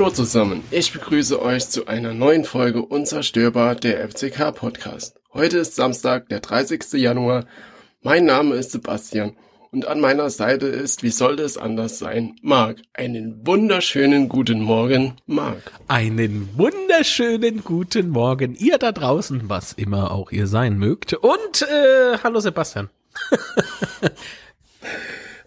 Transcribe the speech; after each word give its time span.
Hallo 0.00 0.08
zusammen, 0.08 0.64
ich 0.70 0.94
begrüße 0.94 1.42
euch 1.42 1.68
zu 1.68 1.86
einer 1.86 2.14
neuen 2.14 2.44
Folge 2.44 2.80
Unzerstörbar 2.80 3.74
der 3.74 4.08
FCK 4.08 4.50
Podcast. 4.54 5.20
Heute 5.34 5.58
ist 5.58 5.76
Samstag, 5.76 6.26
der 6.30 6.40
30. 6.40 6.94
Januar. 6.94 7.44
Mein 8.00 8.24
Name 8.24 8.54
ist 8.54 8.70
Sebastian 8.70 9.36
und 9.72 9.86
an 9.86 10.00
meiner 10.00 10.30
Seite 10.30 10.68
ist, 10.68 11.02
wie 11.02 11.10
sollte 11.10 11.42
es 11.42 11.58
anders 11.58 11.98
sein, 11.98 12.34
Marc. 12.40 12.78
Einen 12.94 13.46
wunderschönen 13.46 14.30
guten 14.30 14.62
Morgen, 14.62 15.16
Marc. 15.26 15.70
Einen 15.88 16.48
wunderschönen 16.56 17.62
guten 17.62 18.08
Morgen, 18.08 18.54
ihr 18.54 18.78
da 18.78 18.92
draußen, 18.92 19.50
was 19.50 19.74
immer 19.74 20.12
auch 20.12 20.32
ihr 20.32 20.46
sein 20.46 20.78
mögt. 20.78 21.12
Und 21.12 21.60
äh, 21.60 22.16
hallo 22.24 22.40
Sebastian. 22.40 22.88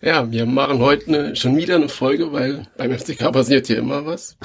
Ja, 0.04 0.30
wir 0.30 0.46
machen 0.46 0.80
heute 0.80 1.08
eine, 1.08 1.36
schon 1.38 1.56
wieder 1.56 1.76
eine 1.76 1.88
Folge, 1.88 2.34
weil 2.34 2.68
beim 2.76 2.92
FCK 2.92 3.32
passiert 3.32 3.68
hier 3.68 3.78
immer 3.78 4.06
was. 4.06 4.38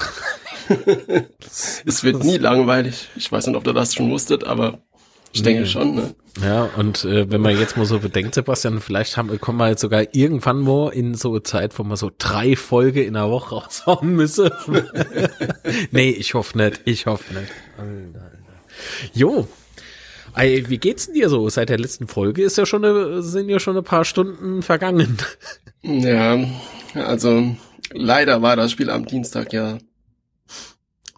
es 1.84 2.04
wird 2.04 2.22
nie 2.22 2.36
langweilig. 2.36 3.08
Ich 3.16 3.32
weiß 3.32 3.48
nicht, 3.48 3.56
ob 3.56 3.64
du 3.64 3.72
das 3.72 3.92
schon 3.92 4.08
wusstet, 4.08 4.44
aber 4.44 4.78
ich 5.32 5.42
denke 5.42 5.66
schon, 5.66 5.96
ne? 5.96 6.14
Ja, 6.40 6.70
und 6.76 7.04
äh, 7.04 7.28
wenn 7.28 7.40
man 7.40 7.58
jetzt 7.58 7.76
mal 7.76 7.86
so 7.86 7.98
bedenkt, 7.98 8.36
Sebastian, 8.36 8.80
vielleicht 8.80 9.16
haben, 9.16 9.36
kommen 9.40 9.58
wir 9.58 9.68
jetzt 9.68 9.80
sogar 9.80 10.14
irgendwann 10.14 10.60
mal 10.60 10.90
in 10.90 11.16
so 11.16 11.30
eine 11.30 11.42
Zeit, 11.42 11.76
wo 11.76 11.82
man 11.82 11.96
so 11.96 12.12
drei 12.16 12.54
Folge 12.54 13.02
in 13.02 13.14
der 13.14 13.28
Woche 13.28 13.54
raushauen 13.56 14.14
müsse. 14.14 14.52
nee, 15.90 16.10
ich 16.10 16.34
hoffe 16.34 16.56
nicht, 16.56 16.82
ich 16.84 17.06
hoffe 17.06 17.34
nicht. 17.34 17.52
Alter, 17.76 18.20
Alter. 18.20 18.38
Jo, 19.12 19.48
Ey, 20.34 20.68
wie 20.68 20.78
geht's 20.78 21.06
denn 21.06 21.14
dir 21.14 21.28
so? 21.28 21.48
Seit 21.48 21.68
der 21.68 21.78
letzten 21.78 22.08
Folge 22.08 22.42
ist 22.42 22.58
ja 22.58 22.66
schon 22.66 22.84
eine, 22.84 23.22
sind 23.22 23.48
ja 23.48 23.58
schon 23.58 23.76
ein 23.76 23.84
paar 23.84 24.04
Stunden 24.04 24.62
vergangen. 24.62 25.18
Ja, 25.82 26.38
also 26.94 27.56
leider 27.92 28.42
war 28.42 28.56
das 28.56 28.72
Spiel 28.72 28.90
am 28.90 29.06
Dienstag 29.06 29.52
ja 29.52 29.78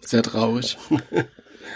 sehr 0.01 0.23
traurig. 0.23 0.77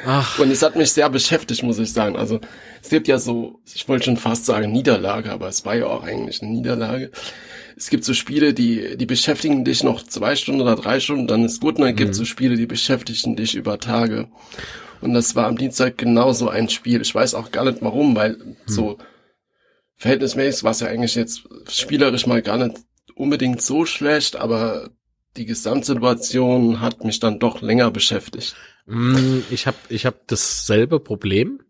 Ach. 0.05 0.39
Und 0.39 0.51
es 0.51 0.61
hat 0.61 0.75
mich 0.75 0.91
sehr 0.91 1.09
beschäftigt, 1.09 1.63
muss 1.63 1.79
ich 1.79 1.91
sagen. 1.91 2.15
Also 2.15 2.39
es 2.81 2.89
gibt 2.89 3.07
ja 3.07 3.17
so, 3.17 3.59
ich 3.73 3.87
wollte 3.87 4.05
schon 4.05 4.17
fast 4.17 4.45
sagen 4.45 4.71
Niederlage, 4.71 5.31
aber 5.31 5.47
es 5.47 5.65
war 5.65 5.75
ja 5.75 5.87
auch 5.87 6.03
eigentlich 6.03 6.41
eine 6.41 6.51
Niederlage. 6.51 7.11
Es 7.77 7.89
gibt 7.89 8.03
so 8.03 8.13
Spiele, 8.13 8.53
die, 8.53 8.97
die 8.97 9.05
beschäftigen 9.05 9.65
dich 9.65 9.83
noch 9.83 10.03
zwei 10.03 10.35
Stunden 10.35 10.61
oder 10.61 10.75
drei 10.75 10.99
Stunden, 10.99 11.27
dann 11.27 11.43
ist 11.43 11.61
gut. 11.61 11.77
Und 11.77 11.85
dann 11.85 11.95
gibt 11.95 12.11
es 12.11 12.17
mhm. 12.17 12.23
so 12.23 12.25
Spiele, 12.25 12.55
die 12.55 12.67
beschäftigen 12.67 13.35
dich 13.35 13.55
über 13.55 13.79
Tage. 13.79 14.27
Und 15.05 15.13
das 15.13 15.35
war 15.35 15.45
am 15.45 15.55
Dienstag 15.55 15.99
genauso 15.99 16.49
ein 16.49 16.67
Spiel. 16.67 16.99
Ich 16.99 17.13
weiß 17.13 17.35
auch 17.35 17.51
gar 17.51 17.63
nicht 17.63 17.77
warum, 17.81 18.15
weil 18.15 18.39
hm. 18.39 18.55
so 18.65 18.97
verhältnismäßig 19.97 20.63
war 20.63 20.71
es 20.71 20.79
ja 20.79 20.87
eigentlich 20.87 21.13
jetzt 21.13 21.43
spielerisch 21.69 22.25
mal 22.25 22.41
gar 22.41 22.57
nicht 22.57 22.79
unbedingt 23.13 23.61
so 23.61 23.85
schlecht, 23.85 24.35
aber 24.35 24.89
die 25.37 25.45
Gesamtsituation 25.45 26.81
hat 26.81 27.03
mich 27.03 27.19
dann 27.19 27.37
doch 27.37 27.61
länger 27.61 27.91
beschäftigt. 27.91 28.55
Hm, 28.87 29.43
ich 29.51 29.67
habe 29.67 29.77
ich 29.89 30.07
hab 30.07 30.27
dasselbe 30.27 30.99
Problem. 30.99 31.61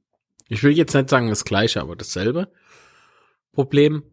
Ich 0.47 0.63
will 0.63 0.71
jetzt 0.71 0.95
nicht 0.95 1.09
sagen 1.09 1.27
das 1.27 1.43
gleiche, 1.43 1.81
aber 1.81 1.97
dasselbe 1.97 2.47
Problem. 3.51 4.03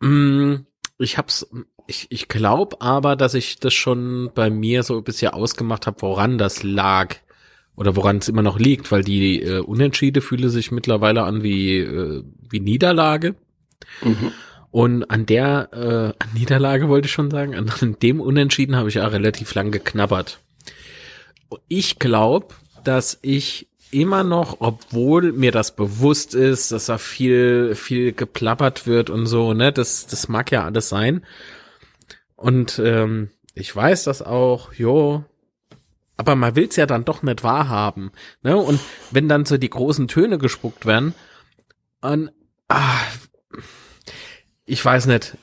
Hm, 0.00 0.64
ich 0.96 1.18
hab's, 1.18 1.46
ich, 1.86 2.06
ich 2.08 2.28
glaube 2.28 2.80
aber, 2.80 3.14
dass 3.14 3.34
ich 3.34 3.58
das 3.58 3.74
schon 3.74 4.30
bei 4.34 4.48
mir 4.48 4.84
so 4.84 4.96
ein 4.96 5.04
bisschen 5.04 5.34
ausgemacht 5.34 5.86
habe, 5.86 6.00
woran 6.00 6.38
das 6.38 6.62
lag 6.62 7.16
oder 7.80 7.96
woran 7.96 8.18
es 8.18 8.28
immer 8.28 8.42
noch 8.42 8.58
liegt, 8.58 8.92
weil 8.92 9.02
die 9.02 9.42
äh, 9.42 9.60
Unentschiede 9.60 10.20
fühle 10.20 10.50
sich 10.50 10.70
mittlerweile 10.70 11.22
an 11.22 11.42
wie, 11.42 11.78
äh, 11.78 12.22
wie 12.50 12.60
Niederlage. 12.60 13.36
Mhm. 14.02 14.32
Und 14.70 15.10
an 15.10 15.24
der 15.24 15.70
äh, 15.72 16.22
an 16.22 16.28
Niederlage 16.34 16.90
wollte 16.90 17.06
ich 17.06 17.12
schon 17.12 17.30
sagen, 17.30 17.54
an 17.54 17.96
dem 18.02 18.20
Unentschieden 18.20 18.76
habe 18.76 18.90
ich 18.90 18.96
ja 18.96 19.06
relativ 19.06 19.54
lang 19.54 19.70
geknabbert. 19.70 20.40
Ich 21.68 21.98
glaube, 21.98 22.48
dass 22.84 23.18
ich 23.22 23.66
immer 23.90 24.24
noch, 24.24 24.58
obwohl 24.60 25.32
mir 25.32 25.50
das 25.50 25.74
bewusst 25.74 26.34
ist, 26.34 26.72
dass 26.72 26.84
da 26.84 26.98
viel, 26.98 27.74
viel 27.76 28.12
geplappert 28.12 28.86
wird 28.86 29.08
und 29.08 29.24
so, 29.24 29.54
ne, 29.54 29.72
das, 29.72 30.06
das 30.06 30.28
mag 30.28 30.52
ja 30.52 30.66
alles 30.66 30.90
sein. 30.90 31.24
Und 32.36 32.78
ähm, 32.84 33.30
ich 33.54 33.74
weiß 33.74 34.04
das 34.04 34.20
auch, 34.20 34.74
jo, 34.74 35.24
aber 36.20 36.36
man 36.36 36.54
will's 36.54 36.76
ja 36.76 36.84
dann 36.84 37.06
doch 37.06 37.22
nicht 37.22 37.42
wahrhaben. 37.42 38.12
Ne? 38.42 38.54
Und 38.54 38.78
wenn 39.10 39.26
dann 39.26 39.46
so 39.46 39.56
die 39.56 39.70
großen 39.70 40.06
Töne 40.06 40.36
gespuckt 40.36 40.84
werden, 40.84 41.14
und 42.02 42.30
ah, 42.68 43.00
ich 44.66 44.84
weiß 44.84 45.06
nicht, 45.06 45.38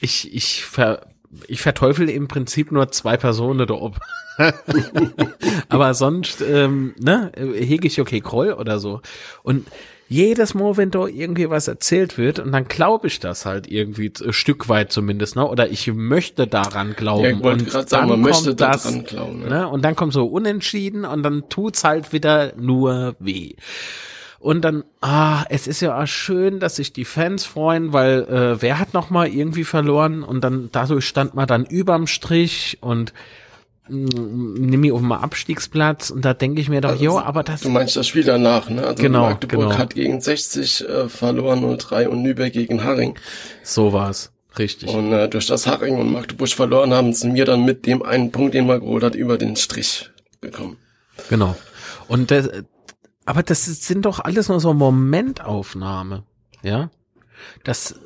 ich, 0.00 0.34
ich, 0.34 0.64
ver, 0.64 1.06
ich 1.46 1.62
verteufel 1.62 2.10
im 2.10 2.26
Prinzip 2.26 2.72
nur 2.72 2.90
zwei 2.90 3.16
Personen 3.16 3.68
da 3.68 3.74
oben. 3.74 3.98
Aber 5.68 5.94
sonst, 5.94 6.40
ähm, 6.40 6.96
ne, 6.98 7.30
hege 7.36 7.86
ich 7.86 8.00
okay 8.00 8.20
Kroll 8.20 8.52
oder 8.52 8.80
so. 8.80 9.00
Und 9.44 9.68
jedes 10.08 10.54
Mal, 10.54 10.76
wenn 10.76 10.90
da 10.90 11.06
irgendwie 11.06 11.48
was 11.50 11.68
erzählt 11.68 12.18
wird, 12.18 12.38
und 12.38 12.52
dann 12.52 12.66
glaube 12.66 13.06
ich 13.06 13.20
das 13.20 13.46
halt 13.46 13.66
irgendwie 13.66 14.12
ein 14.24 14.32
Stück 14.32 14.68
weit 14.68 14.92
zumindest, 14.92 15.36
ne? 15.36 15.48
Oder 15.48 15.70
ich 15.70 15.86
möchte 15.92 16.46
daran 16.46 16.94
glauben. 16.94 17.24
Ja, 17.24 17.30
ich 17.30 17.42
wollte 17.42 17.64
gerade 17.64 17.88
sagen, 17.88 18.08
man 18.08 18.20
möchte 18.20 18.54
das, 18.54 18.82
daran 18.82 19.04
glauben. 19.04 19.40
Ne? 19.40 19.48
ne? 19.48 19.68
Und 19.68 19.82
dann 19.82 19.96
kommt 19.96 20.12
so 20.12 20.26
unentschieden 20.26 21.04
und 21.04 21.22
dann 21.22 21.48
tut's 21.48 21.84
halt 21.84 22.12
wieder 22.12 22.52
nur 22.56 23.16
weh. 23.18 23.54
Und 24.38 24.60
dann, 24.62 24.84
ah, 25.00 25.44
es 25.48 25.66
ist 25.66 25.80
ja 25.80 25.98
auch 25.98 26.06
schön, 26.06 26.60
dass 26.60 26.76
sich 26.76 26.92
die 26.92 27.06
Fans 27.06 27.46
freuen, 27.46 27.94
weil 27.94 28.24
äh, 28.24 28.60
wer 28.60 28.78
hat 28.78 28.92
noch 28.92 29.08
mal 29.08 29.26
irgendwie 29.26 29.64
verloren 29.64 30.22
und 30.22 30.44
dann 30.44 30.68
dadurch 30.70 31.08
stand 31.08 31.34
man 31.34 31.46
dann 31.46 31.64
überm 31.64 32.06
Strich 32.06 32.76
und 32.82 33.14
nimm 33.88 34.80
mich 34.80 34.92
auf 34.92 35.00
dem 35.00 35.12
Abstiegsplatz 35.12 36.10
und 36.10 36.24
da 36.24 36.32
denke 36.32 36.60
ich 36.60 36.68
mir 36.68 36.80
doch, 36.80 36.90
also, 36.90 37.04
jo, 37.04 37.18
aber 37.18 37.42
das. 37.42 37.60
Du 37.60 37.68
meinst 37.68 37.96
das 37.96 38.06
Spiel 38.08 38.24
danach, 38.24 38.70
ne? 38.70 38.86
Also 38.86 39.02
genau, 39.02 39.28
Magdeburg 39.28 39.68
genau. 39.68 39.78
hat 39.78 39.94
gegen 39.94 40.20
60 40.20 40.88
äh, 40.88 41.08
verloren 41.08 41.78
03 41.78 42.08
und 42.08 42.22
Nürnberg 42.22 42.52
gegen 42.52 42.82
Haring. 42.82 43.18
So 43.62 43.92
war's. 43.92 44.32
Richtig. 44.58 44.88
Und 44.88 45.12
äh, 45.12 45.28
durch 45.28 45.46
das 45.46 45.66
Haring 45.66 45.98
und 45.98 46.12
Magdeburg 46.12 46.48
verloren 46.48 46.94
haben, 46.94 47.12
sind 47.12 47.34
wir 47.34 47.44
dann 47.44 47.64
mit 47.64 47.86
dem 47.86 48.02
einen 48.02 48.30
Punkt, 48.30 48.54
den 48.54 48.66
man 48.66 48.80
geholt 48.80 49.02
hat, 49.02 49.14
über 49.14 49.36
den 49.36 49.56
Strich 49.56 50.10
gekommen. 50.40 50.76
Genau. 51.28 51.56
Und 52.08 52.30
das, 52.30 52.48
aber 53.26 53.42
das 53.42 53.64
sind 53.64 54.04
doch 54.06 54.20
alles 54.20 54.48
nur 54.48 54.60
so 54.60 54.72
Momentaufnahme. 54.72 56.24
Ja? 56.62 56.90
Das, 57.64 57.96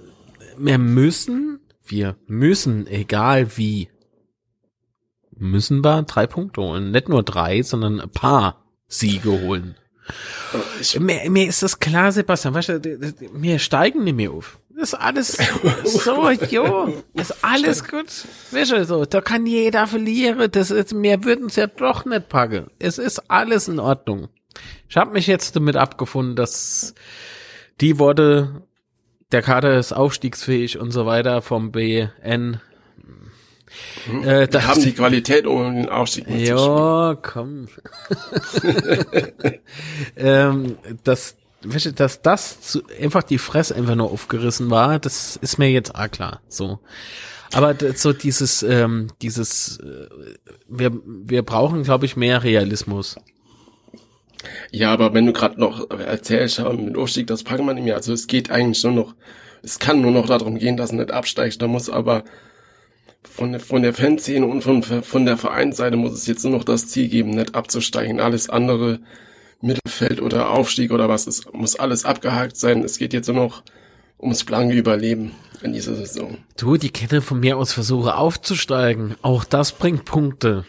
wir 0.57 0.79
müssen, 0.79 1.61
wir 1.85 2.17
müssen, 2.27 2.87
egal 2.87 3.57
wie, 3.57 3.89
müssen 5.39 5.85
wir 5.85 6.03
drei 6.03 6.27
Punkte 6.27 6.61
holen. 6.63 6.91
Nicht 6.91 7.09
nur 7.09 7.23
drei, 7.23 7.63
sondern 7.63 8.01
ein 8.01 8.11
paar 8.11 8.65
Siege 8.87 9.31
holen. 9.31 9.77
Ich, 10.81 10.99
mir, 10.99 11.29
mir 11.31 11.49
ist 11.49 11.63
das 11.63 11.79
klar, 11.79 12.13
Sebastian, 12.13 12.55
weißt 12.55 12.69
du, 12.69 12.99
mir 13.33 13.59
steigen 13.59 14.05
nicht 14.05 14.17
mehr 14.17 14.31
auf. 14.31 14.59
Das 14.71 14.93
ist 14.93 14.95
alles 14.95 15.37
so, 15.85 16.31
jo, 16.31 17.03
ist 17.15 17.45
alles 17.45 17.87
gut. 17.87 18.07
Weißt 18.53 18.71
du, 18.71 18.85
so, 18.85 19.05
da 19.05 19.21
kann 19.21 19.45
jeder 19.45 19.87
verlieren. 19.87 20.51
Das 20.53 20.71
ist, 20.71 20.95
mir 20.95 21.25
würden 21.25 21.47
es 21.47 21.57
ja 21.57 21.67
doch 21.67 22.05
nicht 22.05 22.29
packen. 22.29 22.69
Es 22.79 22.99
ist 22.99 23.31
alles 23.31 23.67
in 23.69 23.81
Ordnung. 23.81 24.29
Ich 24.89 24.97
habe 24.97 25.13
mich 25.13 25.27
jetzt 25.27 25.57
damit 25.57 25.77
abgefunden, 25.77 26.37
dass 26.37 26.95
die 27.81 27.99
Worte, 27.99 28.63
der 29.33 29.43
Kader 29.43 29.79
ist 29.79 29.93
aufstiegsfähig 29.93 30.79
und 30.79 30.93
so 30.93 31.07
weiter 31.07 31.43
vom 31.43 31.73
BN 31.73 32.61
hm? 34.05 34.25
Äh, 34.25 34.49
da 34.49 34.65
haben 34.65 34.83
die 34.83 34.93
Qualität, 34.93 35.47
um 35.47 35.75
den 35.75 35.89
Aufstieg 35.89 36.27
Ja, 36.29 37.17
komm. 37.21 37.69
ähm, 40.17 40.77
das, 41.05 41.37
du, 41.63 41.93
dass 41.93 42.23
das 42.23 42.61
zu, 42.61 42.83
einfach 43.01 43.23
die 43.23 43.39
Fresse 43.39 43.75
einfach 43.75 43.95
nur 43.95 44.11
aufgerissen 44.11 44.71
war, 44.71 44.99
das 44.99 45.37
ist 45.37 45.59
mir 45.59 45.71
jetzt 45.71 45.95
auch 45.95 46.11
klar. 46.11 46.41
So. 46.49 46.79
Aber 47.53 47.75
so 47.95 48.13
dieses, 48.13 48.63
ähm, 48.63 49.09
dieses, 49.23 49.79
äh, 49.79 50.09
wir, 50.69 50.93
wir 51.05 51.43
brauchen, 51.43 51.83
glaube 51.83 52.07
ich, 52.07 52.17
mehr 52.17 52.43
Realismus. 52.43 53.17
Ja, 54.71 54.93
aber 54.93 55.15
wenn 55.15 55.27
du 55.27 55.33
gerade 55.33 55.59
noch 55.59 55.91
erzählst, 55.91 56.61
mit 56.61 56.97
Aufstieg, 56.97 57.27
das 57.27 57.43
packen 57.43 57.67
wir 57.67 57.75
nicht 57.75 57.85
mehr. 57.85 57.97
Also 57.97 58.13
es 58.13 58.27
geht 58.27 58.51
eigentlich 58.51 58.83
nur 58.85 58.93
noch, 58.93 59.15
es 59.63 59.79
kann 59.79 60.01
nur 60.01 60.13
noch 60.13 60.27
darum 60.27 60.59
gehen, 60.59 60.77
dass 60.77 60.91
er 60.91 60.97
nicht 60.97 61.11
absteigt. 61.11 61.61
Da 61.61 61.67
muss 61.67 61.91
aber 61.91 62.25
von 63.31 63.53
der, 63.53 63.61
von 63.61 63.83
der 63.83 63.95
Fanszene 63.95 64.47
und 64.47 64.63
von, 64.63 64.83
von 64.83 65.27
der 65.27 65.37
Vereinsseite 65.37 65.97
muss 65.97 66.13
es 66.13 66.27
jetzt 66.27 66.45
nur 66.45 66.53
noch 66.53 66.65
das 66.65 66.89
Ziel 66.89 67.09
geben, 67.09 67.31
nicht 67.31 67.55
abzusteigen. 67.55 68.21
Alles 68.21 68.49
andere, 68.49 69.01
Mittelfeld 69.61 70.21
oder 70.21 70.51
Aufstieg 70.51 70.93
oder 70.93 71.09
was, 71.09 71.27
es 71.27 71.45
muss 71.53 71.77
alles 71.77 72.05
abgehakt 72.05 72.57
sein. 72.57 72.85
Es 72.85 72.99
geht 72.99 73.13
jetzt 73.13 73.29
nur 73.29 73.37
noch 73.37 73.63
ums 74.19 74.45
blanke 74.45 74.75
Überleben 74.77 75.33
in 75.63 75.73
dieser 75.73 75.95
Saison. 75.95 76.39
Du, 76.57 76.77
die 76.77 76.91
Kette 76.91 77.21
von 77.23 77.41
mir 77.41 77.57
aus 77.57 77.73
versuche 77.73 78.17
aufzusteigen. 78.17 79.17
Auch 79.23 79.45
das 79.45 79.73
bringt 79.73 80.05
Punkte. 80.05 80.65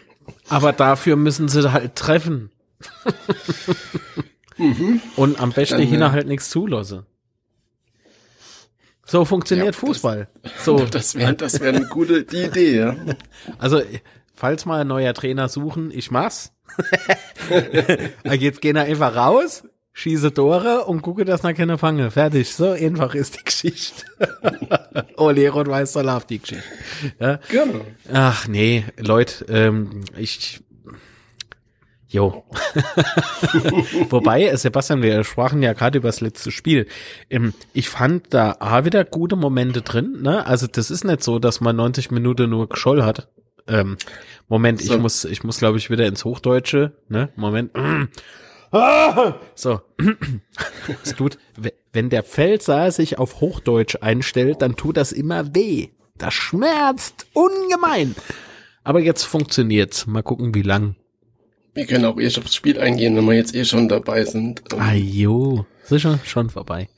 Aber 0.48 0.72
dafür 0.72 1.16
müssen 1.16 1.48
sie 1.48 1.72
halt 1.72 1.94
treffen. 1.96 2.50
mhm. 4.56 5.00
Und 5.16 5.40
am 5.40 5.52
besten 5.52 5.78
Dann, 5.78 6.02
äh, 6.02 6.10
halt 6.10 6.26
nichts 6.26 6.50
zulassen. 6.50 7.06
So 9.10 9.24
funktioniert 9.24 9.74
ja, 9.74 9.80
Fußball. 9.80 10.28
Das, 10.40 10.52
so. 10.64 10.78
Das 10.84 11.16
wäre 11.16 11.34
das 11.34 11.60
wär 11.60 11.70
eine 11.70 11.86
gute 11.86 12.22
die 12.22 12.42
Idee, 12.44 12.78
ja. 12.78 12.96
Also 13.58 13.82
falls 14.34 14.66
mal 14.66 14.82
ein 14.82 14.86
neuer 14.86 15.12
Trainer 15.14 15.48
suchen, 15.48 15.90
ich 15.90 16.12
mach's. 16.12 16.52
Jetzt 18.24 18.60
gehen 18.60 18.76
wir 18.76 18.82
einfach 18.82 19.16
raus, 19.16 19.64
schieße 19.94 20.32
Tore 20.32 20.84
und 20.84 21.02
gucke, 21.02 21.24
dass 21.24 21.42
er 21.42 21.54
keine 21.54 21.76
fange. 21.76 22.12
Fertig. 22.12 22.54
So 22.54 22.70
einfach 22.70 23.16
ist 23.16 23.40
die 23.40 23.44
Geschichte. 23.44 24.04
Ole 25.16 25.50
Rot-Weiß 25.50 25.92
Salat, 25.92 26.30
die 26.30 26.38
Geschichte. 26.38 26.62
Ja? 27.18 27.40
Genau. 27.48 27.84
Ach 28.12 28.46
nee, 28.46 28.84
Leute, 28.96 29.44
ähm, 29.48 30.02
ich 30.16 30.60
Jo. 32.10 32.44
Wobei, 34.10 34.54
Sebastian, 34.56 35.00
wir 35.00 35.22
sprachen 35.22 35.62
ja 35.62 35.74
gerade 35.74 35.98
über 35.98 36.08
das 36.08 36.20
letzte 36.20 36.50
Spiel. 36.50 36.88
Ähm, 37.30 37.54
ich 37.72 37.88
fand 37.88 38.34
da 38.34 38.56
A 38.58 38.84
wieder 38.84 39.04
gute 39.04 39.36
Momente 39.36 39.82
drin. 39.82 40.18
Ne? 40.20 40.44
Also 40.44 40.66
das 40.66 40.90
ist 40.90 41.04
nicht 41.04 41.22
so, 41.22 41.38
dass 41.38 41.60
man 41.60 41.76
90 41.76 42.10
Minuten 42.10 42.50
nur 42.50 42.68
Scholl 42.72 43.04
hat. 43.04 43.28
Ähm, 43.68 43.96
Moment, 44.48 44.82
so. 44.82 44.92
ich 44.92 45.00
muss, 45.00 45.24
ich 45.24 45.44
muss, 45.44 45.58
glaube 45.58 45.78
ich, 45.78 45.88
wieder 45.88 46.06
ins 46.06 46.24
Hochdeutsche. 46.24 46.92
Ne? 47.08 47.28
Moment. 47.36 47.70
So. 49.54 49.80
es 51.04 51.14
tut, 51.14 51.38
wenn 51.92 52.10
der 52.10 52.24
Pfälzer 52.24 52.90
sich 52.90 53.18
auf 53.18 53.40
Hochdeutsch 53.40 53.98
einstellt, 54.00 54.62
dann 54.62 54.74
tut 54.74 54.96
das 54.96 55.12
immer 55.12 55.54
weh. 55.54 55.88
Das 56.18 56.34
schmerzt 56.34 57.26
ungemein. 57.34 58.16
Aber 58.82 59.00
jetzt 59.00 59.24
funktioniert's. 59.24 60.06
Mal 60.06 60.22
gucken, 60.22 60.54
wie 60.54 60.62
lang. 60.62 60.96
Wir 61.74 61.86
können 61.86 62.04
auch 62.04 62.18
erst 62.18 62.38
aufs 62.38 62.54
Spiel 62.54 62.80
eingehen, 62.80 63.16
wenn 63.16 63.24
wir 63.24 63.34
jetzt 63.34 63.54
eh 63.54 63.64
schon 63.64 63.88
dabei 63.88 64.24
sind. 64.24 64.62
Ah, 64.76 64.92
jo. 64.92 65.66
Sicher 65.90 66.20
schon 66.24 66.50
vorbei. 66.50 66.88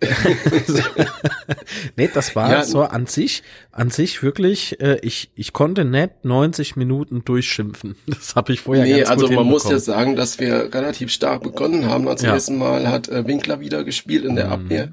nee, 1.96 2.08
das 2.12 2.34
war 2.34 2.50
ja, 2.50 2.64
so 2.64 2.82
an 2.82 3.06
sich, 3.06 3.42
an 3.72 3.90
sich 3.90 4.22
wirklich, 4.22 4.80
äh, 4.80 4.98
ich, 5.02 5.30
ich 5.34 5.52
konnte 5.52 5.84
nicht 5.84 6.24
90 6.24 6.74
Minuten 6.76 7.24
durchschimpfen. 7.24 7.96
Das 8.06 8.36
habe 8.36 8.54
ich 8.54 8.60
vorher 8.60 8.84
nee, 8.84 8.96
ganz 8.98 9.10
also 9.10 9.28
man 9.28 9.44
muss 9.44 9.68
ja 9.68 9.78
sagen, 9.78 10.16
dass 10.16 10.40
wir 10.40 10.72
relativ 10.72 11.10
stark 11.10 11.42
begonnen 11.42 11.86
haben. 11.86 12.08
Als 12.08 12.22
ja. 12.22 12.32
ersten 12.32 12.56
Mal 12.56 12.88
hat 12.88 13.08
äh, 13.08 13.26
Winkler 13.26 13.60
wieder 13.60 13.84
gespielt 13.84 14.24
in 14.24 14.34
der 14.34 14.46
mhm. 14.46 14.52
Abwehr. 14.52 14.92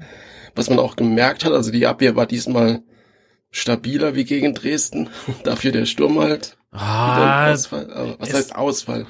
Was 0.54 0.68
man 0.68 0.78
auch 0.78 0.94
gemerkt 0.94 1.46
hat, 1.46 1.52
also 1.52 1.70
die 1.70 1.86
Abwehr 1.86 2.14
war 2.14 2.26
diesmal 2.26 2.82
stabiler 3.50 4.14
wie 4.14 4.24
gegen 4.24 4.54
Dresden. 4.54 5.08
Dafür 5.44 5.72
der 5.72 5.86
Sturm 5.86 6.18
halt. 6.20 6.58
Ah, 6.72 7.52
Ausfall. 7.52 7.90
Also, 7.90 8.16
was 8.18 8.34
heißt 8.34 8.54
Ausfall? 8.54 9.06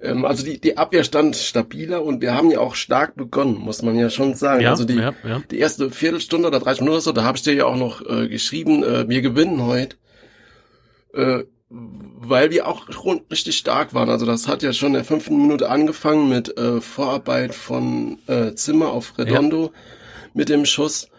Ähm, 0.00 0.24
also 0.24 0.44
die, 0.44 0.60
die 0.60 0.76
Abwehr 0.76 1.04
stand 1.04 1.36
stabiler 1.36 2.02
und 2.02 2.20
wir 2.20 2.34
haben 2.34 2.50
ja 2.50 2.60
auch 2.60 2.74
stark 2.74 3.16
begonnen, 3.16 3.56
muss 3.56 3.82
man 3.82 3.96
ja 3.96 4.10
schon 4.10 4.34
sagen. 4.34 4.62
Ja, 4.62 4.70
also 4.70 4.84
die, 4.84 4.94
ja, 4.94 5.14
ja. 5.26 5.42
die 5.50 5.58
erste 5.58 5.90
Viertelstunde 5.90 6.48
oder 6.48 6.60
30 6.60 6.80
Minuten 6.82 6.94
oder 6.94 7.02
so, 7.02 7.12
da 7.12 7.24
habe 7.24 7.36
ich 7.36 7.42
dir 7.42 7.54
ja 7.54 7.64
auch 7.66 7.76
noch 7.76 8.04
äh, 8.08 8.28
geschrieben, 8.28 8.84
äh, 8.84 9.08
wir 9.08 9.22
gewinnen 9.22 9.64
heute. 9.64 9.96
Äh, 11.14 11.44
weil 11.70 12.50
wir 12.50 12.66
auch 12.66 12.88
richtig 13.30 13.58
stark 13.58 13.92
waren. 13.92 14.08
Also 14.08 14.24
das 14.24 14.48
hat 14.48 14.62
ja 14.62 14.72
schon 14.72 14.88
in 14.88 14.94
der 14.94 15.04
fünften 15.04 15.36
Minute 15.36 15.68
angefangen 15.68 16.28
mit 16.28 16.56
äh, 16.56 16.80
Vorarbeit 16.80 17.54
von 17.54 18.18
äh, 18.26 18.54
Zimmer 18.54 18.90
auf 18.90 19.18
Redondo 19.18 19.64
ja. 19.64 19.70
mit 20.32 20.48
dem 20.48 20.64
Schuss 20.64 21.10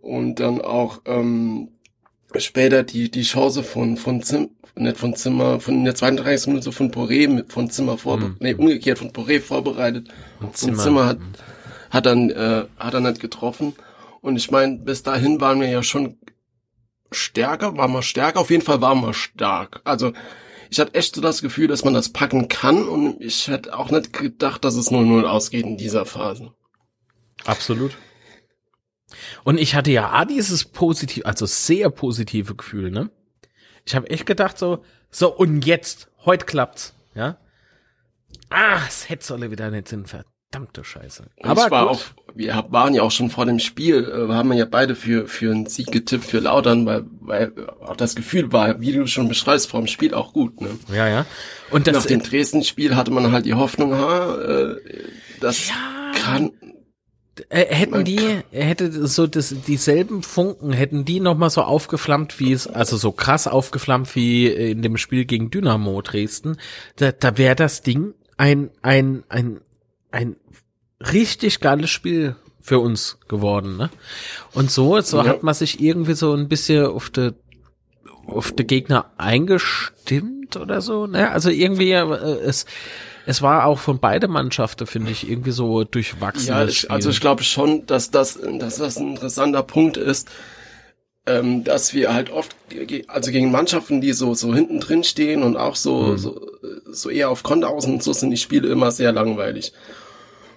und 0.00 0.40
dann 0.40 0.62
auch 0.62 1.02
ähm, 1.04 1.68
später 2.36 2.82
die 2.82 3.10
die 3.10 3.22
Chance 3.22 3.62
von 3.62 3.98
von 3.98 4.22
Zim, 4.22 4.50
nicht 4.76 4.96
von 4.96 5.14
Zimmer, 5.14 5.60
von 5.60 5.74
in 5.74 5.84
der 5.84 5.94
32. 5.94 6.48
Minute 6.48 6.72
von 6.72 6.90
Poré 6.90 7.44
von 7.48 7.70
Zimmer 7.70 7.96
vorbereitet, 7.96 8.40
mhm. 8.40 8.46
nee, 8.46 8.54
umgekehrt 8.54 8.98
von 8.98 9.12
Poré 9.12 9.40
vorbereitet. 9.40 10.08
Und 10.40 10.56
Zimmer, 10.56 10.72
und 10.72 10.78
Zimmer 10.80 11.06
hat, 11.06 11.18
hat 11.90 12.06
dann, 12.06 12.30
äh, 12.30 12.64
hat 12.78 12.94
er 12.94 13.00
nicht 13.00 13.20
getroffen. 13.20 13.74
Und 14.20 14.36
ich 14.36 14.50
meine, 14.50 14.78
bis 14.78 15.02
dahin 15.02 15.40
waren 15.40 15.60
wir 15.60 15.68
ja 15.68 15.82
schon 15.82 16.18
stärker, 17.12 17.76
waren 17.76 17.92
wir 17.92 18.02
stärker, 18.02 18.40
auf 18.40 18.50
jeden 18.50 18.64
Fall 18.64 18.80
waren 18.80 19.00
wir 19.00 19.14
stark. 19.14 19.80
Also, 19.84 20.12
ich 20.70 20.80
hatte 20.80 20.94
echt 20.94 21.14
so 21.14 21.20
das 21.20 21.40
Gefühl, 21.40 21.68
dass 21.68 21.84
man 21.84 21.94
das 21.94 22.08
packen 22.08 22.48
kann 22.48 22.88
und 22.88 23.20
ich 23.20 23.48
hätte 23.48 23.78
auch 23.78 23.90
nicht 23.90 24.12
gedacht, 24.12 24.64
dass 24.64 24.74
es 24.74 24.90
0-0 24.90 25.22
ausgeht 25.22 25.64
in 25.64 25.76
dieser 25.76 26.04
Phase. 26.04 26.52
Absolut. 27.44 27.92
Und 29.44 29.58
ich 29.58 29.74
hatte 29.74 29.92
ja 29.92 30.24
dieses 30.24 30.64
positiv, 30.64 31.24
also 31.26 31.46
sehr 31.46 31.90
positive 31.90 32.56
Gefühl, 32.56 32.90
ne? 32.90 33.10
Ich 33.84 33.94
habe 33.94 34.08
echt 34.10 34.26
gedacht 34.26 34.58
so, 34.58 34.84
so 35.10 35.34
und 35.34 35.64
jetzt, 35.64 36.08
heute 36.24 36.46
klappt's, 36.46 36.94
ja. 37.14 37.36
Ah, 38.50 38.80
es 38.86 39.08
hätte 39.08 39.24
solle 39.24 39.50
wieder 39.50 39.70
nicht 39.70 39.88
Sinn, 39.88 40.06
verdammte 40.06 40.84
Scheiße. 40.84 41.24
Und 41.36 41.50
Aber 41.50 41.70
war 41.70 41.90
auch, 41.90 42.00
wir 42.34 42.64
waren 42.70 42.94
ja 42.94 43.02
auch 43.02 43.10
schon 43.10 43.30
vor 43.30 43.46
dem 43.46 43.58
Spiel, 43.58 44.04
äh, 44.04 44.32
haben 44.32 44.48
wir 44.48 44.56
ja 44.56 44.64
beide 44.64 44.94
für 44.94 45.26
für 45.26 45.50
einen 45.50 45.66
Sieg 45.66 45.90
getippt 45.90 46.24
für 46.24 46.40
Lautern, 46.40 46.86
weil 46.86 47.04
weil 47.20 47.52
auch 47.80 47.96
das 47.96 48.14
Gefühl 48.14 48.52
war, 48.52 48.80
wie 48.80 48.92
du 48.92 49.06
schon 49.06 49.28
beschreibst, 49.28 49.70
vor 49.70 49.80
dem 49.80 49.86
Spiel 49.86 50.14
auch 50.14 50.32
gut, 50.32 50.60
ne? 50.60 50.70
Ja, 50.92 51.08
ja. 51.08 51.26
Und 51.70 51.86
das, 51.86 51.94
nach 51.94 52.06
dem 52.06 52.22
Dresden-Spiel 52.22 52.96
hatte 52.96 53.10
man 53.10 53.32
halt 53.32 53.46
die 53.46 53.54
Hoffnung, 53.54 53.94
ha, 53.94 54.36
äh, 54.36 54.76
das 55.40 55.68
ja. 55.68 55.74
kann 56.14 56.52
hätten 57.50 58.04
die, 58.04 58.40
hätte 58.50 59.06
so 59.06 59.26
das, 59.26 59.54
dieselben 59.66 60.22
Funken, 60.22 60.72
hätten 60.72 61.04
die 61.04 61.20
nochmal 61.20 61.50
so 61.50 61.62
aufgeflammt, 61.62 62.38
wie 62.40 62.52
es, 62.52 62.66
also 62.66 62.96
so 62.96 63.12
krass 63.12 63.46
aufgeflammt 63.46 64.14
wie 64.14 64.46
in 64.46 64.82
dem 64.82 64.96
Spiel 64.96 65.24
gegen 65.24 65.50
Dynamo 65.50 66.00
Dresden, 66.02 66.58
da, 66.96 67.12
da 67.12 67.36
wäre 67.36 67.56
das 67.56 67.82
Ding 67.82 68.14
ein, 68.36 68.70
ein, 68.82 69.24
ein, 69.28 69.60
ein 70.10 70.36
richtig 71.00 71.60
geiles 71.60 71.90
Spiel 71.90 72.36
für 72.60 72.78
uns 72.78 73.18
geworden, 73.28 73.76
ne? 73.76 73.90
Und 74.54 74.70
so, 74.70 75.00
so 75.00 75.18
ja. 75.18 75.26
hat 75.26 75.42
man 75.42 75.54
sich 75.54 75.80
irgendwie 75.80 76.14
so 76.14 76.32
ein 76.32 76.48
bisschen 76.48 76.86
auf 76.86 77.10
de, 77.10 77.34
auf 78.26 78.52
de 78.52 78.64
Gegner 78.64 79.12
eingestimmt 79.18 80.56
oder 80.56 80.80
so, 80.80 81.06
ne? 81.06 81.30
Also 81.30 81.50
irgendwie, 81.50 81.92
äh, 81.92 82.04
es, 82.42 82.64
es 83.26 83.42
war 83.42 83.66
auch 83.66 83.78
von 83.78 83.98
beide 83.98 84.28
Mannschaften, 84.28 84.86
finde 84.86 85.10
ich, 85.10 85.28
irgendwie 85.28 85.50
so 85.50 85.84
durchwachsen. 85.84 86.48
Ja, 86.48 86.64
ich, 86.64 86.90
also 86.90 87.10
ich 87.10 87.20
glaube 87.20 87.42
schon, 87.42 87.86
dass 87.86 88.10
das, 88.10 88.38
dass 88.58 88.76
das 88.76 88.98
ein 88.98 89.10
interessanter 89.10 89.62
Punkt 89.62 89.96
ist, 89.96 90.28
ähm, 91.26 91.64
dass 91.64 91.94
wir 91.94 92.12
halt 92.12 92.30
oft, 92.30 92.54
also 93.08 93.30
gegen 93.30 93.50
Mannschaften, 93.50 94.00
die 94.02 94.12
so, 94.12 94.34
so 94.34 94.54
hinten 94.54 94.80
drin 94.80 95.04
stehen 95.04 95.42
und 95.42 95.56
auch 95.56 95.76
so, 95.76 96.02
mhm. 96.02 96.18
so, 96.18 96.50
so 96.86 97.08
eher 97.08 97.30
auf 97.30 97.42
Konter 97.42 97.70
aus 97.70 97.86
und 97.86 98.02
so 98.02 98.12
sind 98.12 98.30
die 98.30 98.36
Spiele 98.36 98.68
immer 98.68 98.90
sehr 98.90 99.12
langweilig. 99.12 99.72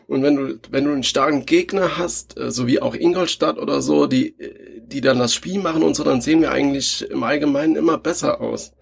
Und 0.07 0.24
wenn 0.24 0.36
du, 0.36 0.59
wenn 0.69 0.86
du 0.86 0.91
einen 0.91 1.03
starken 1.03 1.45
Gegner 1.45 1.97
hast, 1.97 2.38
äh, 2.38 2.51
so 2.51 2.67
wie 2.67 2.81
auch 2.81 2.95
Ingolstadt 2.95 3.57
oder 3.57 3.81
so, 3.81 4.07
die, 4.07 4.36
die 4.81 5.00
dann 5.00 5.19
das 5.19 5.33
Spiel 5.33 5.59
machen 5.59 5.83
und 5.83 5.95
so, 5.95 6.03
dann 6.03 6.21
sehen 6.21 6.41
wir 6.41 6.51
eigentlich 6.51 7.09
im 7.09 7.24
Allgemeinen 7.24 7.77
immer 7.77 7.97
besser 7.97 8.41
aus 8.41 8.74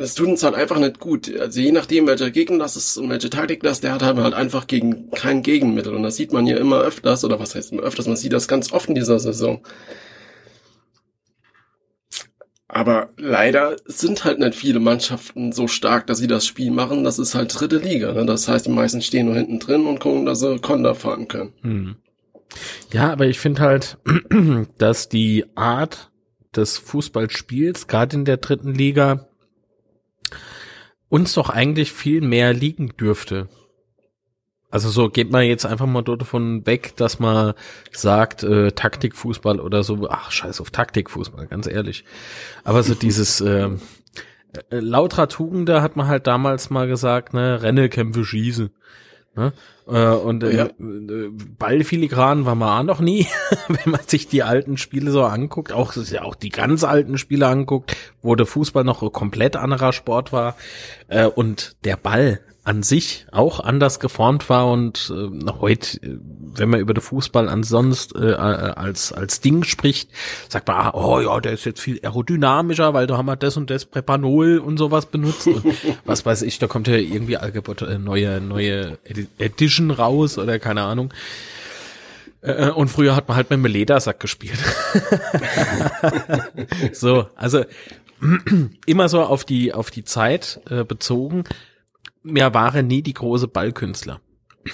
es 0.00 0.14
tut 0.14 0.28
uns 0.28 0.42
halt 0.42 0.54
einfach 0.54 0.78
nicht 0.78 1.00
gut. 1.00 1.34
Also 1.38 1.60
je 1.60 1.72
nachdem, 1.72 2.06
welcher 2.06 2.30
Gegner 2.30 2.58
das 2.58 2.76
ist 2.76 2.96
und 2.96 3.10
welche 3.10 3.30
Taktik 3.30 3.62
das, 3.62 3.80
der 3.80 3.92
hat 3.92 4.02
halt 4.02 4.34
einfach 4.34 4.66
gegen 4.66 5.10
kein 5.10 5.42
Gegenmittel. 5.42 5.94
Und 5.94 6.02
das 6.02 6.16
sieht 6.16 6.32
man 6.32 6.46
ja 6.46 6.56
immer 6.56 6.80
öfters, 6.80 7.24
oder 7.24 7.38
was 7.38 7.54
heißt 7.54 7.72
immer 7.72 7.82
öfters, 7.82 8.06
man 8.06 8.16
sieht 8.16 8.32
das 8.32 8.48
ganz 8.48 8.72
oft 8.72 8.88
in 8.88 8.94
dieser 8.94 9.18
Saison. 9.18 9.62
Aber 12.68 13.10
leider 13.18 13.76
sind 13.84 14.24
halt 14.24 14.38
nicht 14.38 14.54
viele 14.54 14.80
Mannschaften 14.80 15.52
so 15.52 15.68
stark, 15.68 16.06
dass 16.06 16.18
sie 16.18 16.26
das 16.26 16.46
Spiel 16.46 16.70
machen. 16.70 17.04
Das 17.04 17.18
ist 17.18 17.34
halt 17.34 17.60
dritte 17.60 17.76
Liga. 17.76 18.12
Ne? 18.12 18.24
Das 18.24 18.48
heißt, 18.48 18.64
die 18.64 18.70
meisten 18.70 19.02
stehen 19.02 19.26
nur 19.26 19.34
hinten 19.34 19.58
drin 19.58 19.84
und 19.84 20.00
gucken, 20.00 20.24
dass 20.24 20.40
sie 20.40 20.58
Konter 20.58 20.94
fahren 20.94 21.28
können. 21.28 21.52
Hm. 21.60 21.96
Ja, 22.90 23.12
aber 23.12 23.26
ich 23.26 23.38
finde 23.38 23.60
halt, 23.60 23.98
dass 24.78 25.10
die 25.10 25.44
Art 25.54 26.10
des 26.56 26.78
Fußballspiels, 26.78 27.88
gerade 27.88 28.16
in 28.16 28.24
der 28.24 28.38
dritten 28.38 28.74
Liga, 28.74 29.28
uns 31.12 31.34
doch 31.34 31.50
eigentlich 31.50 31.92
viel 31.92 32.22
mehr 32.22 32.54
liegen 32.54 32.96
dürfte. 32.96 33.50
Also 34.70 34.88
so 34.88 35.10
geht 35.10 35.30
man 35.30 35.44
jetzt 35.44 35.66
einfach 35.66 35.84
mal 35.84 36.00
dort 36.00 36.22
davon 36.22 36.64
weg, 36.64 36.96
dass 36.96 37.18
man 37.18 37.52
sagt, 37.90 38.42
äh, 38.44 38.72
Taktikfußball 38.72 39.60
oder 39.60 39.82
so, 39.82 40.08
ach 40.08 40.30
scheiß 40.30 40.62
auf 40.62 40.70
Taktikfußball, 40.70 41.48
ganz 41.48 41.66
ehrlich. 41.66 42.06
Aber 42.64 42.82
so 42.82 42.94
dieses 42.94 43.42
äh, 43.42 43.68
äh, 43.68 44.80
lauter 44.80 45.28
Tugende 45.28 45.82
hat 45.82 45.96
man 45.96 46.06
halt 46.06 46.26
damals 46.26 46.70
mal 46.70 46.88
gesagt, 46.88 47.34
ne, 47.34 47.60
Renne, 47.60 47.90
Kämpfe, 47.90 48.24
Schieße. 48.24 48.70
Ne? 49.36 49.52
Äh, 49.92 50.06
und 50.06 50.42
äh, 50.42 50.56
ja. 50.56 50.68
Ballfiligran 51.58 52.46
war 52.46 52.54
man 52.54 52.88
auch 52.88 52.94
noch 52.94 53.00
nie, 53.00 53.26
wenn 53.68 53.92
man 53.92 54.00
sich 54.06 54.26
die 54.26 54.42
alten 54.42 54.78
Spiele 54.78 55.10
so 55.10 55.24
anguckt, 55.24 55.72
auch 55.72 55.94
ja 55.94 56.22
auch 56.22 56.34
die 56.34 56.48
ganz 56.48 56.82
alten 56.82 57.18
Spiele 57.18 57.46
anguckt, 57.46 57.94
wo 58.22 58.34
der 58.34 58.46
Fußball 58.46 58.84
noch 58.84 59.02
ein 59.02 59.12
komplett 59.12 59.54
anderer 59.54 59.92
Sport 59.92 60.32
war 60.32 60.56
äh, 61.08 61.26
und 61.26 61.76
der 61.84 61.96
Ball 61.96 62.40
an 62.64 62.84
sich 62.84 63.26
auch 63.32 63.58
anders 63.58 63.98
geformt 63.98 64.48
war 64.48 64.70
und 64.70 65.12
äh, 65.14 65.50
heute, 65.60 65.96
äh, 65.98 66.18
wenn 66.54 66.70
man 66.70 66.78
über 66.78 66.94
den 66.94 67.00
Fußball 67.00 67.48
ansonst 67.48 68.14
äh, 68.14 68.34
als 68.34 69.12
als 69.12 69.40
Ding 69.40 69.64
spricht, 69.64 70.10
sagt 70.48 70.68
man, 70.68 70.76
ah, 70.76 70.90
oh 70.94 71.20
ja, 71.20 71.40
der 71.40 71.52
ist 71.52 71.64
jetzt 71.64 71.80
viel 71.80 71.98
aerodynamischer, 72.02 72.94
weil 72.94 73.08
da 73.08 73.16
haben 73.16 73.26
wir 73.26 73.36
das 73.36 73.56
und 73.56 73.68
das 73.68 73.84
Präpanol 73.84 74.58
und 74.58 74.78
sowas 74.78 75.06
benutzt 75.06 75.48
und 75.48 75.64
was 76.04 76.24
weiß 76.24 76.42
ich, 76.42 76.60
da 76.60 76.68
kommt 76.68 76.86
ja 76.86 76.94
irgendwie 76.94 77.34
äh, 77.34 77.98
neue 77.98 78.40
neue 78.40 78.98
Edition 79.38 79.90
raus 79.90 80.38
oder 80.38 80.60
keine 80.60 80.82
Ahnung. 80.82 81.12
Äh, 82.42 82.70
und 82.70 82.88
früher 82.88 83.16
hat 83.16 83.26
man 83.26 83.36
halt 83.36 83.50
mit 83.50 83.58
dem 83.58 83.66
Ledersack 83.66 84.20
gespielt. 84.20 84.58
so, 86.92 87.26
also 87.34 87.64
immer 88.86 89.08
so 89.08 89.22
auf 89.22 89.44
die 89.44 89.74
auf 89.74 89.90
die 89.90 90.04
Zeit 90.04 90.60
äh, 90.70 90.84
bezogen. 90.84 91.44
Mir 92.22 92.54
waren 92.54 92.86
nie 92.86 93.02
die 93.02 93.14
große 93.14 93.48
Ballkünstler. 93.48 94.20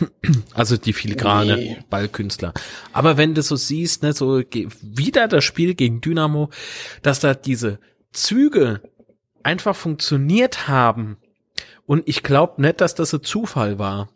Also 0.52 0.76
die 0.76 0.92
filigrane 0.92 1.56
nee. 1.56 1.78
Ballkünstler. 1.88 2.52
Aber 2.92 3.16
wenn 3.16 3.34
du 3.34 3.42
so 3.42 3.56
siehst, 3.56 4.02
ne, 4.02 4.12
so 4.12 4.42
wieder 4.82 5.28
das 5.28 5.44
Spiel 5.44 5.74
gegen 5.74 6.00
Dynamo, 6.00 6.50
dass 7.02 7.20
da 7.20 7.34
diese 7.34 7.78
Züge 8.12 8.82
einfach 9.42 9.76
funktioniert 9.76 10.68
haben. 10.68 11.16
Und 11.86 12.02
ich 12.06 12.22
glaube 12.22 12.60
nicht, 12.60 12.80
dass 12.80 12.94
das 12.94 13.14
ein 13.14 13.22
Zufall 13.22 13.78
war. 13.78 14.10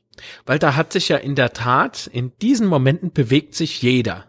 Weil 0.44 0.58
da 0.58 0.76
hat 0.76 0.92
sich 0.92 1.08
ja 1.08 1.16
in 1.16 1.34
der 1.34 1.52
Tat, 1.52 2.06
in 2.12 2.32
diesen 2.42 2.66
Momenten 2.66 3.12
bewegt 3.12 3.54
sich 3.54 3.80
jeder. 3.80 4.26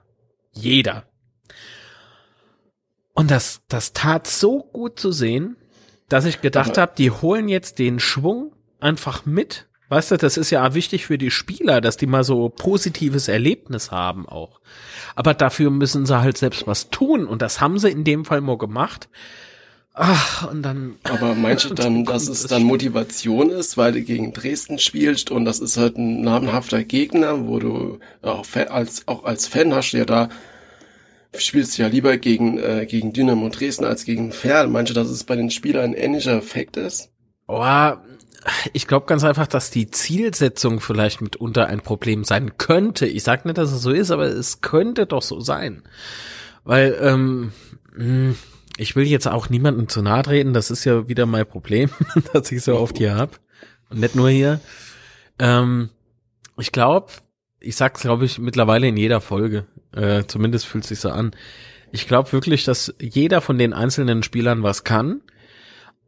Jeder. 0.53 1.05
Und 3.13 3.31
das, 3.31 3.62
das 3.67 3.93
tat 3.93 4.27
so 4.27 4.63
gut 4.63 5.00
zu 5.00 5.12
sehen, 5.12 5.57
dass 6.10 6.25
ich 6.25 6.41
gedacht 6.41 6.77
habe, 6.77 6.93
die 6.98 7.12
holen 7.12 7.50
jetzt 7.50 7.79
den 7.79 8.00
Schwung 8.00 8.53
einfach 8.84 9.25
mit. 9.25 9.68
Weißt 9.90 10.12
du, 10.12 10.18
das 10.18 10.38
ist 10.38 10.50
ja 10.50 10.74
wichtig 10.74 11.06
für 11.06 11.18
die 11.18 11.32
Spieler, 11.32 11.82
dass 11.82 11.98
die 11.98 12.08
mal 12.08 12.24
so 12.24 12.50
positives 12.50 13.28
Erlebnis 13.28 13.92
haben 13.92 14.28
auch. 14.28 14.60
Aber 15.16 15.34
dafür 15.34 15.70
müssen 15.70 16.06
sie 16.06 16.20
halt 16.20 16.38
selbst 16.38 16.66
was 16.68 16.90
tun. 16.90 17.25
Und 17.25 17.42
das 17.42 17.62
haben 17.62 17.78
sie 17.80 17.90
in 17.90 18.04
dem 18.04 18.25
Fall 18.25 18.42
mal 18.42 18.58
gemacht. 18.58 19.10
Ach, 19.94 20.50
und 20.50 20.63
dann. 20.63 20.96
Aber 21.04 21.36
meinst 21.36 21.66
du 21.66 21.74
dann, 21.75 22.06
dass 22.06 22.28
es 22.28 22.48
dann 22.48 22.63
Motivation 22.63 23.50
ist, 23.52 23.78
weil 23.78 23.92
du 23.92 24.02
gegen 24.02 24.34
Dresden 24.34 24.80
spielst 24.80 25.30
und 25.30 25.46
das 25.46 25.60
ist 25.60 25.78
halt 25.78 25.98
ein 25.98 26.22
namenhafter 26.22 26.84
Gegner, 26.84 27.48
wo 27.48 27.60
du 27.60 28.00
auch 28.24 28.46
als, 28.70 29.08
auch 29.08 29.24
als 29.24 29.46
Fan 29.48 29.75
hast 29.75 29.92
du 29.92 29.98
ja 29.98 30.06
da, 30.06 30.30
spielst 31.36 31.78
du 31.78 31.84
ja 31.84 31.88
lieber 31.88 32.18
gegen, 32.18 32.58
äh, 32.58 32.88
gegen 32.90 33.13
Dynamo 33.13 33.50
Dresden 33.50 33.86
als 33.86 34.06
gegen 34.06 34.32
Ferl. 34.32 34.68
Meinst 34.68 34.90
du, 34.90 34.96
dass 34.96 35.10
es 35.10 35.24
bei 35.24 35.36
den 35.36 35.52
Spielern 35.52 35.92
ein 35.92 35.94
ähnlicher 35.94 36.38
Effekt 36.38 36.78
ist? 36.78 37.12
Oh, 37.48 37.63
ich 38.74 38.88
glaube 38.88 39.06
ganz 39.06 39.24
einfach, 39.24 39.48
dass 39.48 39.72
die 39.72 39.90
Zielsetzung 39.90 40.80
vielleicht 40.80 41.22
mitunter 41.22 41.68
ein 41.68 41.82
Problem 41.82 42.24
sein 42.24 42.58
könnte. 42.58 43.06
Ich 43.06 43.24
sag 43.24 43.46
nicht, 43.46 43.58
dass 43.58 43.72
es 43.72 43.82
so 43.82 43.92
ist, 43.92 44.12
aber 44.12 44.26
es 44.26 44.62
könnte 44.62 45.06
doch 45.06 45.22
so 45.22 45.40
sein. 45.40 45.84
Weil, 46.64 46.98
ähm, 47.02 47.52
hm, 47.96 48.36
ich 48.78 48.96
will 48.96 49.06
jetzt 49.06 49.28
auch 49.28 49.50
niemandem 49.50 49.88
zu 49.88 50.02
nahe 50.02 50.24
treten, 50.24 50.54
das 50.54 50.72
ist 50.72 50.86
ja 50.86 51.08
wieder 51.08 51.26
mein 51.26 51.46
Problem, 51.46 51.90
dass 52.34 52.52
ich 52.52 52.64
so 52.64 52.78
oft 52.78 52.98
hier 52.98 53.16
hab. 53.16 53.40
Und 53.90 54.00
nicht 54.00 54.16
nur 54.16 54.30
hier. 54.30 54.60
Ähm, 55.40 55.90
ich 56.58 56.72
glaube, 56.72 57.12
ich 57.60 57.76
sag's, 57.76 58.02
glaube 58.02 58.26
ich, 58.26 58.40
mittlerweile 58.40 58.88
in 58.88 58.98
jeder 58.98 59.22
Folge. 59.22 59.66
Äh, 59.94 60.24
zumindest 60.26 60.66
fühlt 60.66 60.84
sich 60.84 61.00
so 61.00 61.10
an. 61.10 61.32
Ich 61.92 62.08
glaube 62.08 62.32
wirklich, 62.32 62.64
dass 62.64 62.94
jeder 63.00 63.42
von 63.42 63.58
den 63.58 63.74
einzelnen 63.74 64.24
Spielern 64.24 64.64
was 64.64 64.84
kann. 64.84 65.22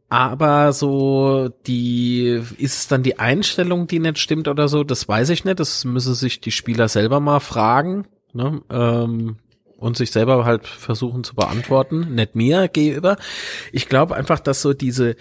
Aber 0.08 0.72
so 0.72 1.50
die 1.66 2.40
ist 2.58 2.92
dann 2.92 3.02
die 3.02 3.18
Einstellung, 3.18 3.86
die 3.88 3.98
nicht 3.98 4.18
stimmt 4.18 4.46
oder 4.46 4.68
so, 4.68 4.84
das 4.84 5.08
weiß 5.08 5.30
ich 5.30 5.44
nicht. 5.44 5.58
Das 5.58 5.84
müsse 5.84 6.14
sich 6.14 6.40
die 6.40 6.52
Spieler 6.52 6.88
selber 6.88 7.20
mal 7.20 7.40
fragen. 7.40 8.06
Ne? 8.32 8.60
Ähm, 8.70 9.36
und 9.78 9.96
sich 9.96 10.10
selber 10.10 10.44
halt 10.44 10.66
versuchen 10.66 11.24
zu 11.24 11.34
beantworten, 11.34 12.14
nicht 12.14 12.34
mir 12.34 12.68
gegenüber. 12.68 13.16
Ich 13.72 13.88
glaube 13.88 14.16
einfach, 14.16 14.40
dass 14.40 14.62
so 14.62 14.72
diese, 14.72 15.16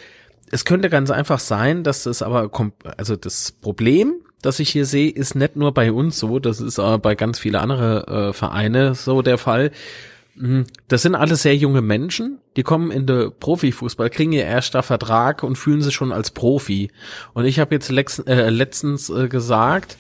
es 0.51 0.65
könnte 0.65 0.89
ganz 0.89 1.12
einfach 1.12 1.39
sein, 1.39 1.84
dass 1.84 2.06
es 2.06 2.22
aber, 2.22 2.50
also 2.98 3.15
das 3.15 3.51
Problem, 3.51 4.13
das 4.42 4.60
ich 4.60 4.70
hier 4.70 4.86
sehe, 4.86 5.10
ist 5.10 5.36
nicht 5.36 5.56
nur 5.56 5.74
bei 5.74 5.92
uns 5.92 6.20
so, 6.20 6.39
das 6.39 6.62
ist 6.62 6.80
aber 6.80 7.00
bei 7.00 7.15
ganz 7.15 7.39
viele 7.39 7.60
andere 7.60 8.30
äh, 8.30 8.34
Vereine 8.34 8.96
so 8.96 9.22
der 9.22 9.38
Fall. 9.38 9.72
Mhm. 10.36 10.65
Das 10.88 11.01
sind 11.01 11.15
alles 11.15 11.42
sehr 11.44 11.56
junge 11.56 11.82
Menschen, 11.82 12.39
die 12.58 12.63
kommen 12.63 12.92
in 12.92 13.06
den 13.06 13.32
Profifußball, 13.39 14.10
kriegen 14.10 14.34
ihr 14.34 14.46
erster 14.46 14.84
Vertrag 14.84 15.44
und 15.44 15.58
fühlen 15.58 15.82
sich 15.82 15.96
schon 15.96 16.12
als 16.12 16.32
Profi. 16.32 16.92
Und 17.34 17.46
ich 17.46 17.60
habe 17.60 17.75
jetzt 17.75 17.89
äh, 17.89 18.50
letztens 18.50 19.10
äh, 19.10 19.27
gesagt, 19.27 19.98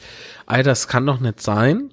ey, 0.47 0.61
das 0.61 0.87
kann 0.87 1.05
doch 1.05 1.19
nicht 1.19 1.41
sein, 1.41 1.91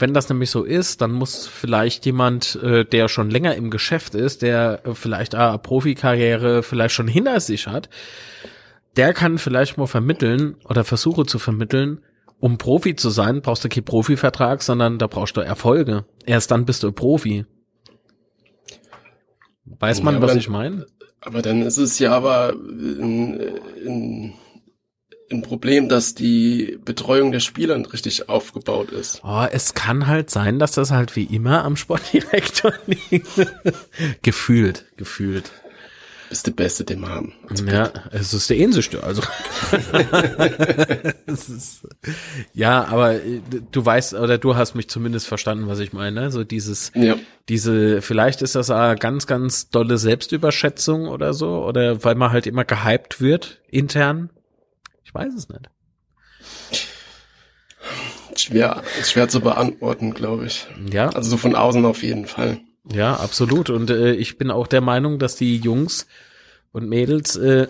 wenn 0.00 0.14
das 0.14 0.28
nämlich 0.28 0.50
so 0.50 0.64
ist, 0.64 1.00
dann 1.02 1.12
muss 1.12 1.46
vielleicht 1.46 2.06
jemand, 2.06 2.56
äh, 2.62 2.84
der 2.84 3.08
schon 3.08 3.30
länger 3.30 3.54
im 3.54 3.70
Geschäft 3.70 4.14
ist, 4.14 4.42
der 4.42 4.80
äh, 4.84 4.94
vielleicht 4.94 5.34
eine 5.34 5.58
Profikarriere 5.58 6.62
vielleicht 6.62 6.94
schon 6.94 7.08
hinter 7.08 7.38
sich 7.40 7.66
hat, 7.66 7.90
der 8.96 9.12
kann 9.12 9.38
vielleicht 9.38 9.78
mal 9.78 9.86
vermitteln 9.86 10.56
oder 10.64 10.84
versuche 10.84 11.26
zu 11.26 11.38
vermitteln, 11.38 12.00
um 12.38 12.56
Profi 12.56 12.96
zu 12.96 13.10
sein, 13.10 13.42
brauchst 13.42 13.64
du 13.64 13.68
keinen 13.68 13.84
Profivertrag, 13.84 14.62
sondern 14.62 14.98
da 14.98 15.06
brauchst 15.06 15.36
du 15.36 15.42
Erfolge. 15.42 16.06
Erst 16.24 16.50
dann 16.50 16.64
bist 16.64 16.82
du 16.82 16.90
Profi. 16.90 17.44
Weiß 19.78 20.02
man, 20.02 20.16
ja, 20.16 20.22
was 20.22 20.30
dann, 20.32 20.38
ich 20.38 20.48
meine? 20.48 20.86
Aber 21.20 21.42
dann 21.42 21.62
ist 21.62 21.76
es 21.76 21.98
ja 21.98 22.12
aber 22.12 22.52
in, 22.52 23.40
in 23.84 24.32
ein 25.30 25.42
Problem, 25.42 25.88
dass 25.88 26.14
die 26.14 26.78
Betreuung 26.84 27.32
der 27.32 27.40
Spieler 27.40 27.78
nicht 27.78 27.92
richtig 27.92 28.28
aufgebaut 28.28 28.90
ist. 28.90 29.20
Oh, 29.22 29.46
es 29.50 29.74
kann 29.74 30.06
halt 30.06 30.30
sein, 30.30 30.58
dass 30.58 30.72
das 30.72 30.90
halt 30.90 31.14
wie 31.16 31.24
immer 31.24 31.64
am 31.64 31.76
Sportdirektor 31.76 32.72
liegt. 32.86 33.28
gefühlt, 34.22 34.86
gefühlt. 34.96 35.52
Bist 36.30 36.46
der 36.46 36.52
Beste, 36.52 36.84
den 36.84 37.00
wir 37.00 37.08
haben. 37.08 37.32
Also 37.48 37.64
ja, 37.64 37.90
es 38.12 38.32
ist 38.32 38.48
der 38.48 38.56
ähnlichste, 38.56 39.02
also. 39.02 39.20
ist, 41.26 41.84
ja, 42.54 42.84
aber 42.84 43.14
äh, 43.14 43.40
du 43.72 43.84
weißt, 43.84 44.14
oder 44.14 44.38
du 44.38 44.54
hast 44.54 44.76
mich 44.76 44.88
zumindest 44.88 45.26
verstanden, 45.26 45.66
was 45.66 45.80
ich 45.80 45.92
meine. 45.92 46.20
Ne? 46.20 46.30
So 46.30 46.44
dieses, 46.44 46.92
ja. 46.94 47.16
diese, 47.48 48.00
vielleicht 48.00 48.42
ist 48.42 48.54
das 48.54 48.70
eine 48.70 48.94
ganz, 48.94 49.26
ganz 49.26 49.70
dolle 49.70 49.98
Selbstüberschätzung 49.98 51.08
oder 51.08 51.34
so, 51.34 51.64
oder 51.64 52.04
weil 52.04 52.14
man 52.14 52.30
halt 52.30 52.46
immer 52.46 52.64
gehypt 52.64 53.20
wird, 53.20 53.60
intern, 53.68 54.30
ich 55.02 55.12
weiß 55.12 55.34
es 55.34 55.48
nicht. 55.48 55.68
Schwer, 58.36 58.84
schwer 59.02 59.28
zu 59.28 59.40
beantworten, 59.40 60.14
glaube 60.14 60.46
ich. 60.46 60.68
Ja. 60.92 61.08
Also 61.08 61.30
so 61.30 61.36
von 61.36 61.56
außen 61.56 61.84
auf 61.84 62.04
jeden 62.04 62.26
Fall. 62.26 62.60
Ja, 62.84 63.16
absolut. 63.16 63.70
Und 63.70 63.90
äh, 63.90 64.12
ich 64.12 64.38
bin 64.38 64.50
auch 64.50 64.66
der 64.66 64.80
Meinung, 64.80 65.18
dass 65.18 65.36
die 65.36 65.56
Jungs 65.58 66.06
und 66.72 66.88
Mädels, 66.88 67.36
äh, 67.36 67.66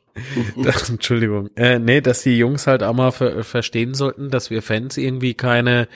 das, 0.62 0.90
Entschuldigung, 0.90 1.50
äh, 1.56 1.78
nee, 1.78 2.00
dass 2.00 2.22
die 2.22 2.38
Jungs 2.38 2.66
halt 2.66 2.82
auch 2.82 2.94
mal 2.94 3.10
ver 3.10 3.42
verstehen 3.44 3.94
sollten, 3.94 4.30
dass 4.30 4.50
wir 4.50 4.62
Fans 4.62 4.96
irgendwie 4.96 5.34
keine 5.34 5.88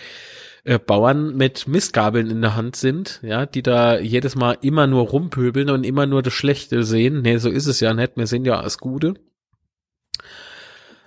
äh, 0.65 0.79
Bauern 0.79 1.37
mit 1.37 1.69
Mistgabeln 1.69 2.31
in 2.31 2.43
der 2.43 2.57
Hand 2.57 2.77
sind, 2.77 3.21
ja, 3.23 3.47
die 3.47 3.63
da 3.63 3.99
jedes 3.99 4.35
Mal 4.35 4.59
immer 4.61 4.87
nur 4.87 5.09
rumpöbeln 5.09 5.71
und 5.71 5.85
immer 5.85 6.07
nur 6.07 6.23
das 6.23 6.35
Schlechte 6.35 6.83
sehen. 6.85 7.23
Nee, 7.23 7.39
so 7.39 7.49
ist 7.49 7.67
es 7.67 7.81
ja 7.81 7.95
nicht. 7.95 8.17
Wir 8.17 8.27
sehen 8.27 8.45
ja 8.45 8.61
das 8.61 8.79
Gute. 8.79 9.15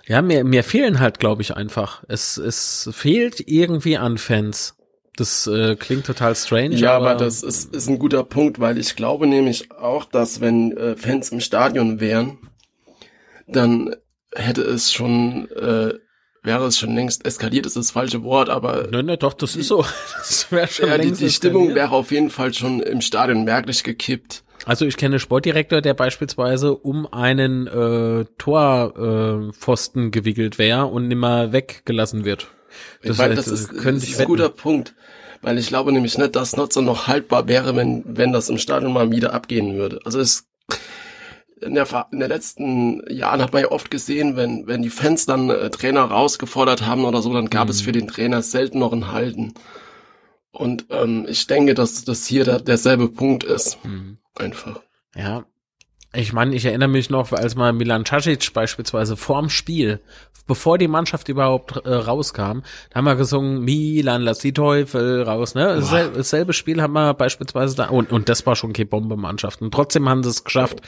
Ja, 0.06 0.20
mir, 0.20 0.44
mir 0.44 0.64
fehlen 0.64 0.98
halt, 0.98 1.20
glaube 1.20 1.42
ich, 1.42 1.54
einfach. 1.56 2.02
Es, 2.08 2.36
es 2.36 2.90
fehlt 2.92 3.46
irgendwie 3.46 3.96
an 3.98 4.18
Fans. 4.18 4.76
Das 5.22 5.46
äh, 5.46 5.76
klingt 5.76 6.04
total 6.04 6.34
strange. 6.34 6.74
Ja, 6.74 6.96
aber, 6.96 7.10
aber 7.10 7.24
das 7.24 7.44
ist, 7.44 7.72
ist 7.72 7.88
ein 7.88 8.00
guter 8.00 8.24
Punkt, 8.24 8.58
weil 8.58 8.76
ich 8.76 8.96
glaube 8.96 9.28
nämlich 9.28 9.70
auch, 9.70 10.04
dass 10.04 10.40
wenn 10.40 10.76
äh, 10.76 10.96
Fans 10.96 11.28
im 11.28 11.38
Stadion 11.38 12.00
wären, 12.00 12.38
dann 13.46 13.94
hätte 14.34 14.62
es 14.62 14.92
schon, 14.92 15.48
äh, 15.52 15.94
wäre 16.42 16.66
es 16.66 16.76
schon 16.76 16.96
längst 16.96 17.24
eskaliert, 17.24 17.66
ist 17.66 17.76
das 17.76 17.92
falsche 17.92 18.24
Wort, 18.24 18.48
aber. 18.48 18.88
Nein, 18.90 19.06
nein, 19.06 19.18
doch, 19.20 19.34
das 19.34 19.54
ist 19.54 19.68
so. 19.68 19.84
Das 20.16 20.50
wäre 20.50 20.66
schon 20.66 20.88
ja, 20.88 20.96
längst 20.96 21.20
die, 21.20 21.26
die 21.26 21.30
Stimmung 21.30 21.72
wäre 21.76 21.92
auf 21.92 22.10
jeden 22.10 22.30
Fall 22.30 22.52
schon 22.52 22.80
im 22.80 23.00
Stadion 23.00 23.44
merklich 23.44 23.84
gekippt. 23.84 24.42
Also 24.66 24.86
ich 24.86 24.96
kenne 24.96 25.20
Sportdirektor, 25.20 25.82
der 25.82 25.94
beispielsweise 25.94 26.74
um 26.74 27.06
einen 27.12 27.68
äh, 27.68 28.24
Torpfosten 28.38 30.06
äh, 30.08 30.10
gewickelt 30.10 30.58
wäre 30.58 30.86
und 30.86 31.06
nimmer 31.06 31.52
weggelassen 31.52 32.24
wird. 32.24 32.48
Das, 33.02 33.18
meine, 33.18 33.34
das 33.34 33.48
ist, 33.48 33.70
das 33.72 33.84
ist 33.84 34.20
ein 34.20 34.26
guter 34.26 34.48
Punkt. 34.48 34.94
Weil 35.42 35.58
ich 35.58 35.66
glaube 35.66 35.92
nämlich 35.92 36.16
nicht, 36.16 36.36
dass 36.36 36.56
Nutzer 36.56 36.82
noch 36.82 37.08
haltbar 37.08 37.48
wäre, 37.48 37.74
wenn, 37.74 38.04
wenn 38.06 38.32
das 38.32 38.48
im 38.48 38.58
Stadion 38.58 38.92
mal 38.92 39.10
wieder 39.10 39.34
abgehen 39.34 39.76
würde. 39.76 40.00
Also 40.04 40.20
es 40.20 40.46
in 41.60 41.74
der, 41.74 41.86
in 42.10 42.18
der 42.18 42.28
letzten 42.28 43.02
Jahren 43.10 43.40
hat 43.40 43.52
man 43.52 43.62
ja 43.62 43.70
oft 43.70 43.90
gesehen, 43.90 44.36
wenn, 44.36 44.66
wenn 44.66 44.82
die 44.82 44.90
Fans 44.90 45.26
dann 45.26 45.48
äh, 45.50 45.70
Trainer 45.70 46.02
rausgefordert 46.02 46.86
haben 46.86 47.04
oder 47.04 47.22
so, 47.22 47.32
dann 47.32 47.50
gab 47.50 47.64
mhm. 47.64 47.70
es 47.70 47.82
für 47.82 47.92
den 47.92 48.08
Trainer 48.08 48.42
selten 48.42 48.78
noch 48.80 48.92
ein 48.92 49.12
Halten. 49.12 49.54
Und 50.50 50.86
ähm, 50.90 51.26
ich 51.28 51.46
denke, 51.46 51.74
dass 51.74 52.04
das 52.04 52.26
hier 52.26 52.44
der, 52.44 52.60
derselbe 52.60 53.08
Punkt 53.08 53.44
ist. 53.44 53.82
Mhm. 53.84 54.18
Einfach. 54.34 54.80
Ja. 55.14 55.44
Ich 56.14 56.32
meine, 56.32 56.54
ich 56.54 56.64
erinnere 56.66 56.88
mich 56.88 57.08
noch, 57.08 57.32
als 57.32 57.54
mal 57.54 57.72
Milan 57.72 58.04
Casic 58.04 58.52
beispielsweise 58.52 59.16
vorm 59.16 59.48
Spiel, 59.48 60.00
bevor 60.46 60.76
die 60.76 60.88
Mannschaft 60.88 61.28
überhaupt 61.28 61.76
äh, 61.86 61.94
rauskam, 61.94 62.60
da 62.90 62.96
haben 62.96 63.04
wir 63.04 63.16
gesungen, 63.16 63.62
Milan, 63.62 64.22
lass 64.22 64.38
die 64.40 64.52
Teufel 64.52 65.22
raus, 65.22 65.54
ne? 65.54 65.76
Dasselbe, 65.76 66.18
dasselbe 66.18 66.52
Spiel 66.52 66.82
haben 66.82 66.92
wir 66.92 67.14
beispielsweise 67.14 67.76
da, 67.76 67.88
und, 67.88 68.12
und 68.12 68.28
das 68.28 68.44
war 68.44 68.56
schon 68.56 68.74
keine 68.74 68.86
Bombe-Mannschaft. 68.86 69.62
Und 69.62 69.72
trotzdem 69.72 70.08
haben 70.08 70.22
sie 70.22 70.30
es 70.30 70.44
geschafft. 70.44 70.82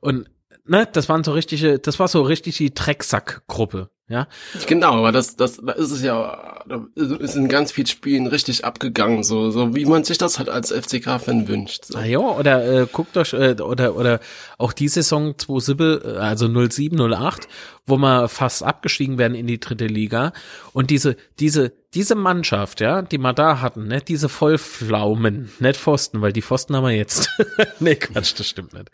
Und 0.00 0.30
ne, 0.64 0.86
das 0.92 1.08
waren 1.08 1.24
so 1.24 1.32
richtige, 1.32 1.80
das 1.80 1.98
war 1.98 2.06
so 2.06 2.22
richtig 2.22 2.56
die 2.58 2.72
Drecksack-Gruppe. 2.72 3.90
Ja. 4.08 4.26
Genau, 4.66 4.94
aber 4.94 5.12
das, 5.12 5.36
das, 5.36 5.58
da 5.62 5.72
ist 5.72 5.90
es 5.90 6.02
ja, 6.02 6.62
da 6.66 6.86
ist 6.94 7.36
in 7.36 7.48
ganz 7.48 7.72
vielen 7.72 7.86
Spielen 7.86 8.26
richtig 8.26 8.64
abgegangen, 8.64 9.22
so, 9.22 9.50
so 9.50 9.74
wie 9.74 9.84
man 9.84 10.02
sich 10.02 10.16
das 10.16 10.38
halt 10.38 10.48
als 10.48 10.72
FCK-Fan 10.72 11.46
wünscht. 11.46 11.84
So. 11.84 11.98
Ah 11.98 12.04
ja, 12.04 12.18
oder 12.18 12.82
äh, 12.82 12.86
guckt 12.90 13.18
euch, 13.18 13.34
äh, 13.34 13.60
oder, 13.60 13.96
oder 13.96 14.20
auch 14.56 14.72
die 14.72 14.88
Saison 14.88 15.34
27, 15.38 16.04
äh, 16.04 16.16
also 16.16 16.48
07, 16.48 16.98
08, 16.98 17.48
wo 17.86 17.98
wir 17.98 18.28
fast 18.28 18.62
abgestiegen 18.62 19.18
werden 19.18 19.34
in 19.34 19.46
die 19.46 19.60
dritte 19.60 19.86
Liga. 19.86 20.32
Und 20.72 20.88
diese, 20.88 21.16
diese, 21.38 21.72
diese 21.94 22.14
Mannschaft, 22.14 22.80
ja, 22.80 23.00
die 23.02 23.18
wir 23.18 23.32
da 23.32 23.60
hatten, 23.60 23.88
ne, 23.88 24.02
diese 24.02 24.28
Vollflaumen, 24.28 25.50
nicht 25.58 25.76
Pfosten, 25.80 26.20
weil 26.20 26.32
die 26.32 26.42
Pfosten 26.42 26.76
haben 26.76 26.84
wir 26.84 26.92
jetzt. 26.92 27.30
nee, 27.80 27.94
Quatsch, 27.94 28.38
das 28.38 28.46
stimmt 28.46 28.74
nicht. 28.74 28.90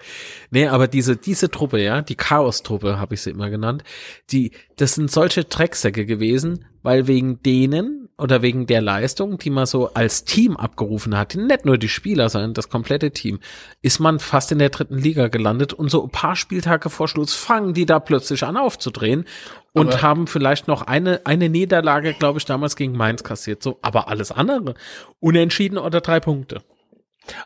Nee, 0.51 0.69
aber 0.69 0.87
diese, 0.87 1.17
diese 1.17 1.51
Truppe, 1.51 1.83
ja, 1.83 2.03
die 2.03 2.15
Chaos-Truppe, 2.15 3.01
habe 3.01 3.15
ich 3.15 3.23
sie 3.23 3.31
immer 3.31 3.51
genannt, 3.51 3.83
die, 4.31 4.53
das 4.77 4.95
sind 4.95 5.11
solche 5.11 5.45
Drecksäcke 5.45 6.07
gewesen, 6.07 6.67
weil 6.83 7.09
wegen 7.09 7.43
denen 7.43 8.04
oder 8.17 8.43
wegen 8.43 8.67
der 8.67 8.81
Leistung, 8.81 9.39
die 9.39 9.51
man 9.51 9.67
so 9.67 9.93
als 9.93 10.25
Team 10.25 10.57
abgerufen 10.57 11.17
hat, 11.17 11.35
nicht 11.35 11.65
nur 11.65 11.79
die 11.79 11.89
Spieler, 11.89 12.29
sondern 12.29 12.55
das 12.55 12.69
komplette 12.69 13.11
Team, 13.11 13.41
ist 13.83 13.99
man 13.99 14.21
fast 14.21 14.53
in 14.53 14.61
der 14.61 14.71
dritten 14.71 14.99
Liga 14.99 15.29
gelandet 15.29 15.73
und 15.73 15.91
so 15.91 16.05
ein 16.05 16.11
paar 16.11 16.37
Spieltage 16.37 16.91
vor 16.91 17.09
Schluss 17.09 17.35
fangen 17.35 17.75
die 17.75 17.87
da 17.87 17.99
plötzlich 17.99 18.45
an 18.45 18.57
aufzudrehen 18.57 19.25
und 19.73 19.95
aber 19.95 20.03
haben 20.03 20.27
vielleicht 20.29 20.69
noch 20.69 20.83
eine, 20.83 21.23
eine 21.25 21.49
Niederlage, 21.49 22.15
glaube 22.15 22.39
ich, 22.39 22.45
damals 22.45 22.77
gegen 22.77 22.97
Mainz 22.97 23.25
kassiert, 23.25 23.63
so, 23.63 23.79
aber 23.83 24.09
alles 24.09 24.31
andere. 24.31 24.75
Unentschieden 25.19 25.79
oder 25.79 26.01
drei 26.01 26.21
Punkte. 26.21 26.63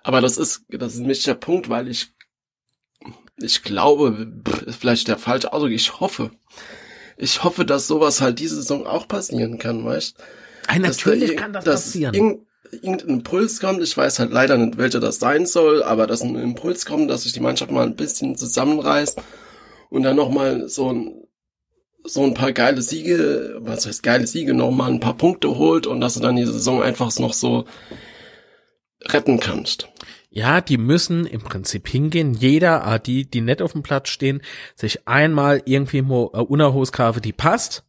Aber 0.02 0.20
das 0.20 0.36
ist, 0.36 0.66
das 0.68 0.94
ist 0.94 1.00
nicht 1.00 1.26
der 1.26 1.34
Punkt, 1.34 1.70
weil 1.70 1.88
ich, 1.88 2.08
ich 3.36 3.62
glaube, 3.62 4.42
ist 4.66 4.80
vielleicht 4.80 5.08
der 5.08 5.16
falsche 5.16 5.52
Ausdruck, 5.52 5.70
ich 5.70 6.00
hoffe, 6.00 6.30
ich 7.16 7.42
hoffe, 7.42 7.64
dass 7.64 7.86
sowas 7.86 8.20
halt 8.20 8.38
diese 8.38 8.56
Saison 8.56 8.86
auch 8.86 9.08
passieren 9.08 9.58
kann, 9.58 9.84
weißt? 9.84 10.16
Ja, 10.68 10.78
natürlich 10.78 11.30
da, 11.30 11.36
kann 11.36 11.52
das 11.52 11.64
passieren. 11.64 12.14
Irgend, 12.14 12.46
irgendein 12.70 13.08
Impuls 13.08 13.60
kommt, 13.60 13.82
ich 13.82 13.96
weiß 13.96 14.18
halt 14.18 14.32
leider 14.32 14.56
nicht, 14.56 14.78
welcher 14.78 15.00
das 15.00 15.18
sein 15.18 15.46
soll, 15.46 15.82
aber 15.82 16.06
dass 16.06 16.22
ein 16.22 16.36
Impuls 16.36 16.86
kommt, 16.86 17.10
dass 17.10 17.22
sich 17.22 17.32
die 17.32 17.40
Mannschaft 17.40 17.70
mal 17.70 17.86
ein 17.86 17.96
bisschen 17.96 18.36
zusammenreißt 18.36 19.20
und 19.90 20.02
dann 20.02 20.16
nochmal 20.16 20.68
so 20.68 20.92
ein, 20.92 21.24
so 22.04 22.22
ein 22.22 22.34
paar 22.34 22.52
geile 22.52 22.82
Siege, 22.82 23.56
was 23.60 23.86
heißt 23.86 24.02
geile 24.02 24.26
Siege, 24.26 24.54
nochmal 24.54 24.90
ein 24.90 25.00
paar 25.00 25.16
Punkte 25.16 25.56
holt 25.56 25.86
und 25.86 26.00
dass 26.00 26.14
du 26.14 26.20
dann 26.20 26.36
die 26.36 26.46
Saison 26.46 26.82
einfach 26.82 27.16
noch 27.18 27.32
so 27.32 27.64
retten 29.02 29.40
kannst. 29.40 29.88
Ja, 30.30 30.60
die 30.60 30.76
müssen 30.76 31.26
im 31.26 31.40
Prinzip 31.40 31.88
hingehen. 31.88 32.34
Jeder, 32.34 32.86
ah, 32.86 32.98
die, 32.98 33.28
die 33.28 33.40
nicht 33.40 33.62
auf 33.62 33.72
dem 33.72 33.82
Platz 33.82 34.10
stehen, 34.10 34.42
sich 34.76 35.08
einmal 35.08 35.62
irgendwie 35.64 35.98
äh, 35.98 36.02
Unterhoskave, 36.02 37.20
die 37.20 37.32
passt. 37.32 37.84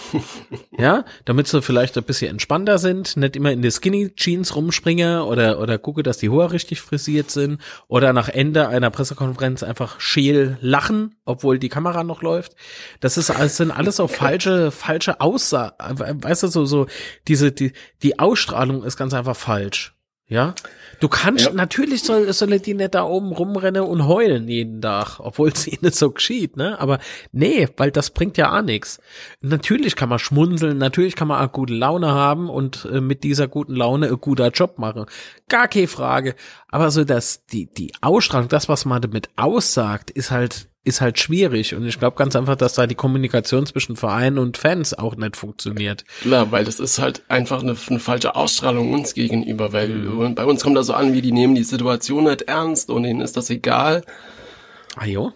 ja, 0.78 1.04
damit 1.24 1.46
sie 1.46 1.62
vielleicht 1.62 1.96
ein 1.96 2.04
bisschen 2.04 2.30
entspannter 2.30 2.78
sind, 2.78 3.16
nicht 3.16 3.36
immer 3.36 3.52
in 3.52 3.62
die 3.62 3.70
Skinny 3.70 4.14
Jeans 4.14 4.56
rumspringe 4.56 5.24
oder, 5.24 5.58
oder 5.58 5.78
gucke, 5.78 6.02
dass 6.02 6.18
die 6.18 6.30
Haare 6.30 6.52
richtig 6.52 6.80
frisiert 6.80 7.30
sind 7.30 7.60
oder 7.88 8.12
nach 8.12 8.28
Ende 8.28 8.68
einer 8.68 8.90
Pressekonferenz 8.90 9.62
einfach 9.62 10.00
scheel 10.00 10.58
lachen, 10.60 11.16
obwohl 11.24 11.58
die 11.58 11.68
Kamera 11.68 12.04
noch 12.04 12.22
läuft. 12.22 12.56
Das 13.00 13.16
ist, 13.16 13.30
das 13.30 13.56
sind 13.56 13.70
alles 13.70 13.96
so 13.96 14.08
falsche, 14.08 14.70
falsche 14.70 15.20
Aussagen. 15.20 16.22
Weißt 16.22 16.42
du, 16.42 16.48
so, 16.48 16.64
so, 16.64 16.86
diese, 17.28 17.52
die, 17.52 17.72
die 18.02 18.18
Ausstrahlung 18.18 18.84
ist 18.84 18.96
ganz 18.96 19.14
einfach 19.14 19.36
falsch. 19.36 19.94
Ja, 20.32 20.54
du 20.98 21.08
kannst, 21.08 21.44
ja. 21.44 21.52
natürlich 21.52 22.04
soll, 22.04 22.32
soll 22.32 22.58
die 22.58 22.72
nicht 22.72 22.94
da 22.94 23.04
oben 23.04 23.32
rumrennen 23.32 23.82
und 23.82 24.06
heulen 24.06 24.48
jeden 24.48 24.80
Tag, 24.80 25.20
obwohl 25.20 25.50
es 25.50 25.66
ihnen 25.68 25.92
so 25.92 26.10
geschieht, 26.10 26.56
ne? 26.56 26.80
Aber 26.80 27.00
nee, 27.32 27.68
weil 27.76 27.90
das 27.90 28.08
bringt 28.08 28.38
ja 28.38 28.56
auch 28.56 28.62
nichts. 28.62 28.98
Natürlich 29.42 29.94
kann 29.94 30.08
man 30.08 30.18
schmunzeln, 30.18 30.78
natürlich 30.78 31.16
kann 31.16 31.28
man 31.28 31.46
auch 31.46 31.52
gute 31.52 31.74
Laune 31.74 32.12
haben 32.12 32.48
und 32.48 32.88
äh, 32.90 33.02
mit 33.02 33.24
dieser 33.24 33.46
guten 33.46 33.76
Laune 33.76 34.06
ein 34.08 34.20
guter 34.22 34.48
Job 34.48 34.78
machen. 34.78 35.04
Gar 35.50 35.68
keine 35.68 35.86
Frage. 35.86 36.34
Aber 36.68 36.90
so 36.90 37.04
dass 37.04 37.44
die, 37.44 37.66
die 37.66 37.92
Ausstrahlung, 38.00 38.48
das, 38.48 38.70
was 38.70 38.86
man 38.86 39.02
damit 39.02 39.28
aussagt, 39.36 40.10
ist 40.10 40.30
halt 40.30 40.71
ist 40.84 41.00
halt 41.00 41.18
schwierig 41.18 41.74
und 41.74 41.86
ich 41.86 41.98
glaube 41.98 42.16
ganz 42.16 42.34
einfach, 42.34 42.56
dass 42.56 42.74
da 42.74 42.86
die 42.86 42.96
Kommunikation 42.96 43.66
zwischen 43.66 43.94
Verein 43.94 44.38
und 44.38 44.56
Fans 44.56 44.94
auch 44.94 45.14
nicht 45.14 45.36
funktioniert. 45.36 46.04
Klar, 46.22 46.50
weil 46.50 46.64
das 46.64 46.80
ist 46.80 46.98
halt 46.98 47.22
einfach 47.28 47.62
eine, 47.62 47.76
eine 47.88 48.00
falsche 48.00 48.34
Ausstrahlung 48.34 48.92
uns 48.92 49.14
gegenüber, 49.14 49.72
weil 49.72 49.88
mhm. 49.88 50.34
bei 50.34 50.44
uns 50.44 50.62
kommt 50.62 50.76
das 50.76 50.88
so 50.88 50.94
an, 50.94 51.14
wie 51.14 51.22
die 51.22 51.32
nehmen 51.32 51.54
die 51.54 51.62
Situation 51.62 52.24
nicht 52.24 52.42
ernst 52.42 52.90
und 52.90 53.04
ihnen 53.04 53.20
ist 53.20 53.36
das 53.36 53.48
egal. 53.50 54.02
Ah 54.96 55.06
jo. 55.06 55.32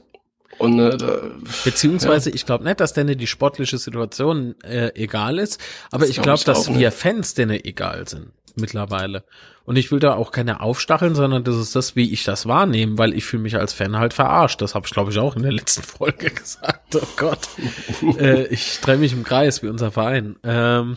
Und, 0.59 0.81
äh, 0.81 0.97
da, 0.97 1.21
Beziehungsweise, 1.65 2.31
ja. 2.31 2.35
ich 2.35 2.47
glaube 2.47 2.65
nicht, 2.65 2.81
dass 2.81 2.93
denen 2.93 3.17
die 3.17 3.27
sportliche 3.27 3.79
Situation 3.79 4.55
äh, 4.63 4.91
egal 4.95 5.39
ist, 5.39 5.61
aber 5.91 6.01
das 6.01 6.11
ich 6.11 6.23
glaube, 6.23 6.43
glaub, 6.43 6.57
dass 6.57 6.75
wir 6.75 6.91
Fans 6.91 7.35
denen 7.35 7.63
egal 7.65 8.09
sind 8.09 8.33
mittlerweile. 8.57 9.25
Und 9.67 9.77
ich 9.77 9.91
will 9.91 9.99
da 9.99 10.15
auch 10.15 10.31
keine 10.31 10.61
aufstacheln, 10.61 11.17
sondern 11.17 11.43
das 11.43 11.57
ist 11.57 11.75
das, 11.75 11.97
wie 11.97 12.13
ich 12.13 12.23
das 12.23 12.47
wahrnehme, 12.47 12.99
weil 12.99 13.13
ich 13.15 13.25
fühle 13.25 13.43
mich 13.43 13.57
als 13.57 13.73
Fan 13.73 13.99
halt 13.99 14.15
verarscht. 14.15 14.63
Das 14.63 14.77
habe 14.77 14.87
ich, 14.87 14.93
glaube 14.93 15.11
ich, 15.11 15.19
auch 15.19 15.35
in 15.35 15.43
der 15.43 15.51
letzten 15.51 15.83
Folge 15.99 16.31
gesagt. 16.31 16.95
Oh 16.95 17.01
Gott. 17.17 17.49
äh, 18.21 18.47
ich 18.47 18.81
drehe 18.81 18.97
mich 18.97 19.13
im 19.13 19.25
Kreis 19.25 19.65
wie 19.65 19.69
unser 19.69 19.91
Verein. 19.91 20.37
Ähm, 20.45 20.97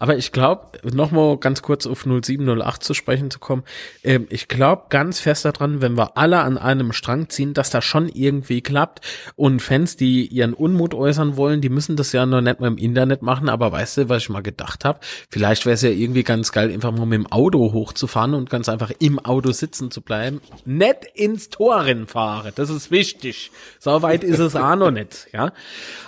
aber 0.00 0.16
ich 0.16 0.32
glaube, 0.32 0.78
nochmal 0.92 1.36
ganz 1.38 1.62
kurz 1.62 1.86
auf 1.86 2.04
0708 2.04 2.82
zu 2.82 2.92
sprechen 2.92 3.30
zu 3.30 3.38
kommen, 3.38 3.62
ähm, 4.02 4.26
ich 4.30 4.48
glaube 4.48 4.86
ganz 4.88 5.20
fest 5.20 5.44
daran, 5.44 5.80
wenn 5.80 5.96
wir 5.96 6.16
alle 6.16 6.40
an 6.40 6.58
einem 6.58 6.92
Strang 6.92 7.28
ziehen, 7.28 7.54
dass 7.54 7.70
das 7.70 7.84
schon 7.84 8.08
irgendwie 8.08 8.62
klappt. 8.62 9.00
Und 9.36 9.62
Fans, 9.62 9.96
die 9.96 10.26
ihren 10.26 10.54
Unmut 10.54 10.92
äußern 10.92 11.36
wollen, 11.36 11.60
die 11.60 11.68
müssen 11.68 11.94
das 11.94 12.10
ja 12.10 12.26
noch 12.26 12.40
nicht 12.40 12.58
mal 12.58 12.66
im 12.66 12.78
Internet 12.78 13.22
machen. 13.22 13.48
Aber 13.48 13.70
weißt 13.70 13.98
du, 13.98 14.08
was 14.08 14.24
ich 14.24 14.28
mal 14.28 14.42
gedacht 14.42 14.84
habe? 14.84 14.98
Vielleicht 15.30 15.66
wäre 15.66 15.74
es 15.74 15.82
ja 15.82 15.90
irgendwie 15.90 16.24
ganz 16.24 16.50
geil, 16.50 16.72
einfach 16.72 16.90
mal 16.90 17.06
mit 17.06 17.20
dem 17.20 17.30
Auto 17.30 17.72
hochzufahren 17.72 18.07
fahren 18.08 18.34
und 18.34 18.50
ganz 18.50 18.68
einfach 18.68 18.90
im 18.98 19.18
Auto 19.18 19.52
sitzen 19.52 19.90
zu 19.90 20.00
bleiben. 20.02 20.40
Nicht 20.64 21.04
ins 21.14 21.48
Torrennen 21.50 22.06
fahren, 22.06 22.52
das 22.54 22.70
ist 22.70 22.90
wichtig. 22.90 23.50
So 23.78 24.02
weit 24.02 24.24
ist 24.24 24.38
es 24.38 24.56
auch 24.56 24.76
noch 24.76 24.90
nicht, 24.90 25.28
ja. 25.32 25.52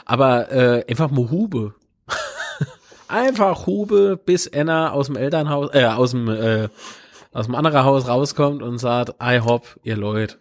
Aber 0.05 0.51
äh, 0.51 0.85
einfach 0.89 1.11
mal 1.11 1.31
Hube. 1.31 1.75
einfach 3.09 3.67
Hube, 3.67 4.19
bis 4.25 4.53
Anna 4.53 4.91
aus 4.93 5.07
dem 5.07 5.17
Elternhaus, 5.17 5.71
äh, 5.73 5.85
aus 5.85 6.11
dem, 6.11 6.29
äh, 6.29 6.69
aus 7.33 7.47
dem 7.47 7.55
anderen 7.55 7.85
Haus 7.85 8.09
rauskommt 8.09 8.63
und 8.63 8.79
sagt, 8.79 9.15
I 9.23 9.41
hopp, 9.41 9.79
ihr 9.83 9.97
Leute. 9.97 10.37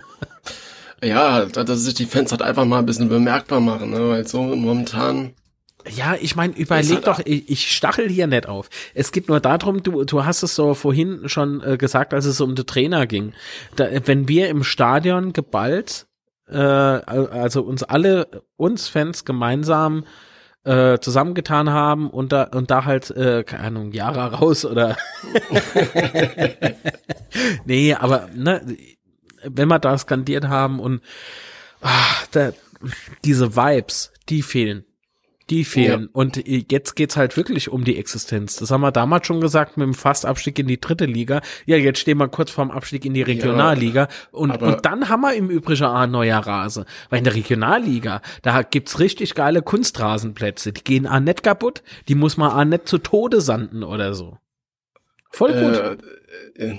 ja, 1.02 1.44
dass 1.44 1.80
sich 1.80 1.94
die 1.94 2.06
Fans 2.06 2.30
halt 2.30 2.42
einfach 2.42 2.64
mal 2.64 2.78
ein 2.78 2.86
bisschen 2.86 3.08
bemerkbar 3.08 3.60
machen, 3.60 3.90
ne? 3.90 4.08
weil 4.08 4.26
so 4.26 4.42
momentan 4.42 5.34
ja, 5.90 6.16
ich 6.20 6.36
meine, 6.36 6.54
überleg 6.54 6.94
halt 6.94 7.06
doch, 7.06 7.20
ich, 7.24 7.50
ich 7.50 7.76
stachel 7.76 8.08
hier 8.08 8.26
nicht 8.26 8.46
auf. 8.46 8.68
Es 8.94 9.12
geht 9.12 9.28
nur 9.28 9.40
darum, 9.40 9.82
du, 9.82 10.04
du 10.04 10.24
hast 10.24 10.42
es 10.42 10.54
so 10.54 10.74
vorhin 10.74 11.28
schon 11.28 11.62
äh, 11.62 11.76
gesagt, 11.76 12.14
als 12.14 12.24
es 12.24 12.40
um 12.40 12.54
den 12.54 12.66
Trainer 12.66 13.06
ging. 13.06 13.32
Da, 13.76 13.88
wenn 14.06 14.28
wir 14.28 14.48
im 14.48 14.64
Stadion 14.64 15.32
geballt, 15.32 16.06
äh, 16.48 16.56
also 16.56 17.62
uns 17.62 17.82
alle, 17.82 18.42
uns 18.56 18.88
Fans 18.88 19.24
gemeinsam 19.24 20.04
äh, 20.64 20.98
zusammengetan 20.98 21.70
haben 21.70 22.10
und 22.10 22.32
da, 22.32 22.44
und 22.44 22.70
da 22.70 22.84
halt, 22.84 23.10
äh, 23.10 23.44
keine 23.44 23.64
Ahnung, 23.64 23.92
Jahre 23.92 24.32
raus 24.32 24.64
oder 24.64 24.96
nee, 27.64 27.94
aber 27.94 28.28
ne, 28.34 28.76
wenn 29.42 29.68
wir 29.68 29.80
da 29.80 29.98
skandiert 29.98 30.46
haben 30.46 30.78
und 30.78 31.02
ach, 31.80 32.26
da, 32.28 32.52
diese 33.24 33.56
Vibes, 33.56 34.12
die 34.28 34.42
fehlen 34.42 34.84
die 35.50 35.64
fehlen. 35.64 36.02
Ja. 36.02 36.08
Und 36.12 36.42
jetzt 36.46 36.94
geht's 36.94 37.16
halt 37.16 37.36
wirklich 37.36 37.68
um 37.68 37.84
die 37.84 37.98
Existenz. 37.98 38.56
Das 38.56 38.70
haben 38.70 38.80
wir 38.80 38.92
damals 38.92 39.26
schon 39.26 39.40
gesagt 39.40 39.76
mit 39.76 39.86
dem 39.86 39.94
Fastabstieg 39.94 40.58
in 40.58 40.66
die 40.66 40.80
dritte 40.80 41.04
Liga. 41.04 41.40
Ja, 41.66 41.76
jetzt 41.76 41.98
stehen 41.98 42.18
wir 42.18 42.28
kurz 42.28 42.50
vorm 42.50 42.70
Abstieg 42.70 43.04
in 43.04 43.14
die 43.14 43.22
Regionalliga. 43.22 44.02
Ja, 44.02 44.08
und, 44.30 44.62
und 44.62 44.84
dann 44.84 45.08
haben 45.08 45.22
wir 45.22 45.34
im 45.34 45.50
Übrigen 45.50 45.84
auch 45.84 45.94
ein 45.94 46.10
neuer 46.10 46.38
Rase. 46.38 46.86
Weil 47.10 47.18
in 47.18 47.24
der 47.24 47.34
Regionalliga, 47.34 48.22
da 48.42 48.62
gibt's 48.62 48.98
richtig 48.98 49.34
geile 49.34 49.62
Kunstrasenplätze. 49.62 50.72
Die 50.72 50.84
gehen 50.84 51.06
auch 51.06 51.20
nicht 51.20 51.42
kaputt. 51.42 51.82
Die 52.08 52.14
muss 52.14 52.36
man 52.36 52.50
auch 52.50 52.64
nicht 52.64 52.88
zu 52.88 52.98
Tode 52.98 53.40
sanden 53.40 53.82
oder 53.82 54.14
so. 54.14 54.38
Voll 55.30 55.52
gut. 55.52 56.02
Äh, 56.56 56.70
äh, 56.70 56.78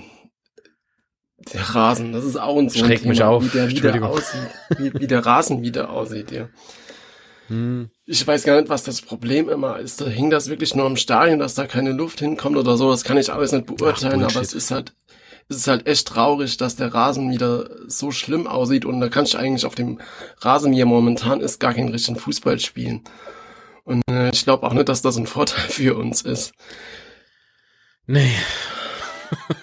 der 1.52 1.60
Rasen, 1.74 2.12
das 2.12 2.24
ist 2.24 2.36
auch 2.36 2.58
ein 2.58 2.68
so 2.70 2.78
Schreckt 2.78 3.04
mich 3.04 3.22
auf. 3.22 3.44
Wie 3.44 3.48
der, 3.48 3.68
wieder 3.68 4.08
aussieht, 4.08 4.50
wie, 4.78 4.94
wie 4.94 5.06
der 5.06 5.26
Rasen 5.26 5.62
wieder 5.62 5.90
aussieht, 5.90 6.30
ja. 6.30 6.48
Hm. 7.48 7.90
Ich 8.06 8.26
weiß 8.26 8.44
gar 8.44 8.60
nicht, 8.60 8.70
was 8.70 8.84
das 8.84 9.02
Problem 9.02 9.48
immer 9.48 9.78
ist. 9.78 10.00
Da 10.00 10.06
hing 10.06 10.30
das 10.30 10.48
wirklich 10.48 10.74
nur 10.74 10.86
im 10.86 10.96
Stadion, 10.96 11.38
dass 11.38 11.54
da 11.54 11.66
keine 11.66 11.92
Luft 11.92 12.20
hinkommt 12.20 12.56
oder 12.56 12.76
so. 12.76 12.90
Das 12.90 13.04
kann 13.04 13.18
ich 13.18 13.32
alles 13.32 13.52
nicht 13.52 13.66
beurteilen, 13.66 14.22
Ach, 14.24 14.30
aber 14.30 14.40
es 14.40 14.54
ist 14.54 14.70
halt, 14.70 14.94
es 15.48 15.58
ist 15.58 15.68
halt 15.68 15.86
echt 15.86 16.08
traurig, 16.08 16.56
dass 16.56 16.76
der 16.76 16.94
Rasen 16.94 17.30
wieder 17.30 17.68
so 17.86 18.10
schlimm 18.10 18.46
aussieht 18.46 18.84
und 18.84 19.00
da 19.00 19.08
kann 19.08 19.24
ich 19.24 19.36
eigentlich 19.36 19.66
auf 19.66 19.74
dem 19.74 20.00
Rasen, 20.38 20.72
wie 20.72 20.80
er 20.80 20.86
momentan 20.86 21.40
ist, 21.40 21.60
gar 21.60 21.74
keinen 21.74 21.90
richtigen 21.90 22.18
Fußball 22.18 22.58
spielen. 22.58 23.02
Und 23.84 24.02
äh, 24.08 24.30
ich 24.30 24.44
glaube 24.44 24.66
auch 24.66 24.72
nicht, 24.72 24.88
dass 24.88 25.02
das 25.02 25.16
ein 25.16 25.26
Vorteil 25.26 25.64
für 25.68 25.96
uns 25.96 26.22
ist. 26.22 26.52
Nee. 28.06 28.32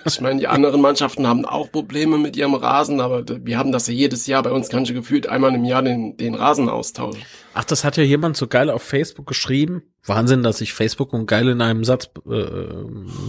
Ich 0.05 0.21
meine, 0.21 0.39
die 0.39 0.47
anderen 0.47 0.81
Mannschaften 0.81 1.27
haben 1.27 1.45
auch 1.45 1.71
Probleme 1.71 2.17
mit 2.17 2.35
ihrem 2.35 2.53
Rasen, 2.53 3.01
aber 3.01 3.23
wir 3.27 3.57
haben 3.57 3.71
das 3.71 3.87
ja 3.87 3.93
jedes 3.93 4.27
Jahr. 4.27 4.43
Bei 4.43 4.51
uns 4.51 4.69
kann 4.69 4.83
ich 4.83 4.93
gefühlt 4.93 5.27
einmal 5.27 5.53
im 5.53 5.65
Jahr 5.65 5.81
den, 5.81 6.17
den 6.17 6.35
Rasen 6.35 6.69
austauschen. 6.69 7.21
Ach, 7.53 7.63
das 7.63 7.83
hat 7.83 7.97
ja 7.97 8.03
jemand 8.03 8.37
so 8.37 8.47
geil 8.47 8.69
auf 8.69 8.83
Facebook 8.83 9.27
geschrieben. 9.27 9.83
Wahnsinn, 10.05 10.43
dass 10.43 10.61
ich 10.61 10.73
Facebook 10.73 11.13
und 11.13 11.25
geil 11.25 11.47
in 11.49 11.61
einem 11.61 11.83
Satz 11.83 12.09
äh, 12.29 12.65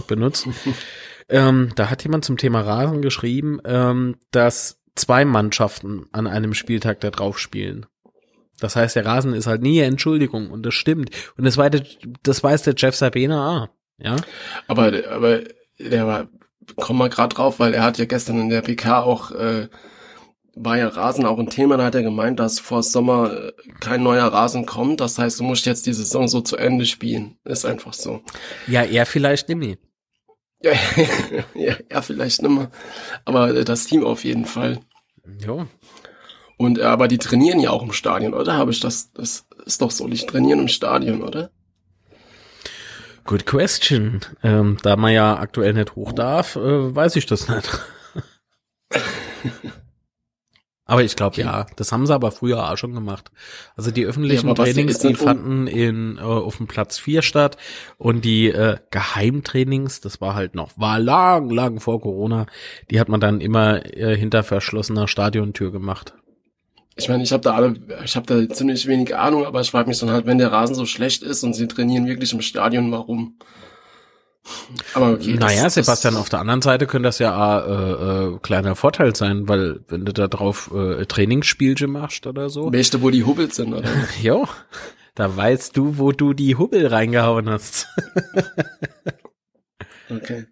benutze. 0.07 0.49
ähm, 1.29 1.71
da 1.75 1.89
hat 1.89 2.03
jemand 2.03 2.25
zum 2.25 2.37
Thema 2.37 2.61
Rasen 2.61 3.01
geschrieben, 3.01 3.59
ähm, 3.65 4.15
dass 4.31 4.81
zwei 4.95 5.25
Mannschaften 5.25 6.05
an 6.11 6.27
einem 6.27 6.53
Spieltag 6.53 6.99
da 7.01 7.09
drauf 7.09 7.39
spielen. 7.39 7.85
Das 8.59 8.75
heißt, 8.75 8.95
der 8.95 9.05
Rasen 9.05 9.33
ist 9.33 9.47
halt 9.47 9.61
nie 9.61 9.79
Entschuldigung 9.79 10.51
und 10.51 10.65
das 10.65 10.73
stimmt. 10.73 11.09
Und 11.37 11.43
das, 11.45 11.57
weiß 11.57 11.71
der, 11.71 11.83
das 12.21 12.43
weiß 12.43 12.63
der 12.63 12.75
Jeff 12.77 12.95
Sabina 12.95 13.63
auch. 13.63 13.67
Ja. 13.97 14.15
Aber, 14.67 14.91
aber 15.09 15.41
der 15.79 16.07
war, 16.07 16.27
komm 16.75 16.97
mal 16.97 17.09
gerade 17.09 17.35
drauf, 17.35 17.59
weil 17.59 17.73
er 17.73 17.83
hat 17.83 17.97
ja 17.97 18.05
gestern 18.05 18.39
in 18.39 18.49
der 18.49 18.61
PK 18.61 19.01
auch, 19.01 19.31
äh, 19.31 19.69
war 20.55 20.77
ja 20.77 20.87
Rasen 20.87 21.25
auch 21.25 21.39
ein 21.39 21.49
Thema, 21.49 21.77
da 21.77 21.85
hat 21.85 21.95
er 21.95 22.03
gemeint, 22.03 22.39
dass 22.39 22.59
vor 22.59 22.83
Sommer 22.83 23.33
äh, 23.33 23.51
kein 23.79 24.03
neuer 24.03 24.27
Rasen 24.27 24.65
kommt. 24.65 25.01
Das 25.01 25.17
heißt, 25.17 25.39
du 25.39 25.43
musst 25.43 25.65
jetzt 25.65 25.85
die 25.87 25.93
Saison 25.93 26.27
so 26.27 26.41
zu 26.41 26.57
Ende 26.57 26.85
spielen. 26.85 27.37
Ist 27.43 27.65
einfach 27.65 27.93
so. 27.93 28.21
Ja, 28.67 28.83
er 28.83 29.05
vielleicht 29.05 29.49
nimmer. 29.49 29.75
Ja, 30.61 30.73
ja, 31.55 31.75
ja, 31.91 32.01
vielleicht 32.01 32.41
nimmer. 32.41 32.69
Aber 33.25 33.63
das 33.63 33.85
Team 33.85 34.05
auf 34.05 34.23
jeden 34.23 34.45
Fall. 34.45 34.79
Ja. 35.39 35.67
Und 36.57 36.77
äh, 36.77 36.83
aber 36.83 37.07
die 37.07 37.17
trainieren 37.17 37.59
ja 37.59 37.71
auch 37.71 37.83
im 37.83 37.91
Stadion, 37.91 38.33
oder? 38.33 38.53
Habe 38.53 38.71
ich 38.71 38.79
das? 38.79 39.11
Das 39.11 39.47
ist 39.65 39.81
doch 39.81 39.91
so, 39.91 40.07
die 40.07 40.17
trainieren 40.17 40.59
im 40.59 40.67
Stadion, 40.67 41.23
oder? 41.23 41.51
Good 43.25 43.45
question. 43.45 44.21
Ähm, 44.43 44.77
da 44.81 44.95
man 44.95 45.13
ja 45.13 45.37
aktuell 45.37 45.73
nicht 45.73 45.95
hoch 45.95 46.11
darf, 46.11 46.55
äh, 46.55 46.95
weiß 46.95 47.15
ich 47.15 47.25
das 47.25 47.47
nicht. 47.47 47.69
aber 50.85 51.03
ich 51.03 51.15
glaube 51.15 51.35
okay. 51.35 51.41
ja, 51.41 51.65
das 51.77 51.91
haben 51.91 52.05
sie 52.05 52.13
aber 52.13 52.31
früher 52.31 52.69
auch 52.69 52.77
schon 52.77 52.93
gemacht. 52.93 53.31
Also 53.75 53.91
die 53.91 54.05
öffentlichen 54.05 54.47
ja, 54.49 54.53
Trainings, 54.53 54.99
die 54.99 55.15
fanden 55.15 55.67
in 55.67 56.17
äh, 56.17 56.21
auf 56.21 56.57
dem 56.57 56.67
Platz 56.67 56.97
4 56.97 57.21
statt 57.21 57.57
und 57.97 58.25
die 58.25 58.49
äh, 58.49 58.77
Geheimtrainings, 58.91 60.01
das 60.01 60.19
war 60.19 60.35
halt 60.35 60.53
noch, 60.53 60.77
war 60.77 60.99
lang, 60.99 61.49
lang 61.49 61.79
vor 61.79 62.01
Corona, 62.01 62.45
die 62.91 62.99
hat 62.99 63.07
man 63.07 63.21
dann 63.21 63.39
immer 63.39 63.85
äh, 63.95 64.17
hinter 64.17 64.43
verschlossener 64.43 65.07
Stadiontür 65.07 65.71
gemacht 65.71 66.13
ich 66.95 67.09
meine, 67.09 67.23
ich 67.23 67.31
habe 67.31 67.41
da 67.41 67.53
alle, 67.53 67.75
ich 68.03 68.15
habe 68.15 68.25
da 68.25 68.53
ziemlich 68.53 68.87
wenig 68.87 69.15
Ahnung, 69.15 69.45
aber 69.45 69.61
ich 69.61 69.71
frage 69.71 69.89
mich 69.89 69.99
dann 69.99 70.11
halt, 70.11 70.25
wenn 70.25 70.37
der 70.37 70.51
Rasen 70.51 70.75
so 70.75 70.85
schlecht 70.85 71.23
ist 71.23 71.43
und 71.43 71.53
sie 71.53 71.67
trainieren 71.67 72.05
wirklich 72.05 72.33
im 72.33 72.41
Stadion, 72.41 72.91
warum? 72.91 73.37
Aber 74.93 75.11
okay. 75.11 75.35
Naja, 75.35 75.63
das, 75.63 75.75
Sebastian, 75.75 76.15
das, 76.15 76.21
auf 76.21 76.29
der 76.29 76.39
anderen 76.39 76.61
Seite 76.61 76.85
könnte 76.85 77.07
das 77.07 77.19
ja 77.19 77.59
äh, 77.59 78.33
äh, 78.33 78.39
kleiner 78.39 78.75
Vorteil 78.75 79.15
sein, 79.15 79.47
weil 79.47 79.79
wenn 79.87 80.05
du 80.05 80.11
da 80.11 80.27
drauf 80.27 80.69
äh, 80.73 81.05
Trainingsspielchen 81.05 81.89
machst 81.89 82.27
oder 82.27 82.49
so. 82.49 82.71
Weißt 82.71 82.93
du, 82.93 83.01
wo 83.01 83.09
die 83.09 83.23
Hubbel 83.23 83.51
sind, 83.51 83.73
oder? 83.73 83.89
jo, 84.21 84.47
da 85.15 85.35
weißt 85.35 85.77
du, 85.77 85.97
wo 85.97 86.11
du 86.11 86.33
die 86.33 86.55
Hubbel 86.57 86.87
reingehauen 86.87 87.49
hast. 87.49 87.87
okay. 90.09 90.45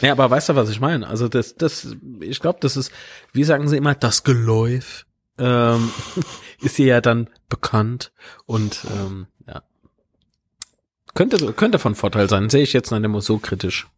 Ja, 0.00 0.12
aber 0.12 0.30
weißt 0.30 0.50
du, 0.50 0.56
was 0.56 0.70
ich 0.70 0.80
meine? 0.80 1.06
Also 1.08 1.28
das, 1.28 1.54
das, 1.56 1.96
ich 2.20 2.40
glaube, 2.40 2.58
das 2.60 2.76
ist, 2.76 2.92
wie 3.32 3.44
sagen 3.44 3.66
sie 3.66 3.78
immer, 3.78 3.94
das 3.94 4.22
Geläuf 4.22 5.05
ähm, 5.38 5.90
ist 6.60 6.78
ihr 6.78 6.86
ja 6.86 7.00
dann 7.00 7.28
bekannt 7.48 8.12
und 8.46 8.84
ähm, 8.96 9.26
ja. 9.46 9.62
Könnte, 11.14 11.52
könnte 11.52 11.78
von 11.78 11.94
Vorteil 11.94 12.28
sein, 12.28 12.50
sehe 12.50 12.62
ich 12.62 12.72
jetzt 12.72 12.90
nicht 12.90 13.04
immer 13.04 13.20
so 13.20 13.38
kritisch. 13.38 13.88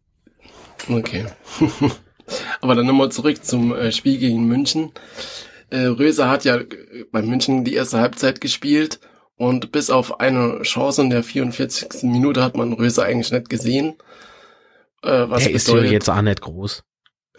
Okay. 0.89 1.25
Aber 2.61 2.75
dann 2.75 2.85
nochmal 2.85 3.11
zurück 3.11 3.43
zum 3.43 3.73
äh, 3.73 3.91
Spiel 3.91 4.17
gegen 4.17 4.47
München. 4.47 4.91
Äh, 5.69 5.85
Röser 5.85 6.29
hat 6.29 6.45
ja 6.45 6.59
bei 7.11 7.21
München 7.21 7.63
die 7.63 7.73
erste 7.73 7.99
Halbzeit 7.99 8.41
gespielt 8.41 8.99
und 9.35 9.71
bis 9.71 9.89
auf 9.89 10.19
eine 10.19 10.61
Chance 10.63 11.01
in 11.01 11.09
der 11.09 11.23
44. 11.23 12.03
Minute 12.03 12.43
hat 12.43 12.55
man 12.55 12.73
Röser 12.73 13.03
eigentlich 13.03 13.31
nicht 13.31 13.49
gesehen. 13.49 13.95
Äh, 15.01 15.29
was 15.29 15.43
der 15.43 15.51
bedeutet, 15.51 15.55
ist 15.55 15.67
ja 15.67 15.81
jetzt 15.81 16.09
auch 16.09 16.21
nicht 16.21 16.41
groß. 16.41 16.83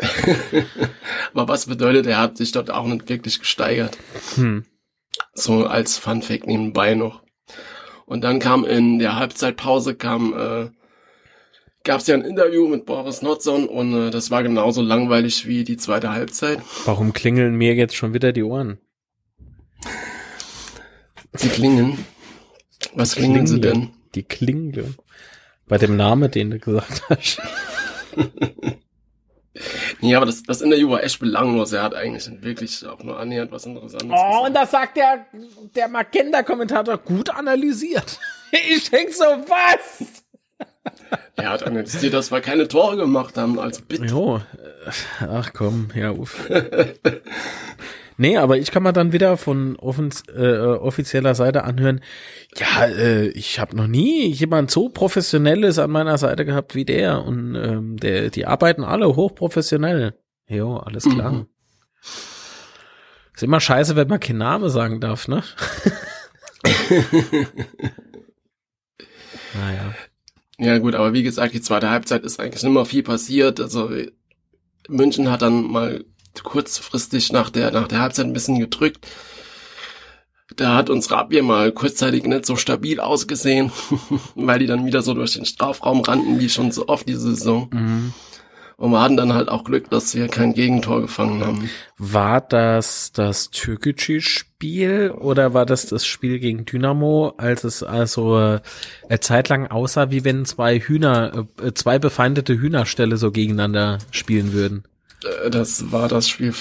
Aber 1.34 1.48
was 1.48 1.66
bedeutet, 1.66 2.06
er 2.06 2.18
hat 2.18 2.36
sich 2.36 2.52
dort 2.52 2.70
auch 2.70 2.86
nicht 2.86 3.08
wirklich 3.08 3.38
gesteigert. 3.38 3.96
Hm. 4.36 4.64
So 5.34 5.66
als 5.66 5.98
Fun 5.98 6.22
Fact 6.22 6.46
nebenbei 6.46 6.94
noch. 6.94 7.22
Und 8.06 8.22
dann 8.22 8.38
kam 8.38 8.64
in 8.64 8.98
der 8.98 9.16
Halbzeitpause 9.16 9.94
kam 9.94 10.32
äh, 10.32 10.70
gab 11.84 12.00
es 12.00 12.06
ja 12.06 12.14
ein 12.14 12.22
Interview 12.22 12.68
mit 12.68 12.86
Boris 12.86 13.22
Notson 13.22 13.66
und 13.68 13.94
äh, 13.94 14.10
das 14.10 14.30
war 14.30 14.42
genauso 14.42 14.82
langweilig 14.82 15.46
wie 15.46 15.64
die 15.64 15.76
zweite 15.76 16.10
Halbzeit. 16.10 16.60
Warum 16.84 17.12
klingeln 17.12 17.54
mir 17.54 17.74
jetzt 17.74 17.96
schon 17.96 18.12
wieder 18.14 18.32
die 18.32 18.42
Ohren? 18.42 18.78
Sie 21.32 21.48
klingeln. 21.48 22.04
Was 22.94 23.14
klingeln 23.14 23.46
sie 23.46 23.60
denn? 23.60 23.90
Die 24.14 24.24
klingeln. 24.24 24.96
Bei 25.68 25.78
dem 25.78 25.96
Namen, 25.96 26.30
den 26.30 26.50
du 26.50 26.58
gesagt 26.58 27.04
hast. 27.08 27.40
Nee, 30.00 30.14
aber 30.14 30.26
das, 30.26 30.42
das 30.42 30.60
Interview 30.62 30.90
war 30.90 31.02
echt 31.02 31.18
belanglos. 31.20 31.72
Er 31.72 31.82
hat 31.82 31.94
eigentlich 31.94 32.30
wirklich 32.42 32.86
auch 32.86 33.02
nur 33.02 33.18
annähernd 33.18 33.52
was 33.52 33.66
Interessantes 33.66 34.08
Oh, 34.10 34.26
gesagt. 34.26 34.46
und 34.46 34.54
das 34.54 34.70
sagt 34.70 34.96
der, 34.96 35.26
der 35.74 35.88
Magenta-Kommentator 35.88 36.98
gut 36.98 37.30
analysiert. 37.30 38.18
Ich 38.52 38.90
denk 38.90 39.12
so, 39.12 39.22
was? 39.24 40.24
Er 41.36 41.50
hat 41.50 41.62
analysiert, 41.62 42.14
dass 42.14 42.32
wir 42.32 42.40
keine 42.40 42.66
Tore 42.66 42.96
gemacht 42.96 43.36
haben, 43.38 43.60
also 43.60 43.80
bitte. 43.86 44.06
Jo, 44.06 44.38
äh, 44.38 44.90
ach 45.24 45.52
komm, 45.52 45.88
ja, 45.94 46.10
uff. 46.10 46.50
Nee, 48.20 48.37
aber 48.37 48.59
ich 48.59 48.70
kann 48.70 48.83
mal 48.83 48.92
dann 48.92 49.14
wieder 49.14 49.38
von 49.38 49.76
offens, 49.76 50.24
äh, 50.28 50.59
offizieller 50.59 51.35
Seite 51.35 51.64
anhören, 51.64 52.02
ja, 52.54 52.85
äh, 52.85 53.28
ich 53.28 53.59
habe 53.59 53.74
noch 53.74 53.87
nie 53.87 54.26
jemand 54.26 54.70
so 54.70 54.90
professionelles 54.90 55.78
an 55.78 55.90
meiner 55.90 56.18
Seite 56.18 56.44
gehabt 56.44 56.74
wie 56.74 56.85
der 56.85 57.24
und 57.24 57.54
ähm, 57.54 57.96
der, 57.96 58.28
die 58.28 58.44
arbeiten 58.44 58.85
alle 58.85 59.16
hochprofessionell. 59.16 60.18
Jo, 60.46 60.76
alles 60.76 61.04
klar. 61.04 61.33
Mhm. 61.33 61.46
Ist 63.35 63.42
immer 63.42 63.59
scheiße, 63.59 63.96
wenn 63.96 64.09
man 64.09 64.20
keinen 64.20 64.37
Name 64.37 64.68
sagen 64.68 65.00
darf, 65.00 65.26
ne? 65.26 65.42
naja. 69.54 69.94
Ja 70.59 70.76
gut, 70.76 70.94
aber 70.94 71.14
wie 71.14 71.22
gesagt, 71.22 71.54
die 71.54 71.62
zweite 71.62 71.88
Halbzeit 71.88 72.22
ist 72.24 72.38
eigentlich 72.38 72.62
nicht 72.62 72.72
mehr 72.74 72.85
viel 72.85 73.02
passiert. 73.02 73.61
Also 73.61 73.90
München 74.90 75.30
hat 75.30 75.40
dann 75.40 75.62
mal 75.62 76.04
kurzfristig 76.42 77.32
nach 77.32 77.50
der, 77.50 77.70
nach 77.70 77.88
der 77.88 78.00
Halbzeit 78.00 78.26
ein 78.26 78.32
bisschen 78.32 78.58
gedrückt. 78.58 79.06
Da 80.56 80.74
hat 80.74 80.90
unsere 80.90 81.16
Abwehr 81.16 81.42
mal 81.42 81.70
kurzzeitig 81.72 82.24
nicht 82.24 82.44
so 82.44 82.56
stabil 82.56 83.00
ausgesehen, 83.00 83.70
weil 84.34 84.58
die 84.58 84.66
dann 84.66 84.86
wieder 84.86 85.02
so 85.02 85.14
durch 85.14 85.34
den 85.34 85.44
Strafraum 85.44 86.00
rannten, 86.00 86.40
wie 86.40 86.48
schon 86.48 86.72
so 86.72 86.88
oft 86.88 87.08
diese 87.08 87.34
Saison. 87.34 87.68
Mhm. 87.72 88.14
Und 88.80 88.92
wir 88.92 89.02
hatten 89.02 89.18
dann 89.18 89.34
halt 89.34 89.50
auch 89.50 89.64
Glück, 89.64 89.90
dass 89.90 90.14
wir 90.14 90.26
kein 90.28 90.54
Gegentor 90.54 91.02
gefangen 91.02 91.44
haben. 91.44 91.68
War 91.98 92.40
das 92.40 93.12
das 93.12 93.50
Türkgücü-Spiel 93.50 95.10
oder 95.10 95.52
war 95.52 95.66
das 95.66 95.84
das 95.86 96.06
Spiel 96.06 96.38
gegen 96.38 96.64
Dynamo, 96.64 97.34
als 97.36 97.64
es 97.64 97.82
also 97.82 98.38
äh, 98.38 98.60
eine 99.06 99.20
Zeit 99.20 99.50
lang 99.50 99.66
aussah, 99.66 100.10
wie 100.10 100.24
wenn 100.24 100.46
zwei 100.46 100.80
Hühner, 100.80 101.46
äh, 101.62 101.74
zwei 101.74 101.98
befeindete 101.98 102.58
Hühnerställe 102.58 103.18
so 103.18 103.30
gegeneinander 103.30 103.98
spielen 104.12 104.54
würden? 104.54 104.84
Äh, 105.24 105.50
das 105.50 105.92
war 105.92 106.09
das 106.09 106.28
Spiel 106.28 106.54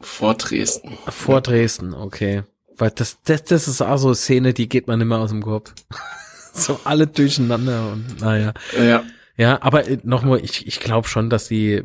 vor 0.00 0.34
Dresden. 0.34 0.96
Vor 1.08 1.40
Dresden, 1.40 1.94
okay. 1.94 2.44
Weil 2.76 2.90
das, 2.90 3.18
das, 3.24 3.44
das 3.44 3.68
ist 3.68 3.82
auch 3.82 3.96
so 3.96 4.08
eine 4.08 4.14
Szene, 4.14 4.54
die 4.54 4.68
geht 4.68 4.86
man 4.86 5.00
immer 5.00 5.18
aus 5.18 5.30
dem 5.30 5.42
Kopf. 5.42 5.74
so 6.52 6.80
alle 6.84 7.06
durcheinander 7.06 7.92
und 7.92 8.20
naja. 8.20 8.52
Ja. 8.78 9.04
Ja, 9.36 9.62
aber 9.62 9.86
äh, 9.88 9.98
nochmal, 10.02 10.40
ich, 10.44 10.66
ich 10.66 10.80
glaube 10.80 11.08
schon, 11.08 11.30
dass 11.30 11.46
die, 11.46 11.82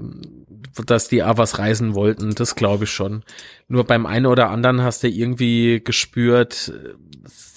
dass 0.85 1.07
die 1.07 1.23
auch 1.23 1.37
was 1.37 1.59
reisen 1.59 1.93
wollten, 1.93 2.33
das 2.33 2.55
glaube 2.55 2.85
ich 2.85 2.91
schon. 2.91 3.23
Nur 3.67 3.83
beim 3.83 4.07
einen 4.07 4.25
oder 4.25 4.49
anderen 4.49 4.81
hast 4.81 5.03
du 5.03 5.07
irgendwie 5.07 5.79
gespürt, 5.83 6.73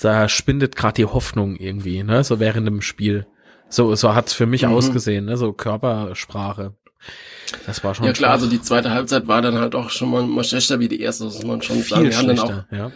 da 0.03 0.29
spindet 0.29 0.77
gerade 0.77 0.95
die 0.95 1.07
Hoffnung 1.07 1.57
irgendwie, 1.57 2.03
ne, 2.03 2.23
so 2.25 2.39
während 2.39 2.67
dem 2.67 2.83
Spiel. 2.83 3.27
So, 3.71 3.95
so 3.95 4.15
hat's 4.15 4.35
für 4.35 4.47
mich 4.47 4.63
mhm. 4.63 4.73
ausgesehen, 4.73 5.25
ne, 5.25 5.39
so 5.39 5.55
Körpersprache. 5.55 6.75
Das 7.67 7.83
war 7.85 7.95
schon. 7.95 8.07
Ja 8.07 8.13
klar, 8.13 8.31
schwach. 8.31 8.43
also 8.43 8.47
die 8.49 8.61
zweite 8.61 8.91
Halbzeit 8.91 9.29
war 9.29 9.43
dann 9.43 9.59
halt 9.59 9.75
auch 9.75 9.91
schon 9.91 10.11
mal, 10.11 10.23
mal 10.23 10.45
schlechter 10.45 10.81
wie 10.81 10.89
die 10.89 11.01
erste, 11.01 11.25
das 11.25 11.35
muss 11.35 11.45
man 11.45 11.63
schon 11.63 11.77
Viel 11.77 11.85
sagen. 11.85 12.11
Wir 12.11 12.19
haben 12.19 12.27
dann 12.29 12.39
auch, 12.39 12.73
ja. 12.73 12.93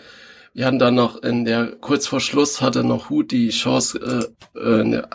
wir 0.55 0.67
hatten 0.67 0.79
dann 0.79 0.95
noch 0.95 1.23
in 1.23 1.45
der, 1.45 1.77
kurz 1.81 2.07
vor 2.07 2.21
Schluss 2.21 2.61
hatte 2.61 2.85
noch 2.85 3.11
Hut 3.11 3.31
die 3.31 3.51
Chance, 3.51 4.31
äh, 4.55 4.59
äh 4.59 4.81
in 4.81 4.93
der 4.93 5.09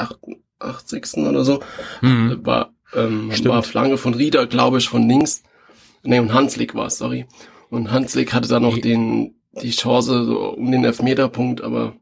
80. 0.60 1.18
oder 1.18 1.44
so, 1.44 1.62
mhm. 2.02 2.46
war, 2.46 2.74
ähm, 2.94 3.32
war 3.46 3.64
Flanke 3.64 3.98
von 3.98 4.14
Rieder, 4.14 4.48
glaube 4.48 4.78
ich, 4.78 4.88
von 4.88 5.08
links. 5.08 5.44
Nee, 6.04 6.20
und 6.20 6.34
Hanslik 6.34 6.76
war 6.76 6.88
es, 6.88 6.98
sorry. 6.98 7.26
Und 7.70 7.92
Hanslik 7.92 8.34
hatte 8.34 8.48
dann 8.48 8.62
noch 8.62 8.78
den, 8.78 9.36
die 9.62 9.72
Chance 9.72 10.26
so 10.26 10.50
um 10.50 10.72
den 10.72 10.86
Elfmeterpunkt, 10.86 11.62
aber, 11.62 11.96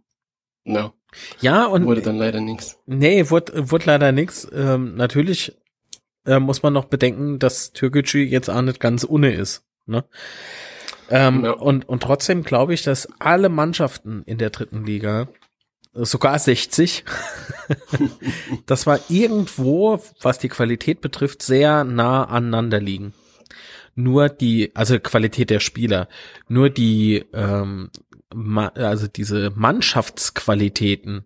ja. 0.66 0.94
Ja, 1.42 1.66
und. 1.66 1.86
Wurde 1.86 2.02
dann 2.02 2.18
leider 2.18 2.42
nichts. 2.42 2.80
Nee, 2.88 3.30
wurde, 3.30 3.72
wurde 3.72 3.86
leider 3.86 4.12
nichts. 4.12 4.48
Ähm, 4.52 4.96
natürlich 4.96 5.54
äh, 6.26 6.40
muss 6.40 6.64
man 6.64 6.74
noch 6.74 6.86
bedenken, 6.86 7.40
dass 7.40 7.74
Türkgücü 7.74 8.24
jetzt 8.24 8.50
auch 8.50 8.62
nicht 8.62 8.80
ganz 8.80 9.04
unne 9.04 9.34
ist. 9.34 9.64
Ne? 9.86 10.06
Ähm, 11.10 11.44
ja. 11.44 11.52
und, 11.52 11.88
und 11.88 12.02
trotzdem 12.02 12.44
glaube 12.44 12.74
ich, 12.74 12.84
dass 12.84 13.08
alle 13.20 13.50
Mannschaften 13.50 14.24
in 14.26 14.38
der 14.38 14.50
dritten 14.50 14.86
Liga, 14.86 15.28
sogar 15.94 16.40
60, 16.40 17.04
das 18.66 18.88
war 18.88 19.00
irgendwo, 19.10 20.02
was 20.22 20.40
die 20.40 20.50
Qualität 20.50 21.02
betrifft, 21.02 21.44
sehr 21.44 21.84
nah 21.84 22.24
aneinander 22.24 22.80
liegen. 22.80 23.14
Nur 23.96 24.30
die, 24.30 24.72
also 24.76 25.00
Qualität 25.00 25.52
der 25.52 25.60
Spieler, 25.60 26.08
nur 26.48 26.72
die, 26.72 27.26
ähm, 27.34 27.92
also 28.74 29.08
diese 29.08 29.52
Mannschaftsqualitäten, 29.52 31.26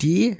die 0.00 0.38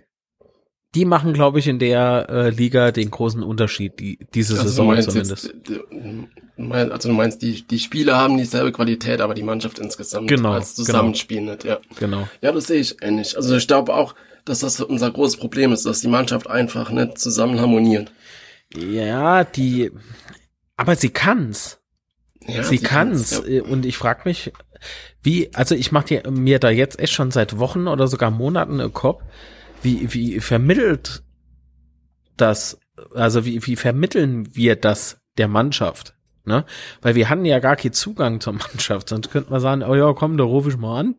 die 0.95 1.05
machen, 1.05 1.33
glaube 1.33 1.59
ich, 1.59 1.67
in 1.67 1.79
der 1.79 2.27
äh, 2.29 2.51
Liga 2.51 2.93
den 2.93 3.11
großen 3.11 3.43
Unterschied, 3.43 3.99
die, 3.99 4.19
diese 4.35 4.55
also 4.55 4.69
Saison 4.69 5.01
zumindest. 5.01 5.45
Jetzt, 5.45 5.71
äh, 5.71 6.75
also 6.75 7.09
du 7.09 7.15
meinst, 7.15 7.43
die, 7.43 7.67
die 7.67 7.79
Spieler 7.79 8.17
haben 8.17 8.37
dieselbe 8.39 8.71
Qualität, 8.71 9.21
aber 9.21 9.35
die 9.35 9.43
Mannschaft 9.43 9.79
insgesamt 9.79 10.29
genau, 10.29 10.53
als 10.53 10.75
Zusammenspiel 10.75 11.39
genau. 11.39 11.53
nicht, 11.53 11.65
ja. 11.65 11.79
Genau. 11.99 12.29
Ja, 12.43 12.53
das 12.53 12.69
sehe 12.69 12.81
ich 12.81 12.97
ähnlich. 13.03 13.37
Also 13.37 13.57
ich 13.57 13.67
glaube 13.67 13.93
auch, 13.95 14.15
dass 14.45 14.61
das 14.61 14.81
unser 14.81 15.11
großes 15.11 15.39
Problem 15.39 15.73
ist, 15.73 15.85
dass 15.85 16.01
die 16.01 16.09
Mannschaft 16.09 16.49
einfach 16.49 16.91
nicht 16.91 17.19
zusammen 17.19 17.61
harmoniert. 17.61 18.13
Ja, 18.77 19.45
die, 19.45 19.91
aber 20.77 20.97
sie 20.97 21.11
kann's. 21.11 21.81
Ja, 22.47 22.63
sie, 22.63 22.77
sie 22.77 22.85
kann's. 22.85 23.31
kann's 23.33 23.49
ja. 23.49 23.63
Und 23.63 23.85
ich 23.87 23.97
frage 23.97 24.23
mich, 24.25 24.53
wie, 25.23 25.53
also 25.55 25.75
ich 25.75 25.93
mache 25.93 26.23
mir 26.31 26.59
da 26.59 26.71
jetzt 26.71 26.99
echt 27.01 27.15
schon 27.15 27.31
seit 27.31 27.59
Wochen 27.59 27.89
oder 27.89 28.07
sogar 28.07 28.31
Monaten 28.31 28.81
im 28.81 28.93
Kopf, 28.93 29.23
wie, 29.85 30.13
wie 30.13 30.41
vermittelt 30.41 31.23
das, 32.37 32.79
also 33.15 33.45
wie, 33.45 33.65
wie 33.67 33.77
vermitteln 33.77 34.55
wir 34.55 34.77
das 34.77 35.21
der 35.39 35.49
Mannschaft? 35.49 36.15
Ne? 36.47 36.67
Weil 37.01 37.15
wir 37.15 37.31
hatten 37.31 37.47
ja 37.47 37.59
gar 37.59 37.77
keinen 37.77 37.93
Zugang 37.93 38.41
zur 38.41 38.53
Mannschaft, 38.55 39.09
sonst 39.09 39.31
könnte 39.31 39.51
man 39.51 39.61
sagen, 39.61 39.83
oh 39.83 39.95
ja, 39.95 40.13
komm, 40.13 40.37
da 40.37 40.45
rufe 40.45 40.71
ich 40.71 40.77
mal 40.77 41.01
an. 41.01 41.15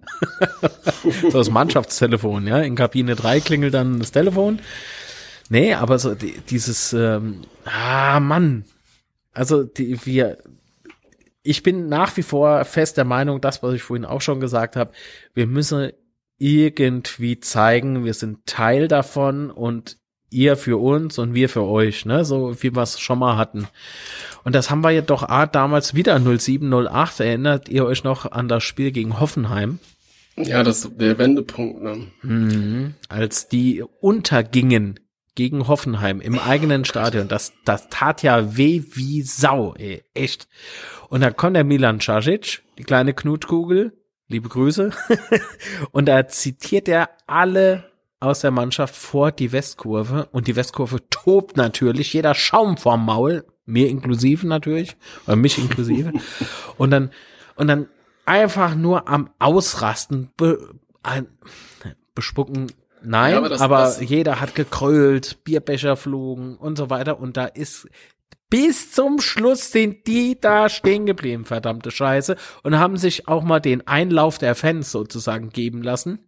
so 1.21 1.37
das 1.37 1.49
Mannschaftstelefon, 1.49 2.45
ja. 2.47 2.59
In 2.59 2.75
Kabine 2.75 3.15
3 3.15 3.39
klingelt 3.39 3.73
dann 3.73 3.99
das 3.99 4.11
Telefon. 4.11 4.59
Nee, 5.49 5.73
aber 5.73 5.97
so 5.99 6.15
die, 6.15 6.39
dieses, 6.49 6.93
ähm, 6.93 7.41
ah 7.65 8.19
Mann. 8.19 8.65
Also 9.33 9.63
die, 9.63 10.05
wir, 10.05 10.37
ich 11.43 11.63
bin 11.63 11.89
nach 11.89 12.15
wie 12.17 12.23
vor 12.23 12.63
fest 12.65 12.97
der 12.97 13.05
Meinung, 13.05 13.41
das, 13.41 13.61
was 13.63 13.73
ich 13.73 13.83
vorhin 13.83 14.05
auch 14.05 14.21
schon 14.21 14.39
gesagt 14.39 14.75
habe, 14.75 14.91
wir 15.33 15.47
müssen 15.47 15.91
irgendwie 16.37 17.39
zeigen, 17.39 18.05
wir 18.05 18.13
sind 18.13 18.45
Teil 18.45 18.87
davon 18.87 19.49
und 19.49 19.97
ihr 20.29 20.57
für 20.57 20.77
uns 20.77 21.17
und 21.17 21.33
wir 21.33 21.49
für 21.49 21.63
euch, 21.63 22.05
ne, 22.05 22.25
so 22.25 22.61
wie 22.61 22.75
wir 22.75 22.81
es 22.81 22.99
schon 22.99 23.19
mal 23.19 23.37
hatten. 23.37 23.67
Und 24.43 24.53
das 24.53 24.69
haben 24.69 24.83
wir 24.83 24.91
ja 24.91 25.01
doch 25.01 25.23
ah, 25.23 25.45
damals 25.45 25.93
wieder 25.93 26.19
0708. 26.19 27.21
Erinnert 27.21 27.69
ihr 27.69 27.85
euch 27.85 28.03
noch 28.03 28.31
an 28.31 28.47
das 28.47 28.63
Spiel 28.63 28.91
gegen 28.91 29.19
Hoffenheim? 29.19 29.79
Ja, 30.35 30.63
das 30.63 30.89
der 30.95 31.17
Wendepunkt, 31.17 31.81
ne? 31.81 32.07
Mhm. 32.21 32.95
Als 33.07 33.47
die 33.47 33.83
untergingen 34.01 34.99
gegen 35.35 35.67
Hoffenheim 35.67 36.21
im 36.21 36.39
eigenen 36.39 36.85
Stadion. 36.85 37.27
Das, 37.27 37.53
das 37.63 37.89
tat 37.89 38.23
ja 38.23 38.57
weh 38.57 38.83
wie 38.93 39.21
Sau, 39.21 39.73
ey, 39.77 40.03
echt. 40.13 40.47
Und 41.09 41.21
da 41.21 41.31
kommt 41.31 41.55
der 41.55 41.63
Milan 41.63 41.99
Casic, 41.99 42.63
die 42.77 42.83
kleine 42.83 43.13
Knutkugel, 43.13 43.93
liebe 44.27 44.49
Grüße. 44.49 44.91
und 45.91 46.07
da 46.07 46.27
zitiert 46.27 46.87
er 46.87 47.09
alle 47.27 47.91
aus 48.19 48.41
der 48.41 48.51
Mannschaft 48.51 48.95
vor 48.95 49.31
die 49.31 49.51
Westkurve. 49.51 50.27
Und 50.31 50.47
die 50.47 50.55
Westkurve 50.55 50.99
tobt 51.09 51.57
natürlich, 51.57 52.13
jeder 52.13 52.33
Schaum 52.33 52.77
vorm 52.77 53.05
Maul, 53.05 53.45
mir 53.65 53.89
inklusive 53.89 54.47
natürlich, 54.47 54.95
oder 55.25 55.35
mich 55.35 55.57
inklusive. 55.57 56.13
und 56.77 56.91
dann, 56.91 57.11
und 57.55 57.67
dann 57.67 57.87
einfach 58.25 58.75
nur 58.75 59.07
am 59.07 59.29
Ausrasten, 59.39 60.31
be, 60.37 60.75
ein, 61.03 61.27
bespucken, 62.15 62.71
nein, 63.03 63.33
ja, 63.33 63.37
aber, 63.37 63.49
das, 63.49 63.61
aber 63.61 63.79
das 63.79 64.01
jeder 64.01 64.39
hat 64.39 64.55
gekrölt, 64.55 65.43
Bierbecher 65.43 65.95
flogen 65.95 66.57
und 66.57 66.77
so 66.77 66.89
weiter. 66.89 67.19
Und 67.19 67.37
da 67.37 67.45
ist 67.45 67.87
bis 68.49 68.91
zum 68.91 69.19
Schluss 69.19 69.71
sind 69.71 70.07
die 70.07 70.39
da 70.39 70.69
stehen 70.69 71.05
geblieben, 71.05 71.45
verdammte 71.45 71.91
Scheiße, 71.91 72.35
und 72.63 72.77
haben 72.77 72.97
sich 72.97 73.27
auch 73.27 73.43
mal 73.43 73.59
den 73.59 73.87
Einlauf 73.87 74.37
der 74.37 74.55
Fans 74.55 74.91
sozusagen 74.91 75.49
geben 75.49 75.81
lassen. 75.81 76.19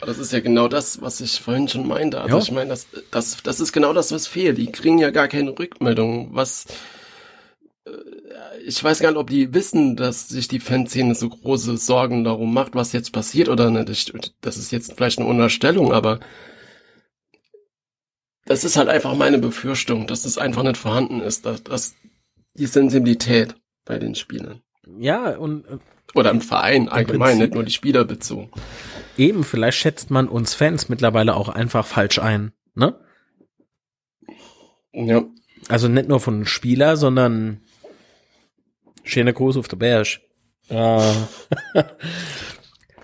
Das 0.00 0.18
ist 0.18 0.32
ja 0.32 0.40
genau 0.40 0.68
das, 0.68 1.00
was 1.02 1.20
ich 1.20 1.40
vorhin 1.40 1.68
schon 1.68 1.86
meinte. 1.86 2.20
Also 2.20 2.36
jo. 2.36 2.42
ich 2.42 2.50
meine, 2.50 2.70
das, 2.70 2.86
das, 3.10 3.42
das 3.42 3.60
ist 3.60 3.72
genau 3.72 3.92
das, 3.92 4.10
was 4.12 4.26
fehlt. 4.26 4.58
Die 4.58 4.72
kriegen 4.72 4.98
ja 4.98 5.10
gar 5.10 5.28
keine 5.28 5.56
Rückmeldung. 5.56 6.30
Was 6.32 6.66
äh, 7.86 7.90
ich 8.64 8.82
weiß 8.82 9.00
gar 9.00 9.10
nicht, 9.10 9.18
ob 9.18 9.30
die 9.30 9.54
wissen, 9.54 9.96
dass 9.96 10.28
sich 10.28 10.48
die 10.48 10.60
Fanszene 10.60 11.14
so 11.14 11.28
große 11.28 11.76
Sorgen 11.76 12.24
darum 12.24 12.52
macht, 12.52 12.74
was 12.74 12.92
jetzt 12.92 13.12
passiert 13.12 13.48
oder 13.48 13.70
nicht. 13.70 14.12
Das 14.40 14.56
ist 14.56 14.72
jetzt 14.72 14.94
vielleicht 14.94 15.18
eine 15.18 15.28
Unterstellung, 15.28 15.92
aber 15.92 16.20
das 18.46 18.64
ist 18.64 18.76
halt 18.76 18.88
einfach 18.88 19.14
meine 19.14 19.38
Befürchtung, 19.38 20.06
dass 20.06 20.22
das 20.22 20.38
einfach 20.38 20.62
nicht 20.62 20.76
vorhanden 20.76 21.20
ist, 21.20 21.46
dass, 21.46 21.62
dass 21.62 21.94
die 22.54 22.66
Sensibilität 22.66 23.56
bei 23.84 23.98
den 23.98 24.14
Spielern. 24.14 24.62
Ja, 24.98 25.36
und 25.36 25.66
äh, 25.66 25.78
oder 26.14 26.30
im 26.30 26.40
Verein 26.40 26.88
allgemein, 26.88 27.38
nicht 27.38 27.54
nur 27.54 27.64
die 27.64 27.72
Spieler 27.72 28.04
bezogen. 28.04 28.50
Eben, 29.16 29.42
vielleicht 29.42 29.78
schätzt 29.78 30.10
man 30.10 30.28
uns 30.28 30.54
Fans 30.54 30.88
mittlerweile 30.88 31.34
auch 31.34 31.48
einfach 31.48 31.86
falsch 31.86 32.18
ein, 32.18 32.52
ne? 32.74 32.98
Ja. 34.92 35.24
Also 35.68 35.88
nicht 35.88 36.08
nur 36.08 36.20
von 36.20 36.46
Spieler, 36.46 36.96
sondern 36.96 37.62
schöne 39.02 39.32
Gruß 39.32 39.56
auf 39.56 39.66
der 39.66 39.76
Berg. 39.76 40.20
Äh, 40.68 41.12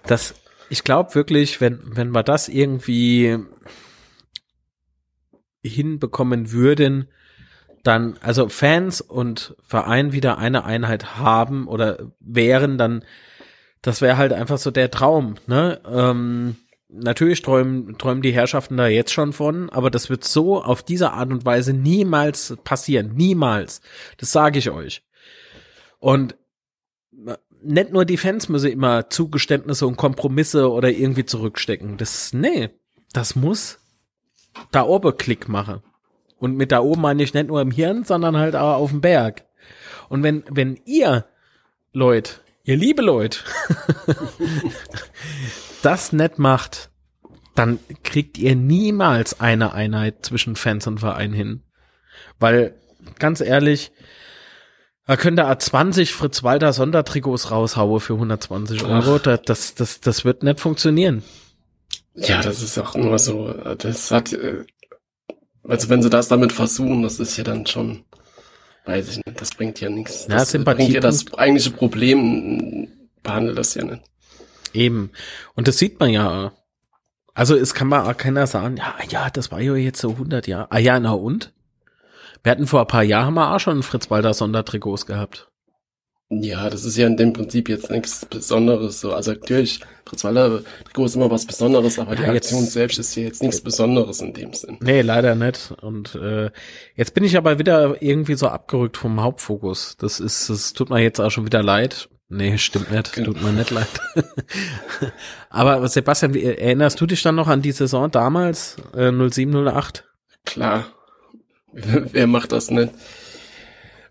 das, 0.07 0.35
ich 0.69 0.85
glaube 0.85 1.15
wirklich, 1.15 1.61
wenn, 1.61 1.81
wenn 1.85 2.11
wir 2.11 2.23
das 2.23 2.49
irgendwie 2.49 3.39
hinbekommen 5.63 6.53
würden, 6.53 7.09
dann, 7.83 8.17
also 8.21 8.49
Fans 8.49 9.01
und 9.01 9.57
Verein 9.63 10.13
wieder 10.13 10.39
eine 10.39 10.65
Einheit 10.65 11.17
haben 11.17 11.67
oder 11.67 12.11
wären, 12.21 12.79
dann, 12.79 13.05
das 13.83 14.01
wäre 14.03 14.17
halt 14.17 14.33
einfach 14.33 14.59
so 14.59 14.71
der 14.71 14.91
Traum, 14.91 15.37
ne? 15.47 15.81
Ähm, 15.87 16.57
natürlich 16.93 17.41
träumen, 17.43 17.97
träumen 17.99 18.23
die 18.23 18.33
Herrschaften 18.33 18.77
da 18.77 18.89
jetzt 18.89 19.13
schon 19.13 19.33
von, 19.33 19.71
aber 19.71 19.91
das 19.91 20.11
wird 20.11 20.25
so 20.25 20.63
auf 20.63 20.83
diese 20.83 21.13
Art 21.13 21.31
und 21.31 21.45
Weise 21.45 21.73
niemals 21.73 22.57
passieren. 22.65 23.15
Niemals. 23.15 23.81
Das 24.19 24.33
sage 24.33 24.59
ich 24.59 24.71
euch. 24.71 25.03
Und 25.99 26.35
nicht 27.63 27.93
nur 27.93 28.05
die 28.05 28.17
Fans 28.17 28.49
müssen 28.49 28.73
immer 28.73 29.11
Zugeständnisse 29.11 29.87
und 29.87 29.97
Kompromisse 29.97 30.71
oder 30.71 30.91
irgendwie 30.91 31.27
zurückstecken. 31.27 31.97
Das, 31.97 32.33
nee, 32.33 32.71
das 33.13 33.37
muss 33.37 33.80
da 34.71 34.83
oben 34.83 35.17
Klick 35.17 35.49
mache. 35.49 35.83
Und 36.39 36.57
mit 36.57 36.73
da 36.73 36.81
oben 36.81 37.03
meine 37.03 37.23
ich 37.23 37.35
nicht 37.35 37.49
nur 37.49 37.61
im 37.61 37.71
Hirn, 37.71 38.05
sondern 38.05 38.37
halt 38.37 38.57
auch 38.57 38.77
auf 38.77 38.91
dem 38.91 39.01
Berg. 39.01 39.45
Und 40.09 40.23
wenn, 40.23 40.43
wenn 40.51 40.81
ihr, 40.87 41.27
Leute, 41.93 42.33
ihr 42.65 42.77
liebe 42.77 43.03
Leute, 43.03 43.41
das 45.83 46.13
nicht 46.13 46.39
macht, 46.39 46.91
dann 47.55 47.79
kriegt 48.03 48.39
ihr 48.39 48.57
niemals 48.57 49.41
eine 49.41 49.75
Einheit 49.75 50.25
zwischen 50.25 50.57
Fans 50.57 50.87
und 50.87 50.99
Verein 50.99 51.33
hin. 51.33 51.63
Weil, 52.39 52.75
ganz 53.19 53.41
ehrlich, 53.41 53.93
da 55.07 55.17
könnt 55.17 55.41
ihr 55.41 55.59
20 55.59 56.15
Fritz 56.15 56.43
Walter 56.43 56.73
Sondertrikots 56.73 57.51
raushauen 57.51 58.01
für 58.01 58.15
120 58.15 58.85
Euro. 58.85 59.19
Das, 59.19 59.75
das, 59.75 60.01
das 60.01 60.25
wird 60.25 60.43
nicht 60.43 60.61
funktionieren. 60.61 61.23
Ja, 62.29 62.43
das 62.43 62.63
ist 62.63 62.79
auch 62.79 62.95
nur 62.95 63.19
so, 63.19 63.53
das 63.79 64.11
hat, 64.11 64.33
äh, 64.33 64.65
also 65.63 65.89
wenn 65.89 66.03
sie 66.03 66.11
das 66.11 66.29
damit 66.29 66.53
versuchen, 66.53 67.03
das 67.03 67.19
ist 67.19 67.37
ja 67.37 67.45
dann 67.45 67.67
schon, 67.67 68.05
weiß 68.85 69.09
ich 69.09 69.17
nicht, 69.25 69.41
das 69.41 69.51
bringt 69.51 69.81
ja 69.81 69.89
nichts. 69.89 70.27
Ja, 70.29 70.37
das 70.37 70.51
Sympathie 70.51 70.83
bringt 70.83 70.95
ja 70.95 71.01
das 71.01 71.33
eigentliche 71.35 71.71
Problem, 71.71 72.89
behandelt 73.23 73.59
das 73.59 73.75
ja 73.75 73.85
nicht. 73.85 74.03
Eben. 74.73 75.11
Und 75.55 75.67
das 75.69 75.79
sieht 75.79 75.99
man 75.99 76.11
ja. 76.11 76.53
Also 77.35 77.57
es 77.57 77.75
kann 77.75 77.89
mal 77.89 78.13
keiner 78.15 78.47
sagen, 78.47 78.77
ja, 78.77 78.95
ja, 79.09 79.31
das 79.31 79.51
war 79.51 79.61
ja 79.61 79.75
jetzt 79.75 80.01
so 80.01 80.11
100 80.11 80.47
Jahre. 80.47 80.71
Ah 80.71 80.79
ja, 80.79 80.99
na 81.01 81.13
und? 81.13 81.53
Wir 82.43 82.53
hatten 82.53 82.67
vor 82.67 82.81
ein 82.81 82.87
paar 82.87 83.03
Jahren 83.03 83.35
mal 83.35 83.55
auch 83.55 83.61
schon 83.61 83.83
Fritz 83.83 84.11
Walter 84.11 84.35
Sondertrikots 84.35 85.07
gehabt. 85.07 85.50
Ja, 86.33 86.71
das 86.71 86.85
ist 86.85 86.97
ja 86.97 87.09
in 87.09 87.17
dem 87.17 87.33
Prinzip 87.33 87.69
jetzt 87.69 87.91
nichts 87.91 88.25
Besonderes. 88.25 89.01
So, 89.01 89.13
also 89.13 89.33
natürlich, 89.33 89.81
Fritz 90.07 90.23
Walter 90.23 90.63
Trikot 90.85 91.07
ist 91.07 91.17
immer 91.17 91.29
was 91.29 91.45
Besonderes, 91.45 91.99
aber 91.99 92.15
ja, 92.15 92.23
die 92.23 92.37
Aktion 92.39 92.61
jetzt, 92.61 92.73
selbst 92.73 92.99
ist 93.01 93.17
ja 93.17 93.25
jetzt 93.25 93.43
nichts 93.43 93.61
Besonderes 93.61 94.21
in 94.21 94.33
dem 94.33 94.53
Sinn. 94.53 94.79
Nee, 94.81 95.03
leider 95.03 95.35
nicht. 95.35 95.73
Und 95.83 96.15
äh, 96.15 96.51
jetzt 96.95 97.15
bin 97.15 97.25
ich 97.25 97.37
aber 97.37 97.59
wieder 97.59 98.01
irgendwie 98.01 98.35
so 98.35 98.47
abgerückt 98.47 98.97
vom 98.97 99.21
Hauptfokus. 99.21 99.97
Das 99.99 100.21
ist, 100.21 100.49
das 100.49 100.73
tut 100.73 100.89
mir 100.89 101.01
jetzt 101.01 101.21
auch 101.21 101.31
schon 101.31 101.47
wieder 101.47 101.65
leid. 101.65 102.09
Nee, 102.29 102.59
stimmt 102.59 102.93
nicht. 102.93 103.13
Genau. 103.13 103.33
Tut 103.33 103.43
mir 103.43 103.53
nicht 103.53 103.73
leid. 103.73 103.89
aber 105.51 105.89
Sebastian, 105.89 106.33
erinnerst 106.37 107.01
du 107.01 107.07
dich 107.07 107.23
dann 107.25 107.35
noch 107.35 107.49
an 107.49 107.61
die 107.61 107.73
Saison 107.73 108.09
damals, 108.09 108.77
äh, 108.95 109.11
07, 109.11 109.67
08? 109.67 110.05
Klar. 110.47 110.87
Wer 111.73 112.29
macht 112.29 112.53
das 112.53 112.71
nicht? 112.71 112.93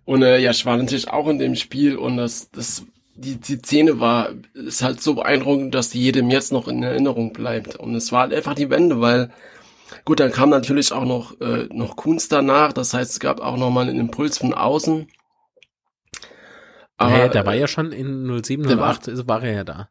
Und 0.10 0.24
äh, 0.24 0.40
ja, 0.40 0.50
ich 0.50 0.66
war 0.66 0.76
natürlich 0.76 1.08
auch 1.12 1.28
in 1.28 1.38
dem 1.38 1.56
Spiel 1.56 1.96
und 1.96 2.18
das, 2.18 2.50
das, 2.50 2.84
die, 3.14 3.36
die 3.36 3.60
Szene 3.60 4.00
war, 4.00 4.30
ist 4.56 4.82
halt 4.82 5.04
so 5.04 5.14
beeindruckend, 5.14 5.76
dass 5.76 5.92
die 5.92 6.02
jedem 6.02 6.32
jetzt 6.32 6.52
noch 6.52 6.68
in 6.68 6.82
Erinnerung 6.82 7.32
bleibt. 7.32 7.76
Und 7.76 7.94
es 7.94 8.12
war 8.12 8.22
halt 8.22 8.34
einfach 8.34 8.56
die 8.56 8.72
Wende, 8.72 9.02
weil, 9.02 9.30
gut, 10.06 10.20
dann 10.20 10.32
kam 10.32 10.50
natürlich 10.50 10.92
auch 10.94 11.06
noch, 11.06 11.40
äh, 11.42 11.68
noch 11.72 11.96
Kunst 11.96 12.32
danach, 12.32 12.74
das 12.74 12.96
heißt, 12.96 13.12
es 13.12 13.20
gab 13.20 13.40
auch 13.40 13.56
nochmal 13.56 13.88
einen 13.88 14.00
Impuls 14.00 14.40
von 14.40 14.56
außen. 14.56 15.08
Aber, 16.98 17.12
naja, 17.12 17.28
der 17.28 17.46
war 17.46 17.54
ja 17.54 17.68
schon 17.68 17.92
in 17.92 18.44
07, 18.44 18.66
08, 18.66 18.80
war, 18.80 19.28
war 19.28 19.44
er 19.44 19.54
ja 19.54 19.64
da. 19.64 19.90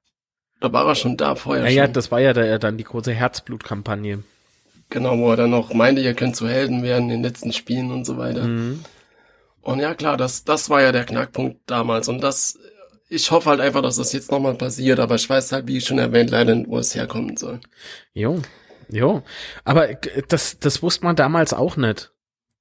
Da 0.59 0.72
war 0.72 0.85
er 0.85 0.96
schon 0.96 1.16
da 1.16 1.37
vorher. 1.37 1.70
Ja, 1.70 1.85
schon. 1.85 1.92
das 1.92 2.11
war 2.11 2.18
ja 2.18 2.33
da, 2.33 2.59
dann 2.59 2.76
die 2.76 2.83
große 2.83 3.12
Herzblutkampagne. 3.12 4.24
Genau, 4.90 5.16
wo 5.16 5.31
er 5.31 5.37
dann 5.37 5.50
noch 5.50 5.72
meinte, 5.74 6.02
ihr 6.02 6.14
könnt 6.14 6.35
zu 6.35 6.48
Helden 6.48 6.83
werden 6.83 7.04
in 7.04 7.09
den 7.11 7.22
letzten 7.22 7.52
Spielen 7.52 7.92
und 7.92 8.04
so 8.04 8.18
weiter. 8.18 8.42
Mhm. 8.42 8.81
Und 9.68 9.81
ja, 9.81 9.94
klar, 9.94 10.16
das, 10.16 10.44
das 10.44 10.70
war 10.70 10.81
ja 10.81 10.92
der 10.92 11.04
Knackpunkt 11.04 11.61
damals. 11.66 12.09
Und 12.09 12.22
das, 12.22 12.59
ich 13.11 13.31
hoffe 13.31 13.50
halt 13.50 13.61
einfach, 13.61 13.83
dass 13.83 13.96
das 13.96 14.14
jetzt 14.14 14.31
nochmal 14.31 14.54
passiert, 14.54 14.98
aber 14.98 15.16
ich 15.16 15.28
weiß 15.28 15.52
halt, 15.52 15.68
wie 15.68 15.76
ich 15.76 15.85
schon 15.85 15.98
erwähnt, 15.98 16.31
leider 16.31 16.54
nicht, 16.54 16.70
wo 16.70 16.78
es 16.78 16.94
herkommen 16.94 17.37
soll. 17.37 17.61
Jo, 18.14 18.40
jo. 18.88 19.22
Aber 19.64 19.88
das, 20.28 20.59
das 20.59 20.83
wusste 20.83 21.04
man 21.04 21.16
damals 21.16 21.52
auch 21.52 21.76
nicht. 21.76 22.12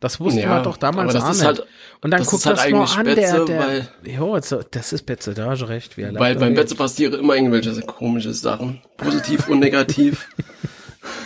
Das 0.01 0.19
wusste 0.19 0.41
ja, 0.41 0.49
man 0.49 0.63
doch 0.63 0.75
damals 0.75 1.15
auch 1.15 1.29
nicht. 1.29 1.45
Halt, 1.45 1.65
und 2.01 2.11
dann 2.11 2.25
guckt 2.25 2.45
halt 2.45 2.57
das 2.57 2.69
mal 2.71 2.83
an, 2.83 3.05
Betze, 3.05 3.15
der, 3.15 3.45
der, 3.45 3.59
weil, 3.59 3.89
jo, 4.03 4.37
das 4.69 4.91
ist 4.91 5.05
Betze, 5.05 5.33
da 5.33 5.51
hast 5.51 5.61
du 5.61 5.65
recht. 5.65 5.95
Wie 5.95 6.13
weil 6.13 6.35
beim 6.35 6.55
Betze 6.55 6.75
passieren 6.75 7.21
immer 7.21 7.35
irgendwelche 7.35 7.71
komische 7.83 8.33
Sachen. 8.33 8.81
Positiv 8.97 9.47
und 9.47 9.59
negativ. 9.59 10.27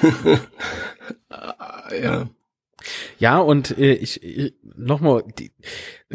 ja. 2.04 2.30
Ja, 3.20 3.40
und 3.40 3.78
äh, 3.78 3.94
ich, 3.94 4.24
ich 4.24 4.54
nochmal, 4.76 5.24
die 5.38 5.52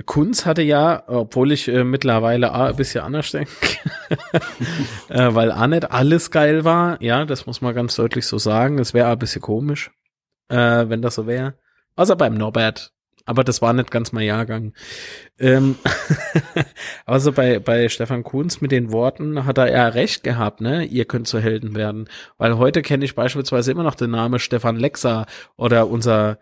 Kunz 0.05 0.47
hatte 0.47 0.63
ja, 0.63 1.03
obwohl 1.07 1.53
ich 1.53 1.69
äh, 1.69 1.85
mittlerweile 1.85 2.53
ein 2.53 2.77
bisschen 2.77 3.03
anders 3.03 3.31
denke, 3.31 3.51
äh, 5.09 5.35
weil 5.35 5.53
auch 5.53 5.67
nicht 5.67 5.91
alles 5.91 6.31
geil 6.31 6.65
war, 6.65 7.01
ja, 7.03 7.25
das 7.25 7.47
muss 7.47 7.61
man 7.61 7.75
ganz 7.75 7.97
deutlich 7.97 8.27
so 8.27 8.39
sagen. 8.39 8.79
Es 8.79 8.95
wäre 8.95 9.11
ein 9.11 9.19
bisschen 9.19 9.43
komisch, 9.43 9.91
äh, 10.49 10.89
wenn 10.89 11.03
das 11.03 11.15
so 11.15 11.27
wäre. 11.27 11.55
Außer 11.97 12.17
beim 12.17 12.35
Norbert, 12.35 12.93
aber 13.27 13.43
das 13.43 13.61
war 13.61 13.73
nicht 13.73 13.91
ganz 13.91 14.13
mein 14.13 14.25
Jahrgang. 14.25 14.73
Ähm, 15.39 15.75
also 17.07 17.33
bei, 17.33 17.59
bei 17.59 17.89
Stefan 17.89 18.23
Kunz 18.23 18.61
mit 18.61 18.71
den 18.71 18.93
Worten 18.93 19.45
hat 19.45 19.59
er 19.59 19.71
ja 19.71 19.89
recht 19.89 20.23
gehabt, 20.23 20.61
ne? 20.61 20.85
Ihr 20.85 21.07
könnt 21.07 21.27
zu 21.27 21.41
Helden 21.41 21.75
werden. 21.75 22.09
Weil 22.39 22.57
heute 22.57 22.83
kenne 22.83 23.05
ich 23.05 23.17
beispielsweise 23.17 23.73
immer 23.73 23.83
noch 23.83 23.97
den 23.97 24.13
Namen 24.13 24.39
Stefan 24.39 24.77
Lexa 24.77 25.27
oder 25.57 25.89
unser 25.89 26.39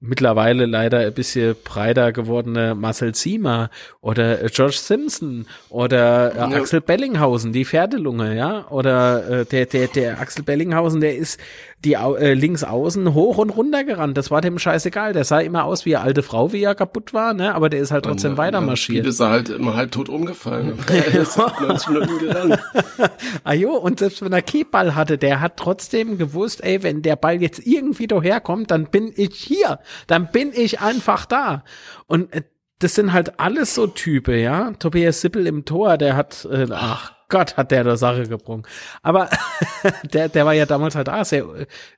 mittlerweile 0.00 0.66
leider 0.66 1.00
ein 1.00 1.12
bisschen 1.12 1.56
breiter 1.64 2.12
gewordene 2.12 2.74
Marcel 2.74 3.14
Ziemer 3.14 3.70
oder 4.00 4.42
äh, 4.42 4.48
George 4.48 4.76
Simpson 4.76 5.46
oder 5.70 6.34
äh. 6.36 6.54
Axel 6.54 6.80
Bellinghausen, 6.80 7.52
die 7.52 7.64
Pferdelunge, 7.64 8.36
ja, 8.36 8.68
oder 8.68 9.40
äh, 9.40 9.44
der 9.44 9.66
der 9.66 9.88
der 9.88 10.20
Axel 10.20 10.44
Bellinghausen, 10.44 11.00
der 11.00 11.16
ist 11.16 11.40
die 11.84 11.92
äh, 11.94 12.34
links 12.34 12.64
außen 12.64 13.14
hoch 13.14 13.38
und 13.38 13.50
runter 13.50 13.84
gerannt. 13.84 14.18
Das 14.18 14.30
war 14.30 14.40
dem 14.40 14.58
scheißegal. 14.58 15.12
Der 15.12 15.24
sah 15.24 15.38
immer 15.38 15.64
aus 15.64 15.86
wie 15.86 15.94
eine 15.94 16.04
alte 16.04 16.22
Frau, 16.22 16.52
wie 16.52 16.62
er 16.62 16.74
kaputt 16.74 17.14
war, 17.14 17.34
ne? 17.34 17.54
Aber 17.54 17.70
der 17.70 17.80
ist 17.80 17.92
halt 17.92 18.04
trotzdem 18.04 18.32
und, 18.32 18.36
weiter 18.36 18.60
marschiert. 18.60 19.06
ist 19.06 19.20
er 19.20 19.30
halt 19.30 19.48
immer 19.48 19.76
halb 19.76 19.92
tot 19.92 20.08
umgefallen. 20.08 20.78
er 20.88 21.22
ist 21.22 21.38
90 21.38 21.88
Minuten 21.90 22.18
gerannt. 22.18 22.58
ah 23.44 23.52
jo, 23.52 23.70
und 23.76 24.00
selbst 24.00 24.22
wenn 24.22 24.32
er 24.32 24.42
Keyball 24.42 24.96
hatte, 24.96 25.18
der 25.18 25.40
hat 25.40 25.56
trotzdem 25.56 26.18
gewusst, 26.18 26.64
ey, 26.64 26.82
wenn 26.82 27.02
der 27.02 27.16
Ball 27.16 27.40
jetzt 27.40 27.64
irgendwie 27.64 28.08
daherkommt, 28.08 28.72
dann 28.72 28.86
bin 28.86 29.12
ich 29.14 29.34
hier. 29.34 29.78
Dann 30.08 30.32
bin 30.32 30.52
ich 30.52 30.80
einfach 30.80 31.26
da. 31.26 31.62
Und 32.06 32.32
äh, 32.34 32.42
das 32.80 32.96
sind 32.96 33.12
halt 33.12 33.38
alles 33.38 33.74
so 33.74 33.86
Typen, 33.86 34.38
ja. 34.38 34.72
Tobias 34.78 35.20
Sippel 35.20 35.46
im 35.46 35.64
Tor, 35.64 35.96
der 35.96 36.16
hat, 36.16 36.46
äh, 36.50 36.66
ach 36.70 37.17
Gott, 37.28 37.56
hat 37.56 37.70
der 37.70 37.84
der 37.84 37.96
Sache 37.96 38.24
gebrungen. 38.24 38.66
Aber 39.02 39.28
der, 40.12 40.28
der 40.28 40.46
war 40.46 40.54
ja 40.54 40.66
damals 40.66 40.94
halt 40.94 41.08
auch 41.08 41.24
sehr, 41.24 41.44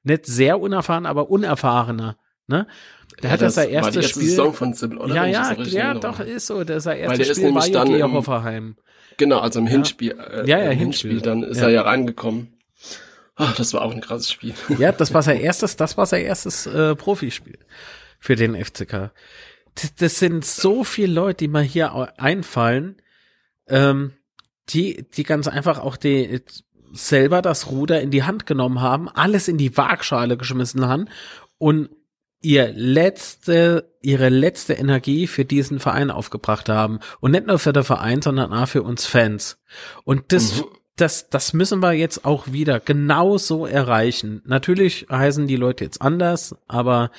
nicht 0.03 0.27
sehr 0.27 0.61
unerfahren, 0.61 1.07
aber 1.07 1.31
unerfahrener. 1.31 2.17
Ne? 2.49 2.67
Der 3.23 3.29
ja, 3.29 3.35
hat 3.35 3.43
das, 3.43 3.55
das 3.55 3.65
sein 3.65 3.71
erstes 3.71 4.11
Spiel. 4.11 4.29
Saison 4.29 4.53
von 4.53 4.75
Sibyl, 4.75 4.99
oder? 4.99 5.15
Ja, 5.15 5.27
ja, 5.27 5.53
ja, 5.53 5.95
doch, 5.95 6.21
ist 6.21 6.47
so. 6.47 6.65
Das 6.65 6.85
sein 6.85 6.99
erstes 6.99 7.29
der 7.29 7.35
Spiel 7.35 7.55
war 7.55 7.67
ja 7.67 7.85
gegen 7.85 8.13
Hoffenheim. 8.13 8.77
Genau, 9.19 9.39
also 9.39 9.61
im 9.61 9.67
Hinspiel. 9.67 10.13
Äh, 10.13 10.49
ja, 10.49 10.59
ja, 10.59 10.71
im 10.71 10.79
Hinspiel. 10.79 11.13
Hinspiel. 11.13 11.21
Dann 11.21 11.43
ist 11.45 11.59
ja. 11.59 11.65
er 11.65 11.71
ja 11.71 11.83
reingekommen. 11.83 12.55
Ach, 13.37 13.55
das 13.55 13.73
war 13.73 13.83
auch 13.83 13.93
ein 13.93 14.01
krasses 14.01 14.33
Spiel. 14.33 14.55
Ja, 14.79 14.93
das 14.93 15.15
war 15.15 15.23
sein 15.23 15.41
erstes, 15.41 15.77
das 15.77 15.97
war 15.97 16.07
sein 16.07 16.25
erstes 16.25 16.67
äh, 16.67 16.97
Profispiel 16.97 17.59
für 18.19 18.35
den 18.35 18.57
FCK. 18.57 19.13
Das, 19.75 19.95
das 19.95 20.19
sind 20.19 20.45
so 20.45 20.85
viele 20.85 21.13
Leute, 21.13 21.45
die 21.45 21.49
mal 21.49 21.63
hier 21.63 22.13
einfallen. 22.19 22.97
Ähm, 23.69 24.13
die, 24.73 25.07
die 25.17 25.23
ganz 25.25 25.49
einfach 25.49 25.79
auch 25.79 25.97
die 25.97 26.43
selber 26.93 27.43
das 27.43 27.71
Ruder 27.71 28.01
in 28.01 28.11
die 28.11 28.25
Hand 28.25 28.47
genommen 28.47 28.81
haben, 28.81 29.09
alles 29.09 29.49
in 29.49 29.59
die 29.59 29.77
Waagschale 29.77 30.37
geschmissen 30.37 30.87
haben 30.87 31.09
und 31.59 31.91
ihr 32.43 32.73
letzte, 32.75 33.93
ihre 34.01 34.29
letzte 34.29 34.75
Energie 34.75 35.27
für 35.27 35.45
diesen 35.45 35.79
Verein 35.79 36.11
aufgebracht 36.11 36.69
haben. 36.69 37.01
Und 37.21 37.33
nicht 37.33 37.47
nur 37.47 37.59
für 37.59 37.73
den 37.73 37.85
Verein, 37.85 38.23
sondern 38.23 38.53
auch 38.53 38.67
für 38.67 38.83
uns 38.83 39.07
Fans. 39.07 39.59
Und 40.05 40.33
das, 40.33 40.57
mhm. 40.57 40.65
das, 40.97 41.29
das 41.29 41.53
müssen 41.53 41.81
wir 41.81 41.93
jetzt 41.93 42.25
auch 42.25 42.51
wieder 42.51 42.81
genauso 42.81 43.67
erreichen. 43.67 44.43
Natürlich 44.47 45.07
heißen 45.11 45.47
die 45.47 45.57
Leute 45.57 45.85
jetzt 45.85 46.01
anders, 46.01 46.57
aber 46.67 47.11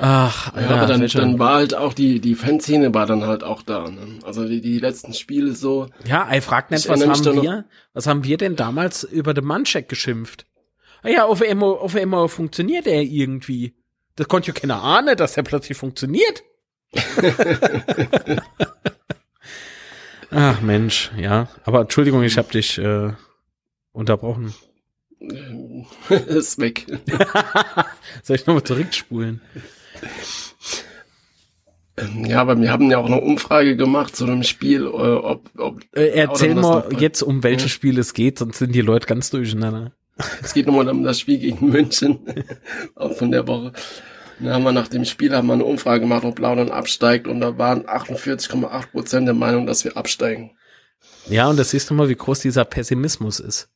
Ach, 0.00 0.54
ja, 0.54 0.62
ja 0.62 0.68
aber 0.70 0.86
dann, 0.86 1.06
dann 1.06 1.38
war 1.38 1.54
halt 1.54 1.74
auch 1.74 1.92
die, 1.92 2.20
die 2.20 2.36
Fanszene 2.36 2.94
war 2.94 3.06
dann 3.06 3.24
halt 3.24 3.42
auch 3.42 3.62
da. 3.62 3.90
Ne? 3.90 4.20
Also 4.24 4.46
die, 4.46 4.60
die 4.60 4.78
letzten 4.78 5.12
Spiele 5.12 5.52
so. 5.52 5.88
Ja, 6.06 6.28
ich 6.32 6.44
frag 6.44 6.70
nicht, 6.70 6.88
was 6.88 7.04
haben 7.04 7.42
wir, 7.42 7.64
was 7.94 8.06
haben 8.06 8.22
wir 8.24 8.36
denn 8.36 8.54
damals 8.54 9.02
über 9.02 9.34
den 9.34 9.44
Manncheck 9.44 9.88
geschimpft? 9.88 10.46
Ah 11.02 11.08
ja, 11.08 11.24
auf 11.24 11.42
einmal, 11.42 11.74
auf 11.74 11.96
einmal 11.96 12.28
funktioniert 12.28 12.86
er 12.86 13.02
irgendwie. 13.02 13.74
Das 14.16 14.28
konnte 14.28 14.48
ja 14.48 14.54
keiner 14.54 14.82
ahnen, 14.82 15.16
dass 15.16 15.36
er 15.36 15.42
plötzlich 15.42 15.76
funktioniert. 15.76 16.42
Ach 20.30 20.60
Mensch, 20.60 21.10
ja. 21.16 21.48
Aber 21.64 21.80
Entschuldigung, 21.82 22.22
ich 22.22 22.36
habe 22.38 22.50
dich 22.50 22.78
äh, 22.78 23.12
unterbrochen. 23.92 24.54
ist 26.08 26.58
weg. 26.58 26.86
Soll 28.22 28.36
ich 28.36 28.46
nochmal 28.46 28.62
zurückspulen? 28.62 29.40
Ähm, 31.98 32.24
ja, 32.24 32.40
aber 32.40 32.60
wir 32.60 32.70
haben 32.70 32.90
ja 32.90 32.98
auch 32.98 33.06
eine 33.06 33.20
Umfrage 33.20 33.76
gemacht 33.76 34.14
zu 34.14 34.24
einem 34.24 34.42
Spiel, 34.42 34.84
äh, 34.84 34.86
ob, 34.86 35.50
ob 35.58 35.80
äh, 35.94 36.08
Erzähl 36.10 36.54
mal 36.54 36.88
jetzt, 36.98 37.22
um 37.22 37.42
welches 37.42 37.64
ja. 37.64 37.68
Spiel 37.70 37.98
es 37.98 38.14
geht, 38.14 38.38
sonst 38.38 38.58
sind 38.58 38.74
die 38.74 38.80
Leute 38.80 39.06
ganz 39.06 39.30
durcheinander. 39.30 39.92
Es 40.42 40.54
geht 40.54 40.66
nochmal 40.66 40.88
um 40.88 41.04
das 41.04 41.20
Spiel 41.20 41.38
gegen 41.38 41.68
München, 41.68 42.18
auch 42.94 43.14
von 43.16 43.30
der 43.30 43.46
Woche. 43.46 43.72
Dann 44.40 44.52
haben 44.52 44.64
wir 44.64 44.72
nach 44.72 44.88
dem 44.88 45.04
Spiel 45.04 45.34
haben 45.34 45.48
wir 45.48 45.54
eine 45.54 45.64
Umfrage 45.64 46.00
gemacht, 46.00 46.24
ob 46.24 46.36
Blau 46.36 46.54
dann 46.54 46.70
absteigt 46.70 47.26
und 47.26 47.40
da 47.40 47.58
waren 47.58 47.86
48,8 47.86 48.90
Prozent 48.90 49.26
der 49.26 49.34
Meinung, 49.34 49.66
dass 49.66 49.84
wir 49.84 49.96
absteigen. 49.96 50.52
Ja, 51.28 51.48
und 51.48 51.58
das 51.58 51.70
siehst 51.70 51.90
du 51.90 51.94
mal, 51.94 52.08
wie 52.08 52.14
groß 52.14 52.40
dieser 52.40 52.64
Pessimismus 52.64 53.40
ist. 53.40 53.68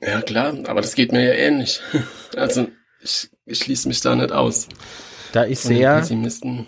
Ja, 0.00 0.22
klar, 0.22 0.54
aber 0.66 0.80
das 0.80 0.94
geht 0.94 1.12
mir 1.12 1.24
ja 1.24 1.34
ähnlich. 1.34 1.80
Also, 2.36 2.66
ich, 3.00 3.30
ich 3.46 3.58
schließe 3.58 3.86
mich 3.86 4.00
da 4.00 4.16
nicht 4.16 4.32
aus. 4.32 4.66
Da 5.34 5.46
ich 5.46 5.58
sehr. 5.58 5.96
Pessimisten. 5.96 6.66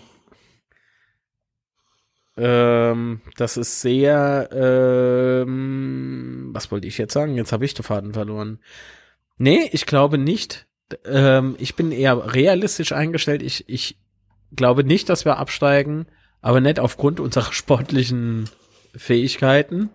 Ähm, 2.35 3.21
das 3.37 3.55
ist 3.55 3.79
sehr. 3.79 4.49
Ähm, 4.51 6.49
was 6.51 6.69
wollte 6.69 6.85
ich 6.85 6.97
jetzt 6.97 7.13
sagen? 7.13 7.35
Jetzt 7.35 7.53
habe 7.53 7.63
ich 7.63 7.75
den 7.75 7.83
Faden 7.83 8.11
verloren. 8.11 8.59
Nee, 9.37 9.69
ich 9.71 9.85
glaube 9.85 10.17
nicht. 10.17 10.67
Ähm, 11.05 11.55
ich 11.59 11.77
bin 11.77 11.93
eher 11.93 12.33
realistisch 12.33 12.91
eingestellt. 12.91 13.41
Ich, 13.41 13.69
ich 13.69 13.97
glaube 14.53 14.83
nicht, 14.83 15.07
dass 15.07 15.23
wir 15.23 15.37
absteigen, 15.37 16.05
aber 16.41 16.59
nicht 16.59 16.81
aufgrund 16.81 17.21
unserer 17.21 17.51
sportlichen 17.53 18.49
Fähigkeiten, 18.97 19.91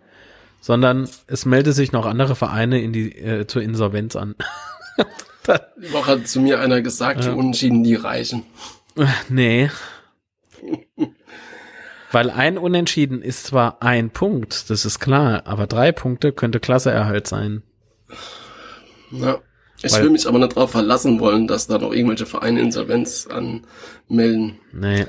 sondern 0.62 1.11
es 1.27 1.45
meldet 1.45 1.75
sich 1.75 1.93
noch 1.93 2.07
andere 2.07 2.37
Vereine 2.37 2.81
in 2.81 2.95
die 2.95 3.18
äh, 3.18 3.47
zur 3.47 3.61
Insolvenz 3.61 4.16
an. 4.16 4.35
Die 5.83 5.93
Woche 5.93 6.13
hat 6.13 6.29
zu 6.29 6.41
mir 6.41 6.61
einer 6.61 6.83
gesagt, 6.83 7.25
die 7.25 7.31
Unentschieden, 7.31 7.85
die 7.85 7.95
reichen. 7.95 8.45
Nee. 9.31 9.71
Weil 12.11 12.29
ein 12.29 12.59
Unentschieden 12.59 13.23
ist 13.23 13.47
zwar 13.47 13.83
ein 13.83 14.11
Punkt, 14.11 14.69
das 14.69 14.85
ist 14.85 14.99
klar, 14.99 15.47
aber 15.47 15.67
drei 15.67 15.93
Punkte 15.93 16.33
könnte 16.33 16.61
Klasseerhalt 16.61 17.27
sein. 17.27 17.63
Ja. 19.11 19.39
Ich 19.83 19.93
Weil, 19.93 20.03
will 20.05 20.11
mich 20.11 20.29
aber 20.29 20.39
nicht 20.39 20.57
darauf 20.57 20.73
verlassen 20.73 21.19
wollen, 21.19 21.49
dass 21.49 21.67
da 21.67 21.79
noch 21.79 21.93
irgendwelche 21.93 22.27
Vereine 22.27 22.61
Insolvenz 22.61 23.27
anmelden. 23.27 24.59
Nee. 24.73 25.07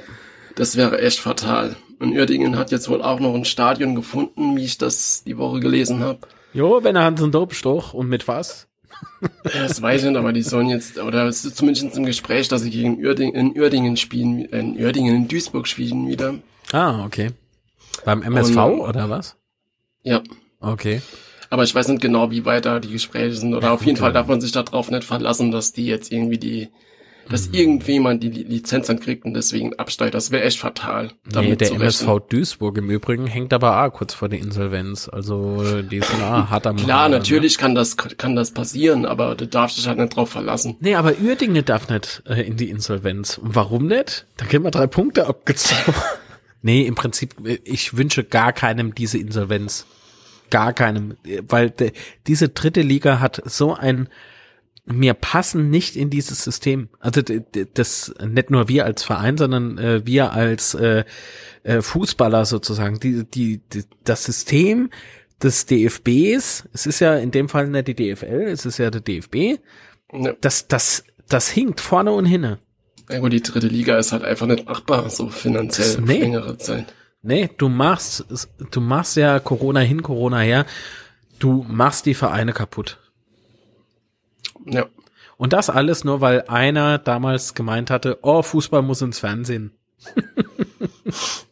Das 0.56 0.78
wäre 0.78 1.00
echt 1.00 1.20
fatal. 1.20 1.76
Und 2.00 2.14
Uerdingen 2.14 2.58
hat 2.58 2.72
jetzt 2.72 2.90
wohl 2.90 3.02
auch 3.02 3.20
noch 3.20 3.36
ein 3.36 3.46
Stadion 3.46 3.96
gefunden, 3.96 4.58
wie 4.58 4.64
ich 4.64 4.78
das 4.78 5.24
die 5.26 5.38
Woche 5.38 5.60
gelesen 5.60 6.00
habe. 6.00 6.20
Jo, 6.54 6.84
wenn 6.84 6.96
er 6.96 7.04
Hans 7.04 7.22
und 7.22 7.36
Dope 7.36 7.56
und 7.94 8.08
mit 8.08 8.28
was? 8.28 8.68
Das 9.44 9.82
weiß 9.82 10.04
ich 10.04 10.10
nicht, 10.10 10.18
aber 10.18 10.34
die 10.34 10.42
sollen 10.42 10.68
jetzt, 10.70 10.98
oder 10.98 11.26
es 11.28 11.46
ist 11.46 11.58
zumindest 11.58 11.96
im 11.98 12.06
Gespräch, 12.06 12.48
dass 12.48 12.62
sie 12.62 12.70
gegen 12.70 12.98
Uerdingen, 13.04 13.36
in 13.36 13.60
Uerdingen 13.60 13.98
spielen, 13.98 14.46
in 14.46 14.78
Uerdingen, 14.78 15.16
in 15.16 15.28
Duisburg 15.28 15.68
spielen 15.68 16.08
wieder. 16.08 16.36
Ah, 16.72 17.06
okay. 17.06 17.32
Beim 18.06 18.22
MSV 18.22 18.58
Und, 18.58 18.80
oder 18.82 19.10
was? 19.10 19.38
Ja. 20.04 20.22
Okay. 20.60 21.02
Aber 21.50 21.64
ich 21.64 21.74
weiß 21.74 21.88
nicht 21.90 22.02
genau, 22.02 22.32
wie 22.32 22.46
weit 22.46 22.66
da 22.66 22.80
die 22.80 22.92
Gespräche 22.92 23.36
sind. 23.36 23.54
Oder 23.54 23.68
ja, 23.68 23.74
auf 23.74 23.86
jeden 23.86 23.98
Fall 23.98 24.12
darf 24.12 24.28
man 24.28 24.42
sich 24.42 24.52
darauf 24.52 24.90
nicht 24.90 25.04
verlassen, 25.04 25.52
dass 25.52 25.72
die 25.72 25.86
jetzt 25.86 26.12
irgendwie 26.12 26.40
die 26.40 26.70
dass 27.30 27.48
mhm. 27.50 27.54
irgendjemand 27.54 28.24
die 28.24 28.30
Lizenz 28.30 28.88
dann 28.88 29.00
kriegt 29.00 29.26
und 29.26 29.34
deswegen 29.34 29.74
absteigt. 29.76 30.14
Das 30.14 30.32
wäre 30.32 30.44
echt 30.44 30.60
fatal. 30.60 31.12
Nee, 31.34 31.56
der 31.56 31.72
MSV 31.72 32.20
Duisburg 32.30 32.78
im 32.78 32.90
Übrigen 32.90 33.28
hängt 33.28 33.54
aber 33.54 33.84
auch 33.84 33.92
kurz 33.92 34.14
vor 34.14 34.30
der 34.30 34.40
Insolvenz. 34.40 35.10
Also 35.10 35.82
die 35.82 36.02
sind 36.02 36.22
auch 36.22 36.48
hart 36.50 36.68
am 36.68 36.76
Klar, 36.76 37.02
Haaren, 37.02 37.12
natürlich 37.12 37.58
ne? 37.58 37.62
kann 37.62 37.76
das 37.76 37.98
kann 37.98 38.36
das 38.36 38.52
passieren, 38.52 39.06
aber 39.06 39.36
du 39.36 39.48
darfst 39.48 39.78
dich 39.78 39.88
halt 39.88 40.00
nicht 40.00 40.16
drauf 40.16 40.30
verlassen. 40.30 40.76
Nee, 40.80 40.96
aber 40.96 41.14
Uerdingen 41.20 41.64
darf 41.66 41.90
nicht 41.90 42.24
äh, 42.28 42.42
in 42.42 42.58
die 42.58 42.70
Insolvenz. 42.70 43.38
Und 43.38 43.56
warum 43.56 43.88
nicht? 43.88 44.26
Da 44.38 44.46
kriegen 44.46 44.64
wir 44.64 44.72
drei 44.72 44.88
Punkte 44.88 45.28
abgezogen. 45.28 45.94
nee, 46.62 46.86
im 46.86 46.96
Prinzip, 46.96 47.36
äh, 47.46 47.60
ich 47.64 47.96
wünsche 47.98 48.24
gar 48.24 48.54
keinem 48.54 48.96
diese 48.96 49.18
Insolvenz. 49.18 49.86
Gar 50.50 50.74
keinem. 50.74 51.18
Weil 51.48 51.72
de, 51.72 51.94
diese 52.28 52.50
dritte 52.50 52.82
Liga 52.82 53.20
hat 53.20 53.42
so 53.46 53.74
ein 53.74 54.10
wir 54.86 55.14
passen 55.14 55.70
nicht 55.70 55.96
in 55.96 56.10
dieses 56.10 56.44
System. 56.44 56.90
Also 57.00 57.22
das 57.74 58.14
nicht 58.26 58.50
nur 58.50 58.68
wir 58.68 58.86
als 58.86 59.04
Verein, 59.04 59.38
sondern 59.38 59.78
äh, 59.78 60.06
wir 60.06 60.34
als 60.34 60.74
äh, 60.74 61.06
äh, 61.64 61.82
Fußballer 61.82 62.46
sozusagen. 62.46 63.00
Die, 63.00 63.24
die, 63.24 63.62
die, 63.72 63.84
das 64.04 64.26
System 64.26 64.90
des 65.42 65.66
DFBs, 65.66 66.70
es 66.74 66.86
ist 66.86 67.00
ja 67.00 67.16
in 67.16 67.32
dem 67.32 67.50
Fall 67.50 67.68
nicht 67.68 67.88
die 67.88 67.96
DFL, 67.96 68.48
es 68.48 68.66
ist 68.66 68.78
ja 68.78 68.90
der 68.90 69.02
DFB. 69.02 69.60
Ja. 70.12 70.34
Das, 70.42 70.68
das, 70.68 71.06
das 71.30 71.50
hinkt 71.50 71.82
vorne 71.82 72.12
und 72.12 72.26
hinne. 72.26 72.60
Ja 73.10 73.20
gut, 73.20 73.34
die 73.34 73.42
dritte 73.42 73.68
Liga 73.68 73.98
ist 73.98 74.12
halt 74.12 74.24
einfach 74.24 74.48
nicht 74.48 74.66
machbar, 74.66 75.10
so 75.10 75.30
finanziell 75.30 76.02
nee. 76.02 76.20
längere 76.20 76.58
Zeit. 76.58 76.94
Nee, 77.22 77.50
du 77.58 77.70
machst, 77.70 78.26
du 78.72 78.82
machst 78.82 79.16
ja 79.16 79.40
Corona 79.40 79.80
hin, 79.80 80.04
Corona 80.04 80.40
her. 80.40 80.66
Du 81.40 81.66
machst 81.68 82.06
die 82.06 82.14
Vereine 82.14 82.54
kaputt. 82.54 83.00
Ja. 84.66 84.88
Und 85.38 85.54
das 85.54 85.70
alles 85.70 86.04
nur, 86.04 86.22
weil 86.22 86.44
einer 86.44 86.98
damals 86.98 87.54
gemeint 87.54 87.90
hatte, 87.90 88.20
oh, 88.22 88.42
Fußball 88.42 88.82
muss 88.82 89.02
ins 89.02 89.20
Fernsehen. 89.20 89.72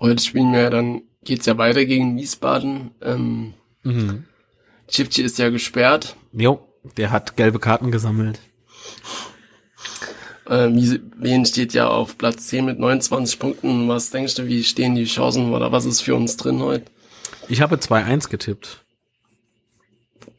Heute 0.00 0.22
spielen 0.22 0.52
wir 0.52 0.60
ja 0.62 0.70
dann, 0.70 1.02
geht's 1.24 1.46
ja 1.46 1.58
weiter 1.58 1.84
gegen 1.84 2.16
Wiesbaden. 2.16 2.92
Ähm, 3.02 3.54
mhm. 3.82 4.24
Chipchi 4.88 5.22
ist 5.22 5.38
ja 5.38 5.50
gesperrt. 5.50 6.16
Jo, 6.32 6.66
der 6.96 7.10
hat 7.10 7.36
gelbe 7.36 7.58
Karten 7.58 7.90
gesammelt. 7.90 8.40
Äh, 10.48 10.68
Wien 10.70 11.44
steht 11.44 11.72
ja 11.72 11.88
auf 11.88 12.18
Platz 12.18 12.46
10 12.48 12.64
mit 12.64 12.78
29 12.78 13.38
Punkten. 13.38 13.88
Was 13.88 14.10
denkst 14.10 14.36
du, 14.36 14.46
wie 14.46 14.62
stehen 14.62 14.94
die 14.94 15.04
Chancen 15.04 15.52
oder 15.52 15.72
was 15.72 15.84
ist 15.84 16.02
für 16.02 16.14
uns 16.14 16.36
drin 16.36 16.60
heute? 16.60 16.84
Ich 17.48 17.60
habe 17.60 17.76
2-1 17.76 18.28
getippt. 18.28 18.82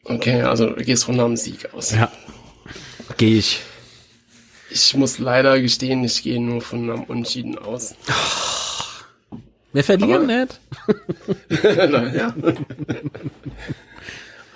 Okay, 0.04 0.42
also 0.42 0.70
du 0.70 0.82
gehst 0.84 1.04
von 1.04 1.20
einem 1.20 1.36
Sieg 1.36 1.74
aus. 1.74 1.92
Ja, 1.92 2.10
gehe 3.16 3.38
ich. 3.38 3.60
Ich 4.70 4.94
muss 4.94 5.18
leider 5.18 5.60
gestehen, 5.60 6.04
ich 6.04 6.22
gehe 6.22 6.40
nur 6.40 6.60
von 6.60 6.90
einem 6.90 7.04
Unschieden 7.04 7.58
aus. 7.58 7.94
Wir 9.72 9.84
verlieren 9.84 10.30
Aber, 10.30 10.40
nicht. 10.40 10.60
ja. 12.14 12.34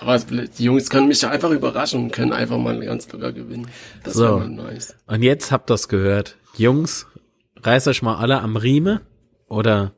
Aber 0.02 0.18
die 0.18 0.64
Jungs 0.64 0.90
können 0.90 1.06
mich 1.06 1.24
einfach 1.24 1.50
überraschen 1.50 2.04
und 2.04 2.12
können 2.12 2.32
einfach 2.32 2.58
mal 2.58 2.78
ganz 2.80 3.10
locker 3.12 3.32
gewinnen. 3.32 3.68
Das 4.02 4.14
so. 4.14 4.38
mal 4.38 4.48
nice. 4.48 4.96
Und 5.06 5.22
jetzt 5.22 5.52
habt 5.52 5.70
ihr's 5.70 5.86
gehört. 5.86 6.36
Jungs, 6.56 7.06
reißt 7.62 7.86
euch 7.86 8.02
mal 8.02 8.16
alle 8.16 8.40
am 8.40 8.56
Rieme 8.56 9.02
oder 9.46 9.92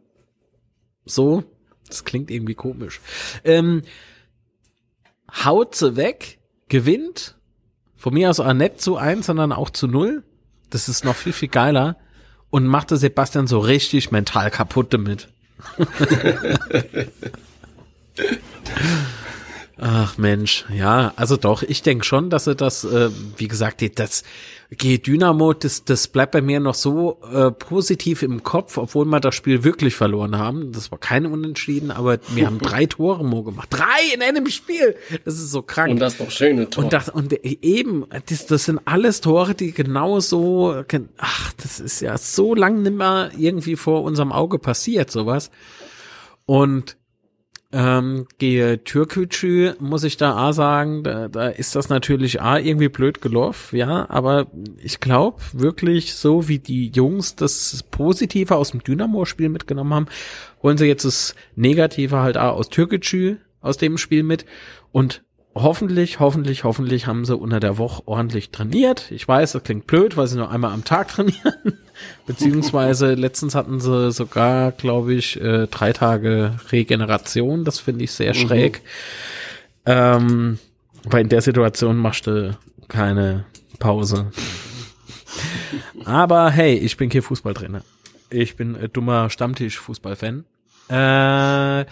so. 1.07 1.45
Das 1.89 2.05
klingt 2.05 2.31
irgendwie 2.31 2.55
komisch. 2.55 3.01
Ähm, 3.45 3.83
haut 5.43 5.75
sie 5.75 5.97
weg, 5.97 6.39
gewinnt. 6.69 7.37
Von 7.97 8.13
mir 8.13 8.29
aus 8.29 8.41
auch 8.41 8.53
nicht 8.53 8.83
zu 8.83 8.99
eins, 8.99 9.27
sondern 9.27 9.53
auch 9.53 9.71
zu 9.71 9.87
null. 9.87 10.23
Das 10.69 10.91
ist 10.91 11.07
noch 11.07 11.17
viel, 11.17 11.33
viel 11.33 11.49
geiler. 11.49 11.97
Und 12.51 12.67
machte 12.67 12.99
Sebastian 12.99 13.47
so 13.47 13.59
richtig 13.59 14.11
mental 14.11 14.51
kaputt 14.51 14.93
damit. 14.93 15.29
Ach 19.77 20.19
Mensch, 20.19 20.65
ja, 20.73 21.13
also 21.17 21.37
doch, 21.37 21.65
ich 21.65 21.83
denke 21.83 22.05
schon, 22.05 22.31
dass 22.31 22.47
er 22.47 22.55
das, 22.55 22.85
äh, 22.85 23.11
wie 23.37 23.49
gesagt, 23.49 23.83
das 23.99 24.23
G 24.71 24.99
Dynamo, 24.99 25.53
das, 25.53 25.85
das 25.85 26.07
bleibt 26.07 26.33
bei 26.33 26.43
mir 26.43 26.61
noch 26.61 26.75
so 26.75 27.21
äh, 27.33 27.51
positiv 27.51 28.23
im 28.23 28.45
Kopf, 28.45 28.79
obwohl 28.79 29.05
wir 29.05 29.19
das 29.19 29.35
Spiel 29.35 29.65
wirklich 29.65 29.97
verloren 29.97 30.39
haben. 30.39 30.71
Das 30.71 30.93
war 30.93 30.99
keine 30.99 31.29
Unentschieden, 31.29 31.91
aber 31.91 32.19
wir 32.35 32.47
haben 32.47 32.61
drei 32.61 32.87
Tore 32.87 33.25
Mo 33.25 33.43
gemacht. 33.43 33.69
Drei 33.71 34.15
in 34.15 34.23
einem 34.23 34.47
Spiel! 34.49 34.95
Das 35.25 35.35
ist 35.35 35.51
so 35.51 35.63
krank. 35.63 35.91
Und 35.91 35.99
das 35.99 36.21
noch 36.21 36.31
schöne 36.31 36.71
Tore. 36.71 36.85
Und, 36.85 36.93
das, 36.93 37.09
und 37.09 37.33
eben, 37.33 38.05
das, 38.27 38.47
das 38.47 38.65
sind 38.67 38.81
alles 38.85 39.21
Tore, 39.21 39.55
die 39.55 39.73
genau 39.73 40.21
so, 40.21 40.85
ach, 41.19 41.53
das 41.55 41.81
ist 41.81 42.01
ja 42.01 42.17
so 42.17 42.55
lang 42.55 42.83
nimmer 42.83 43.31
irgendwie 43.37 43.75
vor 43.75 44.05
unserem 44.05 44.31
Auge 44.31 44.61
passiert, 44.61 45.11
sowas. 45.11 45.51
Und 46.47 46.97
ähm, 47.75 48.27
gehe 48.39 48.85
Türkücü, 48.85 49.75
muss 49.81 50.05
ich 50.05 50.17
da 50.17 50.37
A 50.37 50.53
sagen, 50.53 51.03
da, 51.03 51.27
da 51.27 51.49
ist 51.49 51.75
das 51.75 51.89
natürlich 51.89 52.41
A 52.41 52.59
irgendwie 52.59 52.89
blöd 52.89 53.21
gelaufen, 53.21 53.77
ja, 53.77 54.09
aber 54.09 54.47
ich 54.83 55.01
glaube 55.01 55.43
wirklich, 55.53 56.15
so 56.15 56.47
wie 56.47 56.61
die 56.61 56.91
Jungs 56.91 57.35
das 57.35 57.83
Positive 57.91 58.55
aus 58.55 58.71
dem 58.71 58.85
Dynamo-Spiel 58.85 59.49
mitgenommen 59.49 59.93
haben, 59.93 60.07
wollen 60.63 60.79
sie 60.79 60.87
jetzt 60.87 61.05
das 61.05 61.35
Negative 61.57 62.19
halt 62.19 62.37
A 62.37 62.51
aus 62.51 62.69
Türkücü 62.69 63.39
aus 63.61 63.77
dem 63.77 63.99
Spiel 63.99 64.23
mit 64.23 64.47
und 64.93 65.25
hoffentlich, 65.55 66.21
hoffentlich, 66.21 66.63
hoffentlich 66.63 67.07
haben 67.07 67.25
sie 67.25 67.37
unter 67.37 67.59
der 67.59 67.79
Woche 67.79 68.03
ordentlich 68.07 68.51
trainiert. 68.51 69.11
Ich 69.11 69.27
weiß, 69.27 69.53
das 69.53 69.65
klingt 69.65 69.87
blöd, 69.87 70.17
weil 70.17 70.27
sie 70.27 70.37
nur 70.37 70.51
einmal 70.51 70.73
am 70.73 70.85
Tag 70.85 71.09
trainieren. 71.15 71.79
Beziehungsweise 72.27 73.15
letztens 73.15 73.55
hatten 73.55 73.81
sie 73.81 74.13
sogar, 74.13 74.73
glaube 74.73 75.15
ich, 75.15 75.41
äh, 75.41 75.67
drei 75.67 75.93
Tage 75.93 76.57
Regeneration. 76.71 77.65
Das 77.65 77.79
finde 77.79 78.05
ich 78.05 78.13
sehr 78.13 78.35
mhm. 78.35 78.39
schräg. 78.39 78.83
Ähm, 79.87 80.59
weil 81.05 81.23
in 81.23 81.29
der 81.29 81.43
Situation 81.43 81.97
machst 81.97 82.27
du 82.27 82.57
keine 82.89 83.45
Pause. 83.79 84.31
Aber 86.05 86.51
hey, 86.51 86.75
ich 86.75 86.97
bin 86.97 87.11
kein 87.11 87.23
Fußballtrainer. 87.23 87.83
Ich 88.31 88.57
bin 88.57 88.75
äh, 88.77 88.89
dummer 88.89 89.31
Stammtisch-Fußballfan. 89.31 90.45
Äh, 90.89 91.87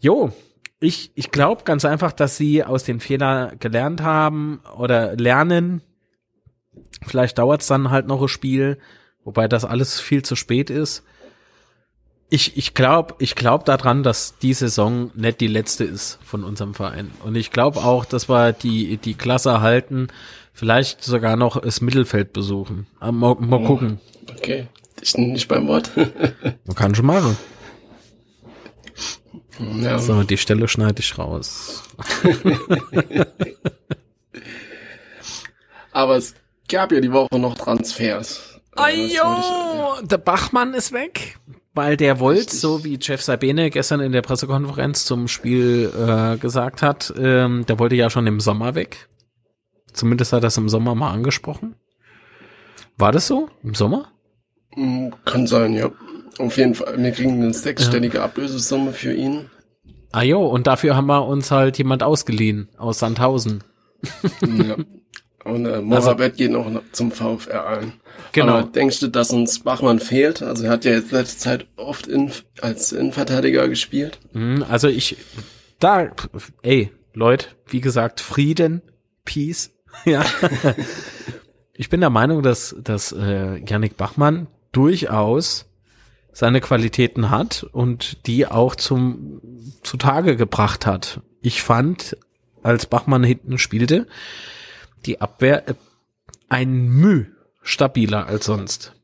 jo, 0.00 0.32
ich, 0.80 1.12
ich 1.14 1.30
glaube 1.30 1.64
ganz 1.64 1.84
einfach, 1.84 2.12
dass 2.12 2.36
sie 2.36 2.64
aus 2.64 2.84
den 2.84 3.00
Fehlern 3.00 3.58
gelernt 3.58 4.02
haben 4.02 4.60
oder 4.76 5.16
lernen. 5.16 5.82
Vielleicht 7.06 7.38
dauert 7.38 7.62
es 7.62 7.68
dann 7.68 7.90
halt 7.90 8.06
noch 8.06 8.22
ein 8.22 8.28
Spiel, 8.28 8.78
wobei 9.24 9.48
das 9.48 9.64
alles 9.64 10.00
viel 10.00 10.22
zu 10.22 10.36
spät 10.36 10.70
ist. 10.70 11.02
Ich, 12.30 12.56
ich 12.56 12.74
glaube 12.74 13.14
ich 13.18 13.34
glaub 13.34 13.64
daran, 13.64 14.02
dass 14.02 14.38
die 14.38 14.54
Saison 14.54 15.10
nicht 15.14 15.40
die 15.40 15.46
letzte 15.46 15.84
ist 15.84 16.18
von 16.24 16.42
unserem 16.42 16.74
Verein. 16.74 17.10
Und 17.22 17.36
ich 17.36 17.50
glaube 17.50 17.80
auch, 17.80 18.04
dass 18.04 18.28
wir 18.28 18.52
die, 18.52 18.96
die 18.96 19.14
Klasse 19.14 19.60
halten, 19.60 20.08
vielleicht 20.52 21.04
sogar 21.04 21.36
noch 21.36 21.60
das 21.60 21.80
Mittelfeld 21.80 22.32
besuchen. 22.32 22.86
Aber 22.98 23.12
mal, 23.12 23.34
mal 23.36 23.60
oh, 23.62 23.66
gucken. 23.66 24.00
Okay, 24.30 24.66
ich 25.00 25.16
nicht 25.16 25.48
beim 25.48 25.68
Wort. 25.68 25.90
Man 26.66 26.74
kann 26.74 26.94
schon 26.94 27.06
machen. 27.06 27.36
Ja. 29.80 29.98
So, 29.98 30.22
die 30.22 30.38
Stelle 30.38 30.66
schneide 30.66 31.00
ich 31.00 31.18
raus. 31.18 31.82
Aber 35.92 36.16
es 36.16 36.34
gab 36.68 36.90
ja 36.90 37.00
die 37.00 37.12
Woche 37.12 37.38
noch 37.38 37.54
Transfers. 37.54 38.53
Ajo, 38.76 40.02
der 40.02 40.18
Bachmann 40.18 40.74
ist 40.74 40.92
weg, 40.92 41.38
weil 41.74 41.96
der 41.96 42.20
wollte, 42.20 42.54
so 42.54 42.84
wie 42.84 42.98
Jeff 43.00 43.22
Sabine 43.22 43.70
gestern 43.70 44.00
in 44.00 44.12
der 44.12 44.22
Pressekonferenz 44.22 45.04
zum 45.04 45.28
Spiel 45.28 45.92
äh, 45.96 46.36
gesagt 46.38 46.82
hat, 46.82 47.12
ähm, 47.18 47.64
der 47.66 47.78
wollte 47.78 47.96
ja 47.96 48.10
schon 48.10 48.26
im 48.26 48.40
Sommer 48.40 48.74
weg. 48.74 49.08
Zumindest 49.92 50.32
hat 50.32 50.38
er 50.38 50.42
das 50.42 50.56
im 50.56 50.68
Sommer 50.68 50.94
mal 50.94 51.12
angesprochen. 51.12 51.76
War 52.96 53.12
das 53.12 53.26
so? 53.26 53.48
Im 53.62 53.74
Sommer? 53.74 54.08
Mm, 54.76 55.08
kann 55.24 55.46
sein, 55.46 55.72
ja. 55.72 55.90
Auf 56.38 56.56
jeden 56.56 56.74
Fall, 56.74 57.00
wir 57.00 57.12
kriegen 57.12 57.42
eine 57.42 57.54
sechsstellige 57.54 58.18
ja. 58.18 58.24
Ablösesumme 58.24 58.92
für 58.92 59.12
ihn. 59.12 59.50
Ah 60.10 60.22
jo, 60.22 60.44
und 60.46 60.66
dafür 60.66 60.96
haben 60.96 61.06
wir 61.06 61.26
uns 61.26 61.50
halt 61.50 61.78
jemand 61.78 62.02
ausgeliehen 62.02 62.68
aus 62.76 62.98
Sandhausen. 62.98 63.64
ja. 64.42 64.76
Und 65.44 65.66
äh, 65.66 65.80
Moravec 65.80 66.20
also, 66.20 66.36
geht 66.36 66.50
noch 66.50 66.82
zum 66.92 67.12
VfR 67.12 67.66
ein. 67.66 67.92
Genau. 68.32 68.54
Aber 68.54 68.68
denkst 68.68 69.00
du, 69.00 69.08
dass 69.08 69.30
uns 69.30 69.60
Bachmann 69.60 70.00
fehlt? 70.00 70.42
Also 70.42 70.64
er 70.64 70.70
hat 70.70 70.84
ja 70.84 70.92
jetzt 70.92 71.12
letzte 71.12 71.38
Zeit 71.38 71.66
oft 71.76 72.06
in, 72.06 72.32
als 72.60 72.92
Innenverteidiger 72.92 73.68
gespielt. 73.68 74.18
Mhm, 74.32 74.64
also 74.68 74.88
ich, 74.88 75.16
da, 75.78 76.10
ey, 76.62 76.90
Leute, 77.12 77.48
wie 77.68 77.80
gesagt, 77.80 78.20
Frieden, 78.20 78.82
Peace, 79.24 79.70
ja. 80.04 80.24
ich 81.74 81.90
bin 81.90 82.00
der 82.00 82.10
Meinung, 82.10 82.42
dass, 82.42 82.74
dass 82.82 83.12
äh, 83.12 83.58
Yannick 83.64 83.96
Bachmann 83.96 84.46
durchaus 84.72 85.66
seine 86.32 86.60
Qualitäten 86.60 87.30
hat 87.30 87.64
und 87.72 88.26
die 88.26 88.46
auch 88.46 88.74
zum 88.74 89.40
zutage 89.82 90.36
gebracht 90.36 90.86
hat. 90.86 91.20
Ich 91.40 91.62
fand, 91.62 92.16
als 92.62 92.86
Bachmann 92.86 93.22
hinten 93.22 93.58
spielte, 93.58 94.06
die 95.06 95.20
Abwehr 95.20 95.68
äh, 95.68 95.74
ein 96.48 96.88
Müh 96.88 97.26
stabiler 97.62 98.26
als 98.26 98.46
sonst. 98.46 98.94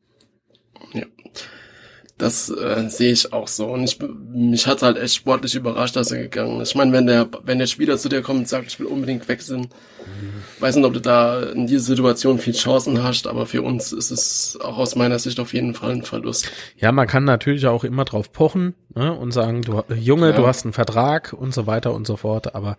Das 2.20 2.50
äh, 2.50 2.88
sehe 2.90 3.12
ich 3.12 3.32
auch 3.32 3.48
so. 3.48 3.66
Und 3.68 3.84
ich, 3.84 3.98
mich 4.32 4.66
hat 4.66 4.82
halt 4.82 4.98
echt 4.98 5.14
sportlich 5.14 5.54
überrascht, 5.54 5.96
dass 5.96 6.12
er 6.12 6.18
gegangen 6.18 6.60
ist. 6.60 6.70
Ich 6.70 6.74
meine, 6.74 6.92
wenn 6.92 7.06
der, 7.06 7.26
wenn 7.44 7.58
der 7.58 7.66
Spieler 7.66 7.96
zu 7.96 8.10
dir 8.10 8.20
kommt 8.20 8.40
und 8.40 8.48
sagt, 8.48 8.66
ich 8.66 8.78
will 8.78 8.86
unbedingt 8.86 9.26
wechseln, 9.26 9.62
mhm. 9.62 10.42
weiß 10.60 10.76
nicht, 10.76 10.84
ob 10.84 10.92
du 10.92 11.00
da 11.00 11.40
in 11.44 11.66
dieser 11.66 11.84
Situation 11.84 12.38
viel 12.38 12.52
Chancen 12.52 13.02
hast, 13.02 13.26
aber 13.26 13.46
für 13.46 13.62
uns 13.62 13.92
ist 13.92 14.10
es 14.10 14.58
auch 14.62 14.76
aus 14.76 14.96
meiner 14.96 15.18
Sicht 15.18 15.40
auf 15.40 15.54
jeden 15.54 15.72
Fall 15.72 15.92
ein 15.92 16.02
Verlust. 16.02 16.50
Ja, 16.76 16.92
man 16.92 17.06
kann 17.06 17.24
natürlich 17.24 17.66
auch 17.66 17.84
immer 17.84 18.04
drauf 18.04 18.30
pochen 18.32 18.74
ne, 18.94 19.14
und 19.14 19.32
sagen, 19.32 19.62
du 19.62 19.82
Junge, 19.94 20.30
ja. 20.30 20.36
du 20.36 20.46
hast 20.46 20.66
einen 20.66 20.74
Vertrag 20.74 21.32
und 21.32 21.54
so 21.54 21.66
weiter 21.66 21.94
und 21.94 22.06
so 22.06 22.18
fort, 22.18 22.54
aber 22.54 22.76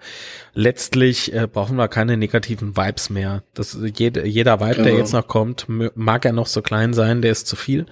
letztlich 0.53 1.33
äh, 1.33 1.47
brauchen 1.51 1.77
wir 1.77 1.87
keine 1.87 2.15
negativen 2.15 2.77
Vibes 2.77 3.09
mehr. 3.09 3.41
Das, 3.55 3.75
jede, 3.97 4.27
jeder 4.27 4.59
Vibe, 4.59 4.75
genau. 4.75 4.83
der 4.83 4.97
jetzt 4.97 5.13
noch 5.13 5.27
kommt, 5.27 5.65
mag 5.67 6.25
er 6.25 6.33
noch 6.33 6.47
so 6.47 6.61
klein 6.61 6.93
sein, 6.93 7.23
der 7.23 7.31
ist 7.31 7.47
zu 7.47 7.55
viel. 7.55 7.87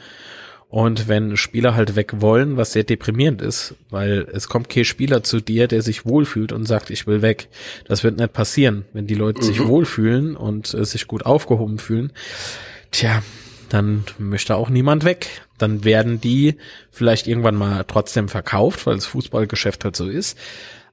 Und 0.70 1.07
wenn 1.07 1.36
Spieler 1.36 1.74
halt 1.74 1.95
weg 1.95 2.22
wollen, 2.22 2.55
was 2.55 2.74
sehr 2.74 2.84
deprimierend 2.84 3.41
ist, 3.41 3.74
weil 3.89 4.28
es 4.32 4.47
kommt 4.47 4.70
kein 4.70 4.86
Spieler 4.86 5.24
zu 5.24 5.41
dir, 5.41 5.67
der 5.67 5.82
sich 5.82 6.05
wohlfühlt 6.05 6.51
und 6.51 6.65
sagt, 6.65 6.91
ich 6.91 7.07
will 7.07 7.24
weg. 7.24 7.49
Das 7.88 8.03
wird 8.03 8.17
nicht 8.17 8.34
passieren. 8.34 8.86
Wenn 8.93 9.07
die 9.07 9.15
Leute 9.15 9.41
mhm. 9.41 9.45
sich 9.45 9.65
wohlfühlen 9.65 10.36
und 10.36 10.72
äh, 10.76 10.86
sich 10.86 11.07
gut 11.07 11.26
aufgehoben 11.26 11.80
fühlen, 11.80 12.11
tja, 12.91 13.24
dann 13.70 14.03
möchte 14.20 14.55
auch 14.55 14.70
niemand 14.70 15.05
weg. 15.05 15.41
Dann 15.57 15.84
werden 15.84 16.22
die 16.22 16.55
vielleicht 16.91 17.28
irgendwann 17.28 17.55
mal 17.55 17.84
trotzdem 17.88 18.30
verkauft, 18.30 18.86
weil 18.86 18.95
das 18.95 19.07
Fußballgeschäft 19.07 19.84
halt 19.84 19.95
so 19.95 20.07
ist. 20.07 20.38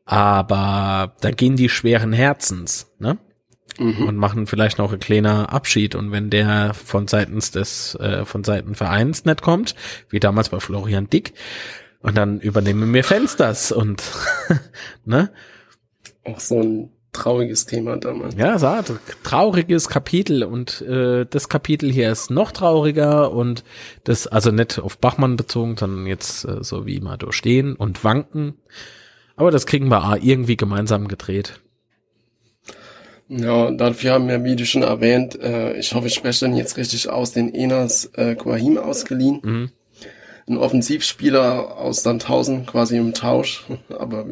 Aber 0.07 1.17
da 1.21 1.31
gehen 1.33 1.57
die 1.57 1.69
schweren 1.69 2.15
Herzens, 2.15 2.87
ne? 2.99 3.19
Mhm. 3.79 4.07
und 4.07 4.17
machen 4.17 4.47
vielleicht 4.47 4.79
noch 4.79 4.93
ein 4.93 4.99
kleiner 4.99 5.53
Abschied. 5.53 5.95
Und 5.95 6.13
wenn 6.13 6.31
der 6.31 6.75
von 6.75 7.09
seitens 7.09 7.51
des, 7.51 7.95
äh, 7.97 8.25
von 8.25 8.45
Seiten 8.45 8.75
Vereins 8.75 9.25
nicht 9.25 9.43
kommt, 9.43 9.75
wie 10.11 10.21
damals 10.21 10.49
bei 10.49 10.61
Florian 10.61 11.09
Dick, 11.09 11.35
und 12.01 12.17
dann 12.17 12.41
übernehmen 12.41 12.93
wir 12.95 13.03
Fensters 13.03 13.73
und, 13.73 14.03
ne? 15.05 15.31
Auch 16.25 16.39
so 16.39 16.61
ein 16.61 16.91
trauriges 17.13 17.67
Thema 17.67 17.97
damals. 17.97 18.35
Ja, 18.37 18.59
so, 18.59 18.97
trauriges 19.25 19.89
Kapitel 19.89 20.45
und 20.45 20.83
äh, 20.83 21.27
das 21.29 21.49
Kapitel 21.49 21.91
hier 21.91 22.13
ist 22.13 22.31
noch 22.31 22.53
trauriger 22.53 23.33
und 23.33 23.65
das, 24.05 24.27
also 24.27 24.51
nicht 24.51 24.79
auf 24.79 24.99
Bachmann 24.99 25.37
bezogen, 25.37 25.77
sondern 25.77 26.07
jetzt 26.07 26.45
äh, 26.45 26.63
so 26.63 26.87
wie 26.87 26.97
immer 26.97 27.17
durchstehen 27.17 27.75
und 27.75 28.05
wanken. 28.05 28.55
Aber 29.35 29.51
das 29.51 29.67
kriegen 29.67 29.89
wir 29.89 30.19
irgendwie 30.23 30.57
gemeinsam 30.57 31.09
gedreht. 31.09 31.61
Ja, 33.29 33.71
dafür 33.73 34.13
haben 34.13 34.29
wir, 34.29 34.45
wie 34.45 34.57
du 34.57 34.65
schon 34.65 34.83
erwähnt, 34.83 35.39
äh, 35.41 35.77
ich 35.77 35.95
hoffe, 35.95 36.07
ich 36.07 36.15
spreche 36.15 36.45
den 36.45 36.57
jetzt 36.57 36.77
richtig 36.77 37.09
aus, 37.09 37.33
den 37.33 37.53
Enas 37.53 38.07
äh, 38.15 38.37
Quahim 38.37 38.79
ausgeliehen. 38.79 39.41
Mhm. 39.43 39.71
Ein 40.49 40.59
Offensivspieler 40.59 41.77
aus 41.77 42.05
Sandhausen, 42.05 42.67
quasi 42.67 42.97
im 42.97 43.15
Tausch, 43.15 43.65
aber 43.89 44.27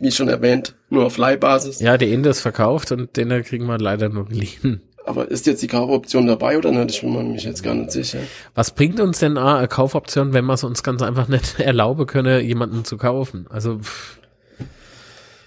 wie 0.00 0.10
schon 0.10 0.28
erwähnt, 0.28 0.74
nur 0.88 1.06
auf 1.06 1.16
Leihbasis. 1.16 1.80
Ja, 1.80 1.96
der 1.96 2.08
Ende 2.08 2.30
ist 2.30 2.40
verkauft 2.40 2.90
und 2.90 3.16
den 3.16 3.28
kriegen 3.44 3.66
wir 3.66 3.78
leider 3.78 4.08
nur 4.08 4.26
geliehen. 4.26 4.82
Aber 5.04 5.30
ist 5.30 5.46
jetzt 5.46 5.62
die 5.62 5.66
Kaufoption 5.66 6.26
dabei 6.26 6.58
oder 6.58 6.72
nicht? 6.72 6.96
Ich 6.96 7.00
bin 7.00 7.32
mir 7.32 7.38
jetzt 7.38 7.62
gar 7.62 7.74
nicht 7.74 7.90
sicher. 7.90 8.18
Was 8.54 8.72
bringt 8.72 9.00
uns 9.00 9.18
denn 9.18 9.38
eine 9.38 9.66
Kaufoption, 9.68 10.32
wenn 10.32 10.44
wir 10.44 10.54
es 10.54 10.64
uns 10.64 10.82
ganz 10.82 11.02
einfach 11.02 11.28
nicht 11.28 11.58
erlauben 11.60 12.06
können, 12.06 12.44
jemanden 12.44 12.84
zu 12.84 12.96
kaufen? 12.96 13.46
Also, 13.48 13.78
pff. 13.78 14.18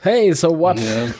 hey, 0.02 0.34
so 0.34 0.58
what? 0.58 0.80
Ja. 0.80 1.14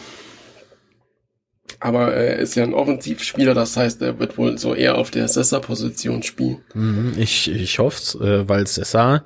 Aber 1.84 2.14
er 2.14 2.38
ist 2.40 2.56
ja 2.56 2.64
ein 2.64 2.74
Offensivspieler, 2.74 3.54
das 3.54 3.76
heißt, 3.76 4.02
er 4.02 4.18
wird 4.18 4.38
wohl 4.38 4.58
so 4.58 4.74
eher 4.74 4.98
auf 4.98 5.12
der 5.12 5.28
Sessa-Position 5.28 6.24
spielen. 6.24 6.62
Mhm, 6.74 7.12
ich, 7.18 7.52
ich 7.52 7.78
hoffe 7.78 8.24
äh, 8.26 8.48
weil 8.48 8.66
Sessa. 8.68 9.26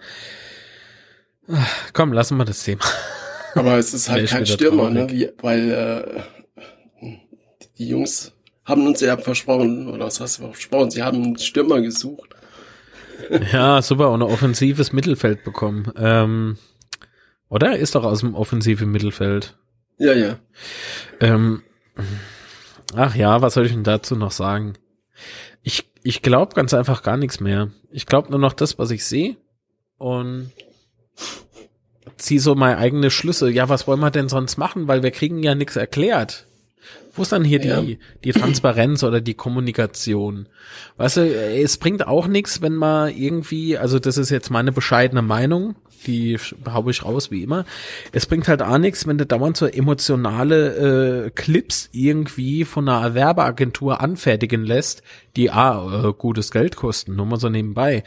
Komm, 1.93 2.13
lassen 2.13 2.35
wir 2.35 2.45
das 2.45 2.63
Thema. 2.63 2.81
Aber 3.53 3.77
es 3.77 3.93
ist 3.93 4.09
halt 4.09 4.27
kein 4.27 4.47
Stürmer, 4.47 4.89
ne? 4.89 5.07
Wie, 5.11 5.29
weil 5.39 5.71
äh, 7.03 7.11
die 7.77 7.89
Jungs 7.89 8.33
haben 8.65 8.87
uns 8.87 9.01
ja 9.01 9.15
versprochen, 9.17 9.87
oder 9.87 10.05
was 10.05 10.19
hast 10.19 10.39
du 10.39 10.45
versprochen, 10.45 10.89
sie 10.89 11.03
haben 11.03 11.23
einen 11.23 11.37
Stürmer 11.37 11.79
gesucht. 11.79 12.35
Ja, 13.53 13.83
super, 13.83 14.09
und 14.09 14.23
ein 14.23 14.31
offensives 14.31 14.91
Mittelfeld 14.93 15.43
bekommen. 15.43 15.93
Ähm, 15.95 16.57
oder? 17.49 17.77
Ist 17.77 17.93
doch 17.93 18.03
aus 18.03 18.21
dem 18.21 18.33
offensiven 18.33 18.91
Mittelfeld. 18.91 19.55
Ja, 19.99 20.13
ja. 20.13 20.39
Ähm, 21.19 21.61
Ach 22.95 23.15
ja, 23.15 23.41
was 23.41 23.53
soll 23.53 23.65
ich 23.65 23.73
denn 23.73 23.83
dazu 23.83 24.15
noch 24.15 24.31
sagen? 24.31 24.73
Ich, 25.61 25.89
ich 26.03 26.21
glaube 26.21 26.55
ganz 26.55 26.73
einfach 26.73 27.03
gar 27.03 27.17
nichts 27.17 27.39
mehr. 27.39 27.69
Ich 27.91 28.05
glaube 28.05 28.29
nur 28.29 28.39
noch 28.39 28.53
das, 28.53 28.79
was 28.79 28.91
ich 28.91 29.05
sehe 29.05 29.35
und 29.97 30.51
ziehe 32.17 32.39
so 32.39 32.55
meine 32.55 32.77
eigene 32.77 33.11
Schlüsse. 33.11 33.49
Ja, 33.49 33.69
was 33.69 33.87
wollen 33.87 33.99
wir 33.99 34.11
denn 34.11 34.29
sonst 34.29 34.57
machen? 34.57 34.87
Weil 34.87 35.03
wir 35.03 35.11
kriegen 35.11 35.43
ja 35.43 35.55
nichts 35.55 35.75
erklärt. 35.75 36.45
Wo 37.13 37.23
ist 37.23 37.31
dann 37.31 37.43
hier 37.43 37.63
ja. 37.63 37.81
die, 37.81 37.99
die 38.23 38.31
Transparenz 38.31 39.03
oder 39.03 39.21
die 39.21 39.33
Kommunikation? 39.33 40.47
Weißt 40.97 41.17
du, 41.17 41.21
es 41.21 41.77
bringt 41.77 42.05
auch 42.05 42.27
nichts, 42.27 42.61
wenn 42.61 42.75
man 42.75 43.15
irgendwie, 43.15 43.77
also 43.77 43.97
das 43.97 44.17
ist 44.17 44.29
jetzt 44.29 44.51
meine 44.51 44.71
bescheidene 44.71 45.23
Meinung, 45.23 45.75
die 46.07 46.37
haue 46.67 46.91
ich 46.91 47.05
raus 47.05 47.29
wie 47.29 47.43
immer. 47.43 47.65
Es 48.11 48.25
bringt 48.25 48.47
halt 48.47 48.61
auch 48.61 48.77
nichts, 48.77 49.05
wenn 49.05 49.17
du 49.17 49.25
dauernd 49.25 49.57
so 49.57 49.65
emotionale 49.65 51.25
äh, 51.25 51.29
Clips 51.31 51.89
irgendwie 51.91 52.65
von 52.65 52.89
einer 52.89 53.13
Werbeagentur 53.13 54.01
anfertigen 54.01 54.63
lässt, 54.63 55.03
die 55.35 55.51
ah, 55.51 56.07
äh, 56.07 56.13
gutes 56.13 56.51
Geld 56.51 56.75
kosten, 56.75 57.15
nur 57.15 57.25
mal 57.25 57.39
so 57.39 57.49
nebenbei. 57.49 58.03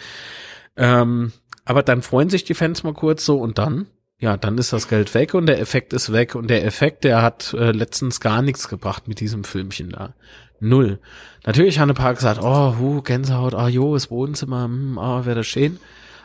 Ähm, 0.77 1.33
aber 1.65 1.83
dann 1.83 2.03
freuen 2.03 2.31
sich 2.31 2.45
die 2.45 2.55
Fans 2.55 2.83
mal 2.83 2.95
kurz 2.95 3.25
so 3.25 3.39
und 3.39 3.59
dann, 3.59 3.87
ja, 4.19 4.37
dann 4.37 4.59
ist 4.59 4.73
das 4.73 4.89
Geld 4.89 5.15
weg 5.15 5.35
und 5.35 5.47
der 5.47 5.61
Effekt 5.61 5.93
ist 5.93 6.13
weg 6.13 6.35
und 6.35 6.49
der 6.49 6.65
Effekt, 6.65 7.05
der 7.05 7.23
hat 7.23 7.55
äh, 7.55 7.71
letztens 7.71 8.21
gar 8.21 8.43
nichts 8.43 8.69
gebracht 8.69 9.07
mit 9.07 9.21
diesem 9.21 9.45
Filmchen 9.45 9.91
da. 9.91 10.15
Null. 10.61 10.99
Natürlich 11.47 11.79
hat 11.79 11.89
ein 11.89 11.95
paar 11.95 12.15
gesagt, 12.15 12.41
oh, 12.43 12.77
hu, 12.79 13.01
Gänsehaut, 13.01 13.55
ah, 13.55 13.69
jo, 13.69 13.95
das 13.95 14.11
Wohnzimmer, 14.11 14.65
hm, 14.65 14.99
ah, 14.99 15.25
wäre 15.25 15.37
das 15.37 15.47
schön. 15.47 15.79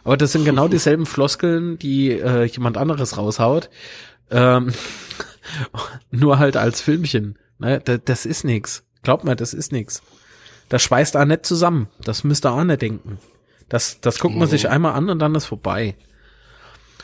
Aber 0.06 0.16
das 0.16 0.32
sind 0.32 0.45
genau 0.45 0.68
dieselben 0.68 1.06
Floskeln, 1.06 1.78
die 1.78 2.12
äh, 2.12 2.45
jemand 2.45 2.78
anderes 2.78 3.18
raushaut. 3.18 3.70
Ähm, 4.32 4.72
nur 6.12 6.39
halt 6.39 6.56
als 6.56 6.80
Filmchen. 6.80 7.38
Ne? 7.60 7.82
Das, 7.84 7.99
das 8.06 8.26
ist 8.26 8.43
nix. 8.43 8.84
Glaubt 9.01 9.24
mir, 9.24 9.36
das 9.36 9.53
ist 9.53 9.72
nix. 9.72 10.01
Das 10.70 10.84
schweißt 10.84 11.18
auch 11.18 11.26
nicht 11.26 11.45
zusammen. 11.45 11.88
Das 12.03 12.24
müsst 12.24 12.45
ihr 12.45 12.51
auch 12.51 12.64
nicht 12.64 12.82
denken. 12.82 13.18
Das, 13.68 13.99
das 13.99 14.20
guckt 14.20 14.36
man 14.36 14.47
sich 14.47 14.70
einmal 14.70 14.93
an 14.93 15.10
und 15.10 15.20
dann 15.20 15.34
ist 15.36 15.45
vorbei. 15.45 15.95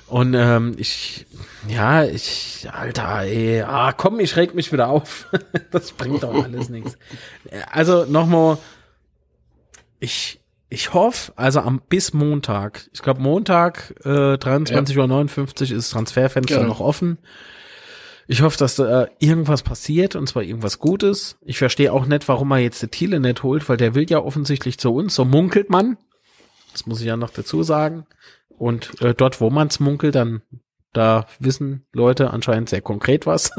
Und 0.06 0.34
ähm, 0.34 0.76
ich, 0.78 1.26
ja, 1.70 2.04
ich, 2.04 2.68
Alter, 2.72 3.22
ey, 3.22 3.62
ah, 3.62 3.94
komm, 3.94 4.20
ich 4.20 4.36
reg 4.36 4.54
mich 4.54 4.72
wieder 4.72 4.90
auf. 4.90 5.28
das 5.72 5.94
bringt 5.94 6.22
doch 6.22 6.44
alles 6.44 6.70
nichts. 6.70 6.98
Also 7.72 8.06
nochmal, 8.06 8.58
ich, 10.00 10.41
ich 10.72 10.94
hoffe, 10.94 11.34
also 11.36 11.60
am 11.60 11.82
bis 11.90 12.14
Montag, 12.14 12.90
ich 12.94 13.02
glaube 13.02 13.22
Montag 13.22 13.94
äh, 14.06 14.36
23.59 14.36 15.72
Uhr 15.72 15.78
ist 15.78 15.90
Transferfenster 15.90 16.60
genau. 16.60 16.70
noch 16.70 16.80
offen. 16.80 17.18
Ich 18.26 18.42
hoffe, 18.42 18.58
dass 18.58 18.78
da 18.78 19.08
irgendwas 19.20 19.64
passiert 19.64 20.16
und 20.16 20.28
zwar 20.28 20.44
irgendwas 20.44 20.80
Gutes. 20.80 21.38
Ich 21.42 21.58
verstehe 21.58 21.92
auch 21.92 22.06
nicht, 22.06 22.30
warum 22.30 22.52
er 22.52 22.60
jetzt 22.60 22.82
die 22.82 22.88
Thiele 22.88 23.20
nicht 23.20 23.44
holt, 23.44 23.68
weil 23.68 23.76
der 23.76 23.96
will 23.96 24.10
ja 24.10 24.20
offensichtlich 24.20 24.80
zu 24.80 24.94
uns. 24.94 25.14
So 25.14 25.26
munkelt 25.26 25.70
man. 25.70 25.98
Das 26.72 26.86
muss 26.86 27.02
ich 27.02 27.08
ja 27.08 27.18
noch 27.18 27.32
dazu 27.32 27.64
sagen. 27.64 28.06
Und 28.48 29.02
äh, 29.02 29.14
dort, 29.14 29.42
wo 29.42 29.50
man's 29.50 29.82
munkelt, 29.82 30.16
dann 30.16 30.42
da 30.94 31.26
wissen 31.40 31.86
Leute 31.92 32.32
anscheinend 32.32 32.70
sehr 32.70 32.82
konkret 32.82 33.26
was. 33.26 33.52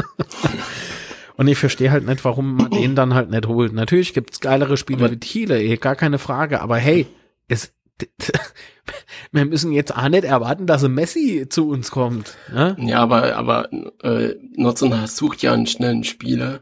Und 1.36 1.48
ich 1.48 1.58
verstehe 1.58 1.90
halt 1.90 2.06
nicht, 2.06 2.24
warum 2.24 2.56
man 2.56 2.70
den 2.72 2.94
dann 2.94 3.14
halt 3.14 3.30
nicht 3.30 3.46
holt. 3.46 3.72
Natürlich 3.72 4.14
gibt's 4.14 4.40
geilere 4.40 4.76
Spiele 4.76 5.10
wie 5.10 5.18
Thiele, 5.18 5.62
eh, 5.62 5.76
gar 5.76 5.96
keine 5.96 6.18
Frage. 6.18 6.60
Aber 6.60 6.76
hey, 6.76 7.06
es, 7.48 7.72
wir 9.32 9.44
müssen 9.44 9.72
jetzt 9.72 9.96
auch 9.96 10.08
nicht 10.08 10.24
erwarten, 10.24 10.66
dass 10.66 10.84
ein 10.84 10.94
Messi 10.94 11.46
zu 11.48 11.68
uns 11.68 11.90
kommt. 11.90 12.36
Ne? 12.52 12.76
Ja, 12.80 12.98
aber, 13.00 13.36
aber 13.36 13.68
äh, 14.02 14.34
Notzenhaar 14.56 15.06
sucht 15.06 15.42
ja 15.42 15.52
einen 15.52 15.66
schnellen 15.66 16.04
Spieler. 16.04 16.60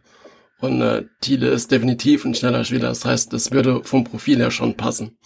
Und 0.60 0.82
äh, 0.82 1.04
Thiele 1.22 1.48
ist 1.48 1.70
definitiv 1.70 2.24
ein 2.24 2.34
schneller 2.34 2.64
Spieler. 2.64 2.88
Das 2.88 3.06
heißt, 3.06 3.32
es 3.32 3.50
würde 3.50 3.82
vom 3.82 4.04
Profil 4.04 4.38
her 4.38 4.50
schon 4.50 4.76
passen. 4.76 5.16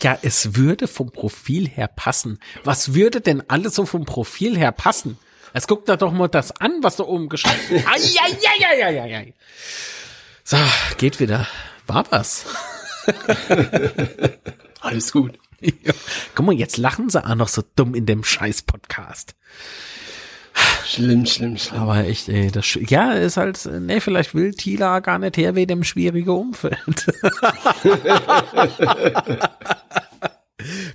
Ja, 0.00 0.16
es 0.22 0.54
würde 0.56 0.86
vom 0.86 1.10
Profil 1.10 1.68
her 1.68 1.88
passen. 1.88 2.38
Was 2.62 2.94
würde 2.94 3.20
denn 3.20 3.42
alles 3.48 3.74
so 3.74 3.86
vom 3.86 4.04
Profil 4.04 4.56
her 4.56 4.70
passen? 4.70 5.18
Jetzt 5.54 5.68
guckt 5.68 5.88
da 5.88 5.96
doch 5.96 6.12
mal 6.12 6.26
das 6.28 6.50
an, 6.60 6.82
was 6.82 6.96
da 6.96 7.04
oben 7.04 7.28
geschrieben 7.28 7.76
ist. 7.76 7.86
Eieieiei. 8.66 9.34
So, 10.42 10.56
geht 10.98 11.20
wieder. 11.20 11.46
War 11.86 12.04
was. 12.10 12.44
Alles 14.80 15.12
gut. 15.12 15.38
Ja. 15.60 15.92
Guck 16.34 16.46
mal, 16.46 16.54
jetzt 16.54 16.76
lachen 16.76 17.08
sie 17.08 17.24
auch 17.24 17.36
noch 17.36 17.48
so 17.48 17.62
dumm 17.76 17.94
in 17.94 18.04
dem 18.04 18.24
Scheiß-Podcast. 18.24 19.36
Schlimm, 20.84 21.24
schlimm, 21.24 21.56
schlimm. 21.56 21.80
Aber 21.80 21.98
echt, 22.04 22.28
ey, 22.28 22.50
das, 22.50 22.76
ja, 22.88 23.12
ist 23.12 23.36
halt, 23.36 23.64
nee, 23.80 24.00
vielleicht 24.00 24.34
will 24.34 24.52
Tila 24.54 24.98
gar 25.00 25.18
nicht 25.18 25.36
her 25.36 25.54
wegen 25.54 25.68
dem 25.68 25.84
schwierigen 25.84 26.30
Umfeld. 26.30 26.78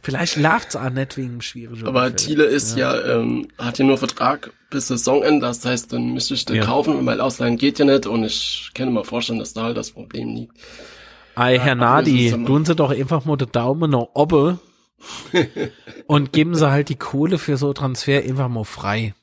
vielleicht 0.02 0.36
läuft's 0.38 0.76
auch 0.76 0.90
nicht 0.90 1.18
wegen 1.18 1.30
dem 1.30 1.42
schwierigen 1.42 1.88
Aber 1.88 2.02
Umfeld. 2.02 2.18
Thiele 2.18 2.44
ist 2.46 2.78
ja, 2.78 2.96
ja 2.96 3.18
ähm, 3.18 3.48
hat 3.58 3.80
ja 3.80 3.86
nur 3.86 3.98
Vertrag 3.98 4.52
bis 4.70 4.88
Saisonende, 4.88 5.46
das 5.46 5.66
heißt, 5.66 5.94
dann 5.94 6.14
müsste 6.14 6.34
ich 6.34 6.46
den 6.46 6.58
ja. 6.58 6.66
kaufen, 6.66 7.06
weil 7.06 7.22
ausleihen 7.22 7.58
geht 7.58 7.80
ja 7.80 7.86
nicht 7.86 8.06
und 8.06 8.24
ich 8.24 8.72
kann 8.74 8.94
mir 8.94 9.04
vorstellen, 9.04 9.40
dass 9.40 9.54
da 9.54 9.64
halt 9.64 9.78
das 9.78 9.92
Problem 9.92 10.36
liegt. 10.36 10.54
Ei, 11.36 11.58
Herr 11.58 11.76
Nadi, 11.76 12.32
tun 12.32 12.66
Sie 12.66 12.76
doch 12.76 12.92
einfach 12.92 13.26
mal 13.26 13.38
den 13.38 13.52
Daumen 13.52 13.92
nach 13.92 14.08
oben 14.14 14.60
und 16.08 16.34
geben 16.34 16.56
Sie 16.56 16.70
halt 16.70 16.90
die 16.90 16.98
Kohle 16.98 17.38
für 17.38 17.58
so 17.58 17.74
Transfer 17.74 18.24
einfach 18.24 18.50
mal 18.50 18.66
frei. 18.66 19.14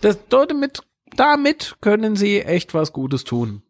Das, 0.00 0.18
damit, 0.28 0.82
damit 1.16 1.76
können 1.80 2.16
Sie 2.16 2.40
echt 2.40 2.74
was 2.74 2.92
Gutes 2.92 3.24
tun. 3.24 3.62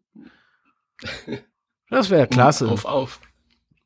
Das 1.89 2.09
wäre 2.09 2.27
klasse. 2.27 2.67
Auf, 2.67 2.83
auf. 2.85 3.21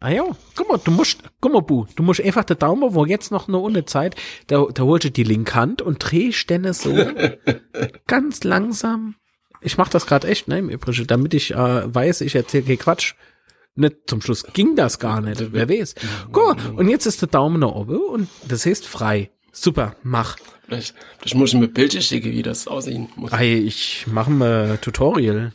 Ah 0.04 0.10
ja, 0.10 0.24
guck 0.56 0.68
mal, 0.68 0.80
du 0.84 0.90
musst, 0.90 1.22
guck 1.40 1.54
mal, 1.54 1.62
Bu, 1.62 1.86
du 1.96 2.02
musst 2.02 2.22
einfach 2.22 2.44
den 2.44 2.58
Daumen, 2.58 2.96
wo 2.96 3.06
jetzt 3.06 3.32
noch 3.32 3.48
eine 3.48 3.60
ohne 3.60 3.86
Zeit, 3.86 4.16
da, 4.48 4.66
da 4.74 4.82
holst 4.82 5.06
du 5.06 5.12
die 5.12 5.24
linke 5.24 5.54
Hand 5.54 5.84
und 5.84 6.00
drehst 6.00 6.50
den 6.50 6.74
so 6.74 6.92
ganz 8.08 8.44
langsam. 8.44 9.14
Ich 9.62 9.78
mach 9.78 9.90
das 9.90 10.08
gerade 10.08 10.28
echt, 10.28 10.48
ne, 10.48 10.58
im 10.58 10.70
Übrigen, 10.70 11.06
damit 11.06 11.36
ich 11.36 11.52
äh, 11.52 11.94
weiß, 11.94 12.22
ich 12.22 12.34
erzähle 12.34 12.64
keinen 12.64 12.80
Quatsch. 12.80 13.14
Nicht, 13.76 13.98
zum 14.08 14.24
Schluss 14.24 14.44
ging 14.54 14.76
das 14.76 14.98
gar 14.98 15.22
nicht, 15.22 15.54
wer 15.54 15.70
weiß. 15.70 15.94
Guck 16.32 16.58
mal, 16.58 16.72
und 16.72 16.90
jetzt 16.90 17.06
ist 17.06 17.22
der 17.22 17.30
Daumen 17.30 17.60
nach 17.60 17.72
oben 17.72 18.00
und 18.02 18.28
das 18.48 18.66
heißt 18.66 18.88
frei. 18.88 19.30
Super, 19.52 19.96
mach. 20.02 20.38
Vielleicht, 20.66 20.96
vielleicht 21.20 21.36
muss 21.36 21.54
ich 21.54 21.60
mir 21.60 21.68
Bilder 21.68 22.02
schicken, 22.02 22.32
wie 22.32 22.42
das 22.42 22.68
aussehen 22.68 23.08
muss. 23.18 23.34
Ey, 23.34 23.60
ich 23.60 24.08
mache 24.08 24.32
mal 24.32 24.80
Tutorial. 24.80 25.54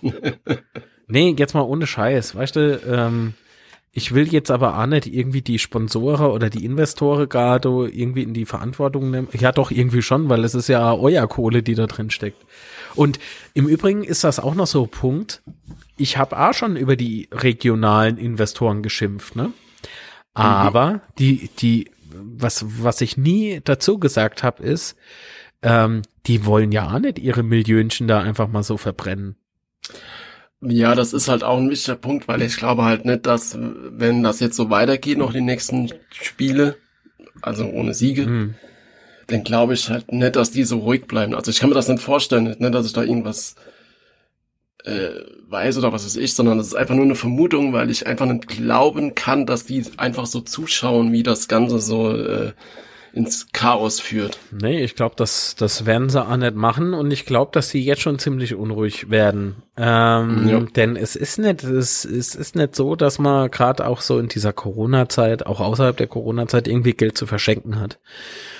nee, 1.06 1.34
jetzt 1.36 1.52
mal 1.52 1.60
ohne 1.60 1.86
Scheiß, 1.86 2.34
weißt 2.34 2.56
du, 2.56 2.80
ähm, 2.86 3.34
ich 3.96 4.12
will 4.12 4.26
jetzt 4.32 4.50
aber 4.50 4.76
auch 4.76 4.86
nicht 4.86 5.06
irgendwie 5.06 5.40
die 5.40 5.60
Sponsoren 5.60 6.32
oder 6.32 6.50
die 6.50 6.64
Investoren 6.64 7.28
gerade 7.28 7.68
irgendwie 7.68 8.24
in 8.24 8.34
die 8.34 8.44
Verantwortung 8.44 9.12
nehmen. 9.12 9.28
Ja, 9.32 9.52
doch, 9.52 9.70
irgendwie 9.70 10.02
schon, 10.02 10.28
weil 10.28 10.42
es 10.42 10.56
ist 10.56 10.68
ja 10.68 10.92
euer 10.92 11.28
Kohle, 11.28 11.62
die 11.62 11.76
da 11.76 11.86
drin 11.86 12.10
steckt. 12.10 12.44
Und 12.96 13.20
im 13.54 13.68
Übrigen 13.68 14.02
ist 14.02 14.24
das 14.24 14.40
auch 14.40 14.56
noch 14.56 14.66
so 14.66 14.82
ein 14.82 14.88
Punkt. 14.88 15.42
Ich 15.96 16.18
habe 16.18 16.36
auch 16.36 16.52
schon 16.54 16.76
über 16.76 16.96
die 16.96 17.28
regionalen 17.30 18.18
Investoren 18.18 18.82
geschimpft, 18.82 19.36
ne? 19.36 19.52
Aber 20.34 20.90
mhm. 20.90 21.00
die, 21.20 21.50
die, 21.60 21.90
was, 22.10 22.66
was 22.82 23.00
ich 23.00 23.16
nie 23.16 23.60
dazu 23.62 24.00
gesagt 24.00 24.42
habe, 24.42 24.60
ist, 24.64 24.96
ähm, 25.62 26.02
die 26.26 26.44
wollen 26.46 26.72
ja 26.72 26.92
auch 26.92 26.98
nicht 26.98 27.20
ihre 27.20 27.44
Millionchen 27.44 28.08
da 28.08 28.20
einfach 28.20 28.48
mal 28.48 28.64
so 28.64 28.76
verbrennen. 28.76 29.36
Ja, 30.66 30.94
das 30.94 31.12
ist 31.12 31.28
halt 31.28 31.44
auch 31.44 31.58
ein 31.58 31.68
wichtiger 31.70 31.96
Punkt, 31.96 32.26
weil 32.26 32.40
ich 32.42 32.56
glaube 32.56 32.84
halt 32.84 33.04
nicht, 33.04 33.26
dass, 33.26 33.58
wenn 33.58 34.22
das 34.22 34.40
jetzt 34.40 34.56
so 34.56 34.70
weitergeht, 34.70 35.18
noch 35.18 35.32
die 35.32 35.40
nächsten 35.40 35.92
Spiele, 36.10 36.76
also 37.42 37.66
ohne 37.66 37.92
Siege, 37.92 38.26
mhm. 38.26 38.54
dann 39.26 39.44
glaube 39.44 39.74
ich 39.74 39.90
halt 39.90 40.12
nicht, 40.12 40.36
dass 40.36 40.52
die 40.52 40.64
so 40.64 40.78
ruhig 40.78 41.06
bleiben. 41.06 41.34
Also 41.34 41.50
ich 41.50 41.60
kann 41.60 41.68
mir 41.68 41.74
das 41.74 41.88
nicht 41.88 42.02
vorstellen, 42.02 42.56
nicht, 42.58 42.74
dass 42.74 42.86
ich 42.86 42.92
da 42.94 43.02
irgendwas 43.02 43.56
äh, 44.84 45.10
weiß 45.48 45.78
oder 45.78 45.92
was 45.92 46.04
weiß 46.04 46.16
ich, 46.16 46.34
sondern 46.34 46.58
das 46.58 46.68
ist 46.68 46.74
einfach 46.74 46.94
nur 46.94 47.04
eine 47.04 47.14
Vermutung, 47.14 47.72
weil 47.72 47.90
ich 47.90 48.06
einfach 48.06 48.26
nicht 48.26 48.48
glauben 48.48 49.14
kann, 49.14 49.46
dass 49.46 49.66
die 49.66 49.84
einfach 49.98 50.26
so 50.26 50.40
zuschauen, 50.40 51.12
wie 51.12 51.22
das 51.22 51.48
Ganze 51.48 51.78
so 51.78 52.16
äh, 52.16 52.52
ins 53.14 53.46
Chaos 53.52 54.00
führt. 54.00 54.38
Nee, 54.50 54.82
ich 54.82 54.96
glaube, 54.96 55.14
das, 55.16 55.54
das 55.54 55.86
werden 55.86 56.10
sie 56.10 56.20
auch 56.20 56.36
nicht 56.36 56.56
machen 56.56 56.94
und 56.94 57.12
ich 57.12 57.24
glaube, 57.24 57.52
dass 57.52 57.70
sie 57.70 57.82
jetzt 57.82 58.02
schon 58.02 58.18
ziemlich 58.18 58.56
unruhig 58.56 59.08
werden. 59.08 59.62
Ähm, 59.76 60.48
ja. 60.48 60.60
Denn 60.60 60.96
es 60.96 61.14
ist 61.14 61.38
nicht, 61.38 61.62
es, 61.62 62.04
es 62.04 62.34
ist 62.34 62.56
nicht 62.56 62.74
so, 62.74 62.96
dass 62.96 63.20
man 63.20 63.50
gerade 63.52 63.86
auch 63.86 64.00
so 64.00 64.18
in 64.18 64.28
dieser 64.28 64.52
Corona-Zeit, 64.52 65.46
auch 65.46 65.60
außerhalb 65.60 65.96
der 65.96 66.08
Corona-Zeit, 66.08 66.66
irgendwie 66.66 66.92
Geld 66.92 67.16
zu 67.16 67.26
verschenken 67.26 67.78
hat. 67.78 68.00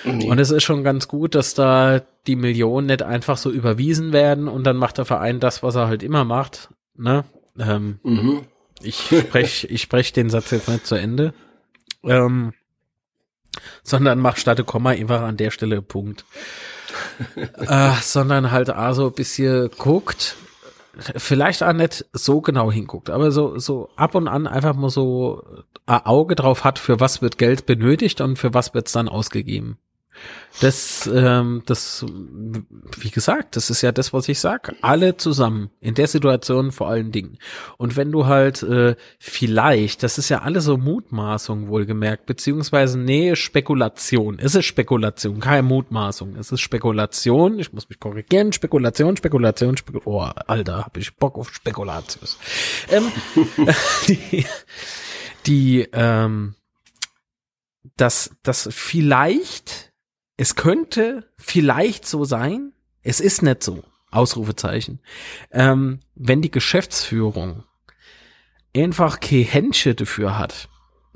Nee. 0.05 0.29
Und 0.29 0.39
es 0.39 0.51
ist 0.51 0.63
schon 0.63 0.85
ganz 0.85 1.09
gut, 1.09 1.35
dass 1.35 1.53
da 1.53 2.01
die 2.25 2.37
Millionen 2.37 2.87
nicht 2.87 3.03
einfach 3.03 3.37
so 3.37 3.51
überwiesen 3.51 4.13
werden 4.13 4.47
und 4.47 4.63
dann 4.63 4.77
macht 4.77 4.97
der 4.97 5.05
Verein 5.05 5.41
das, 5.41 5.63
was 5.63 5.75
er 5.75 5.87
halt 5.87 6.01
immer 6.01 6.23
macht. 6.23 6.69
Ne? 6.97 7.25
Ähm, 7.59 7.99
mhm. 8.03 8.41
Ich 8.81 9.09
spreche 9.19 9.67
ich 9.67 9.81
sprech 9.81 10.13
den 10.13 10.29
Satz 10.29 10.51
jetzt 10.51 10.69
nicht 10.69 10.85
zu 10.85 10.95
Ende. 10.95 11.33
Ähm, 12.03 12.53
sondern 13.83 14.19
mach 14.19 14.37
statt 14.37 14.65
Komma 14.65 14.91
einfach 14.91 15.21
an 15.21 15.37
der 15.37 15.51
Stelle 15.51 15.81
Punkt. 15.81 16.25
äh, 17.35 17.91
sondern 18.01 18.51
halt 18.51 18.69
also 18.69 19.07
ein 19.07 19.13
bisschen 19.13 19.69
guckt, 19.77 20.37
vielleicht 21.17 21.63
auch 21.63 21.73
nicht 21.73 22.05
so 22.13 22.41
genau 22.41 22.71
hinguckt, 22.71 23.09
aber 23.09 23.31
so, 23.31 23.59
so 23.59 23.89
ab 23.95 24.15
und 24.15 24.27
an 24.27 24.47
einfach 24.47 24.75
mal 24.75 24.89
so 24.89 25.43
ein 25.85 26.05
Auge 26.05 26.35
drauf 26.35 26.63
hat, 26.63 26.79
für 26.79 26.99
was 26.99 27.21
wird 27.21 27.37
Geld 27.37 27.65
benötigt 27.65 28.21
und 28.21 28.37
für 28.37 28.53
was 28.53 28.73
wird's 28.73 28.91
dann 28.91 29.09
ausgegeben. 29.09 29.77
Das, 30.61 31.09
ähm, 31.13 31.63
das, 31.65 32.05
wie 32.97 33.09
gesagt, 33.09 33.57
das 33.57 33.69
ist 33.69 33.81
ja 33.81 33.91
das, 33.91 34.13
was 34.13 34.29
ich 34.29 34.39
sag. 34.39 34.73
Alle 34.81 35.17
zusammen 35.17 35.69
in 35.81 35.95
der 35.95 36.07
Situation 36.07 36.71
vor 36.71 36.87
allen 36.87 37.11
Dingen. 37.11 37.37
Und 37.77 37.97
wenn 37.97 38.11
du 38.11 38.25
halt 38.25 38.63
äh, 38.63 38.95
vielleicht, 39.19 40.01
das 40.03 40.17
ist 40.17 40.29
ja 40.29 40.41
alles 40.43 40.63
so 40.63 40.77
Mutmaßung 40.77 41.67
wohlgemerkt, 41.67 42.25
beziehungsweise 42.25 42.97
nee, 42.97 43.35
Spekulation. 43.35 44.39
Es 44.39 44.55
ist 44.55 44.65
Spekulation, 44.65 45.41
keine 45.41 45.63
Mutmaßung. 45.63 46.37
Es 46.37 46.53
ist 46.53 46.61
Spekulation. 46.61 47.59
Ich 47.59 47.73
muss 47.73 47.89
mich 47.89 47.99
korrigieren. 47.99 48.53
Spekulation, 48.53 49.17
Spekulation, 49.17 49.75
Spekulation. 49.75 50.13
Oh, 50.13 50.29
Alter, 50.47 50.85
hab 50.85 50.95
ich 50.95 51.15
Bock 51.17 51.37
auf 51.37 51.53
Spekulatius. 51.53 52.37
Ähm, 52.89 53.11
die, 54.07 54.45
die, 55.45 55.89
ähm, 55.91 56.55
dass 57.97 58.31
das 58.43 58.69
vielleicht 58.71 59.94
es 60.37 60.55
könnte 60.55 61.29
vielleicht 61.37 62.05
so 62.05 62.25
sein, 62.25 62.73
es 63.01 63.19
ist 63.19 63.41
nicht 63.41 63.63
so, 63.63 63.83
Ausrufezeichen, 64.11 64.99
ähm, 65.51 65.99
wenn 66.15 66.41
die 66.41 66.51
Geschäftsführung 66.51 67.63
einfach 68.75 69.19
kein 69.19 69.43
Händchen 69.43 69.95
dafür 69.95 70.37
hat, 70.37 70.69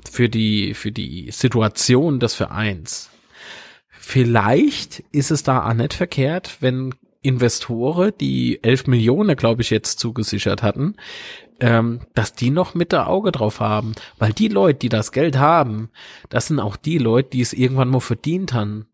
für 0.08 0.28
die, 0.28 0.74
für 0.74 0.92
die 0.92 1.30
Situation 1.30 2.20
des 2.20 2.34
Vereins. 2.34 3.10
Vielleicht 3.88 5.04
ist 5.12 5.30
es 5.30 5.42
da 5.42 5.68
auch 5.68 5.74
nicht 5.74 5.94
verkehrt, 5.94 6.58
wenn 6.60 6.94
Investoren, 7.22 8.12
die 8.18 8.62
11 8.64 8.86
Millionen, 8.86 9.36
glaube 9.36 9.62
ich, 9.62 9.70
jetzt 9.70 9.98
zugesichert 9.98 10.62
hatten, 10.62 10.96
ähm, 11.60 12.00
dass 12.14 12.32
die 12.32 12.50
noch 12.50 12.74
mit 12.74 12.92
der 12.92 13.08
Auge 13.08 13.30
drauf 13.30 13.60
haben. 13.60 13.92
Weil 14.18 14.32
die 14.32 14.48
Leute, 14.48 14.78
die 14.78 14.88
das 14.88 15.12
Geld 15.12 15.36
haben, 15.36 15.90
das 16.30 16.46
sind 16.46 16.60
auch 16.60 16.76
die 16.76 16.98
Leute, 16.98 17.30
die 17.30 17.42
es 17.42 17.52
irgendwann 17.52 17.88
mal 17.88 18.00
verdient 18.00 18.54
haben. 18.54 18.86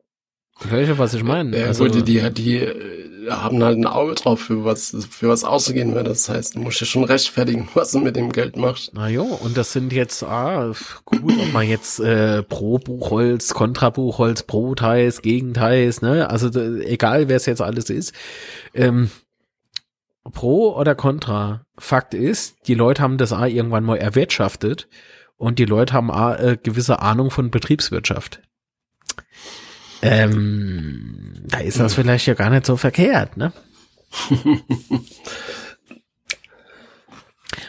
Welche, 0.60 0.98
was 0.98 1.12
ich 1.12 1.22
meine? 1.22 1.58
Ja, 1.58 1.66
also, 1.66 1.84
gut, 1.84 1.94
die, 1.94 2.02
die, 2.02 2.30
die 2.32 2.56
äh, 2.56 3.30
haben 3.30 3.62
halt 3.62 3.76
ein 3.76 3.86
Auge 3.86 4.14
drauf, 4.14 4.40
für 4.40 4.64
was, 4.64 4.96
für 5.10 5.28
was 5.28 5.44
auszugehen 5.44 5.94
wird. 5.94 6.06
Das 6.06 6.28
heißt, 6.28 6.54
du 6.54 6.60
musst 6.60 6.80
ja 6.80 6.86
schon 6.86 7.04
rechtfertigen, 7.04 7.68
was 7.74 7.92
du 7.92 7.98
mit 7.98 8.16
dem 8.16 8.32
Geld 8.32 8.56
machst. 8.56 8.90
Na 8.94 9.08
jo, 9.08 9.24
und 9.24 9.56
das 9.56 9.72
sind 9.72 9.92
jetzt, 9.92 10.22
ah, 10.22 10.72
gut, 11.04 11.22
ob 11.22 11.52
man 11.52 11.68
jetzt 11.68 12.00
äh, 12.00 12.42
pro 12.42 12.78
Buchholz, 12.78 13.52
kontra 13.52 13.90
Buchholz, 13.90 14.44
pro 14.44 14.74
Teils, 14.74 15.20
Gegenteils, 15.20 16.00
ne? 16.00 16.30
Also 16.30 16.48
egal, 16.58 17.28
wer 17.28 17.36
es 17.36 17.46
jetzt 17.46 17.60
alles 17.60 17.90
ist. 17.90 18.14
Ähm, 18.74 19.10
pro 20.32 20.74
oder 20.74 20.94
contra. 20.94 21.66
Fakt 21.78 22.14
ist, 22.14 22.56
die 22.66 22.74
Leute 22.74 23.02
haben 23.02 23.18
das 23.18 23.32
A 23.34 23.46
irgendwann 23.46 23.84
mal 23.84 23.98
erwirtschaftet 23.98 24.88
und 25.36 25.58
die 25.58 25.66
Leute 25.66 25.92
haben 25.92 26.10
A, 26.10 26.34
äh, 26.36 26.56
gewisse 26.60 27.00
Ahnung 27.00 27.30
von 27.30 27.50
Betriebswirtschaft. 27.50 28.40
Ähm, 30.02 31.44
da 31.46 31.58
ist 31.58 31.80
das 31.80 31.94
vielleicht 31.94 32.26
ja 32.26 32.34
gar 32.34 32.50
nicht 32.50 32.66
so 32.66 32.76
verkehrt, 32.76 33.36
ne? 33.36 33.52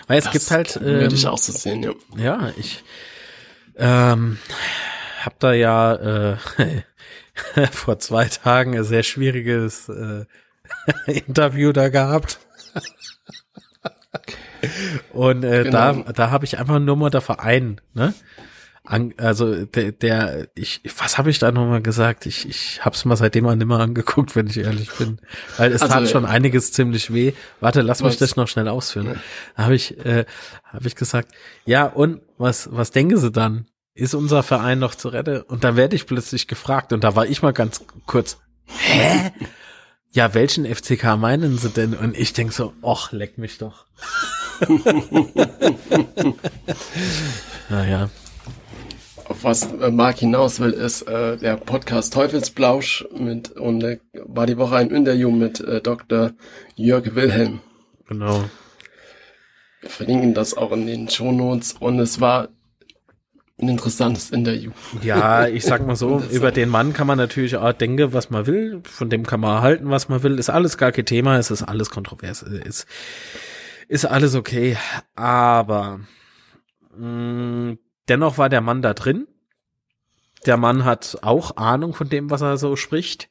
Weil 0.07 0.19
es 0.19 0.25
das 0.25 0.33
gibt 0.33 0.51
halt. 0.51 0.75
Ähm, 0.77 0.83
würde 0.83 1.15
ich 1.15 1.27
auch 1.27 1.37
so 1.37 1.51
sehen, 1.51 1.83
ja. 1.83 1.91
Ja, 2.17 2.51
ich 2.57 2.83
ähm, 3.77 4.37
hab 5.23 5.39
da 5.39 5.53
ja 5.53 5.93
äh, 5.95 6.37
vor 7.71 7.99
zwei 7.99 8.25
Tagen 8.25 8.75
ein 8.75 8.83
sehr 8.83 9.03
schwieriges 9.03 9.89
äh, 9.89 10.25
Interview 11.11 11.71
da 11.71 11.89
gehabt. 11.89 12.39
Und 15.13 15.43
äh, 15.43 15.63
genau. 15.63 15.93
da, 15.93 16.13
da 16.13 16.31
habe 16.31 16.45
ich 16.45 16.57
einfach 16.57 16.79
nur 16.79 16.95
mal 16.95 17.09
der 17.09 17.21
Verein, 17.21 17.79
ne? 17.93 18.13
An, 18.89 19.13
also 19.17 19.65
der, 19.65 19.91
der 19.91 20.47
ich, 20.55 20.79
was 20.97 21.17
habe 21.17 21.29
ich 21.29 21.39
da 21.39 21.51
nochmal 21.51 21.81
gesagt? 21.81 22.25
Ich, 22.25 22.47
ich 22.47 22.85
habe 22.85 22.95
es 22.95 23.03
mal 23.03 23.17
seitdem 23.17 23.43
mal 23.43 23.57
nimmer 23.57 23.81
angeguckt, 23.81 24.33
wenn 24.37 24.47
ich 24.47 24.59
ehrlich 24.59 24.93
bin. 24.93 25.19
Weil 25.57 25.73
es 25.73 25.81
also, 25.81 25.93
tat 25.93 26.09
schon 26.09 26.25
einiges 26.25 26.71
ziemlich 26.71 27.13
weh. 27.13 27.33
Warte, 27.59 27.81
lass 27.81 28.01
mich 28.01 28.15
das 28.17 28.37
noch 28.37 28.47
schnell 28.47 28.69
ausführen. 28.69 29.19
Da 29.57 29.63
habe 29.65 29.75
ich, 29.75 29.97
äh, 30.05 30.23
hab 30.63 30.85
ich 30.85 30.95
gesagt, 30.95 31.33
ja, 31.65 31.85
und 31.85 32.21
was, 32.37 32.69
was 32.71 32.91
denken 32.91 33.17
Sie 33.17 33.29
dann? 33.29 33.65
Ist 33.93 34.13
unser 34.15 34.41
Verein 34.41 34.79
noch 34.79 34.95
zu 34.95 35.09
retten? 35.09 35.41
Und 35.41 35.65
dann 35.65 35.75
werde 35.75 35.97
ich 35.97 36.05
plötzlich 36.05 36.47
gefragt, 36.47 36.93
und 36.93 37.03
da 37.03 37.13
war 37.13 37.25
ich 37.25 37.41
mal 37.41 37.51
ganz 37.51 37.83
kurz, 38.05 38.37
hä? 38.67 39.33
Ja, 40.11 40.33
welchen 40.33 40.65
FCK 40.65 41.17
meinen 41.17 41.57
Sie 41.57 41.71
denn? 41.71 41.93
Und 41.93 42.17
ich 42.17 42.31
denk 42.31 42.53
so, 42.53 42.73
och, 42.81 43.11
leck 43.11 43.37
mich 43.37 43.57
doch. 43.57 43.85
naja. 47.69 48.09
Auf 49.37 49.43
was 49.43 49.71
äh, 49.71 49.91
Marc 49.91 50.17
hinaus 50.17 50.59
will, 50.59 50.71
ist 50.71 51.03
äh, 51.03 51.37
der 51.37 51.57
Podcast 51.57 52.11
Teufelsblausch 52.11 53.05
mit 53.15 53.51
und 53.51 53.83
äh, 53.83 53.99
war 54.25 54.47
die 54.47 54.57
Woche 54.57 54.77
ein 54.77 54.89
Interview 54.89 55.29
mit 55.29 55.59
äh, 55.59 55.79
Dr. 55.79 56.31
Jörg 56.75 57.13
Wilhelm. 57.13 57.59
Genau. 58.07 58.45
Wir 59.81 59.89
verlinken 59.91 60.33
das 60.33 60.57
auch 60.57 60.71
in 60.71 60.87
den 60.87 61.07
Shownotes 61.07 61.73
und 61.73 61.99
es 61.99 62.19
war 62.19 62.47
ein 63.61 63.69
interessantes 63.69 64.31
Interview. 64.31 64.71
Ja, 65.03 65.47
ich 65.47 65.65
sag 65.65 65.85
mal 65.85 65.95
so, 65.95 66.17
über 66.31 66.51
den 66.51 66.69
Mann 66.69 66.93
kann 66.93 67.05
man 67.05 67.19
natürlich 67.19 67.57
auch 67.57 67.73
denken, 67.73 68.13
was 68.13 68.31
man 68.31 68.47
will, 68.47 68.81
von 68.85 69.11
dem 69.11 69.23
kann 69.23 69.39
man 69.39 69.61
halten, 69.61 69.91
was 69.91 70.09
man 70.09 70.23
will, 70.23 70.39
ist 70.39 70.49
alles 70.49 70.79
gar 70.79 70.91
kein 70.91 71.05
Thema, 71.05 71.37
es 71.37 71.51
ist 71.51 71.61
alles 71.61 71.91
kontrovers, 71.91 72.41
ist, 72.41 72.87
ist 73.87 74.05
alles 74.05 74.33
okay, 74.33 74.77
aber 75.13 75.99
mh, 76.97 77.73
mm, 77.73 77.77
dennoch 78.09 78.37
war 78.37 78.49
der 78.49 78.61
Mann 78.61 78.81
da 78.81 78.93
drin. 78.93 79.27
Der 80.45 80.57
Mann 80.57 80.85
hat 80.85 81.17
auch 81.21 81.57
Ahnung 81.57 81.93
von 81.93 82.09
dem, 82.09 82.29
was 82.29 82.41
er 82.41 82.57
so 82.57 82.75
spricht. 82.75 83.29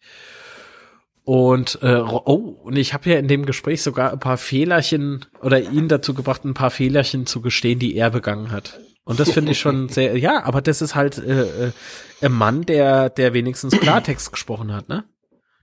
Und 1.24 1.80
äh, 1.82 1.96
oh, 1.96 2.56
und 2.62 2.76
ich 2.76 2.94
habe 2.94 3.10
ja 3.10 3.18
in 3.18 3.26
dem 3.26 3.46
Gespräch 3.46 3.82
sogar 3.82 4.12
ein 4.12 4.20
paar 4.20 4.38
Fehlerchen 4.38 5.26
oder 5.42 5.60
ihn 5.60 5.88
dazu 5.88 6.14
gebracht, 6.14 6.44
ein 6.44 6.54
paar 6.54 6.70
Fehlerchen 6.70 7.26
zu 7.26 7.40
gestehen, 7.40 7.80
die 7.80 7.96
er 7.96 8.10
begangen 8.10 8.52
hat. 8.52 8.78
Und 9.04 9.18
das 9.18 9.32
finde 9.32 9.52
ich 9.52 9.58
schon 9.58 9.88
sehr, 9.88 10.16
ja, 10.16 10.44
aber 10.44 10.60
das 10.60 10.82
ist 10.82 10.94
halt 10.94 11.18
äh, 11.18 11.66
äh, 11.68 11.72
ein 12.20 12.32
Mann, 12.32 12.62
der, 12.62 13.10
der 13.10 13.34
wenigstens 13.34 13.76
Klartext 13.78 14.32
gesprochen 14.32 14.72
hat, 14.72 14.88
ne? 14.88 15.04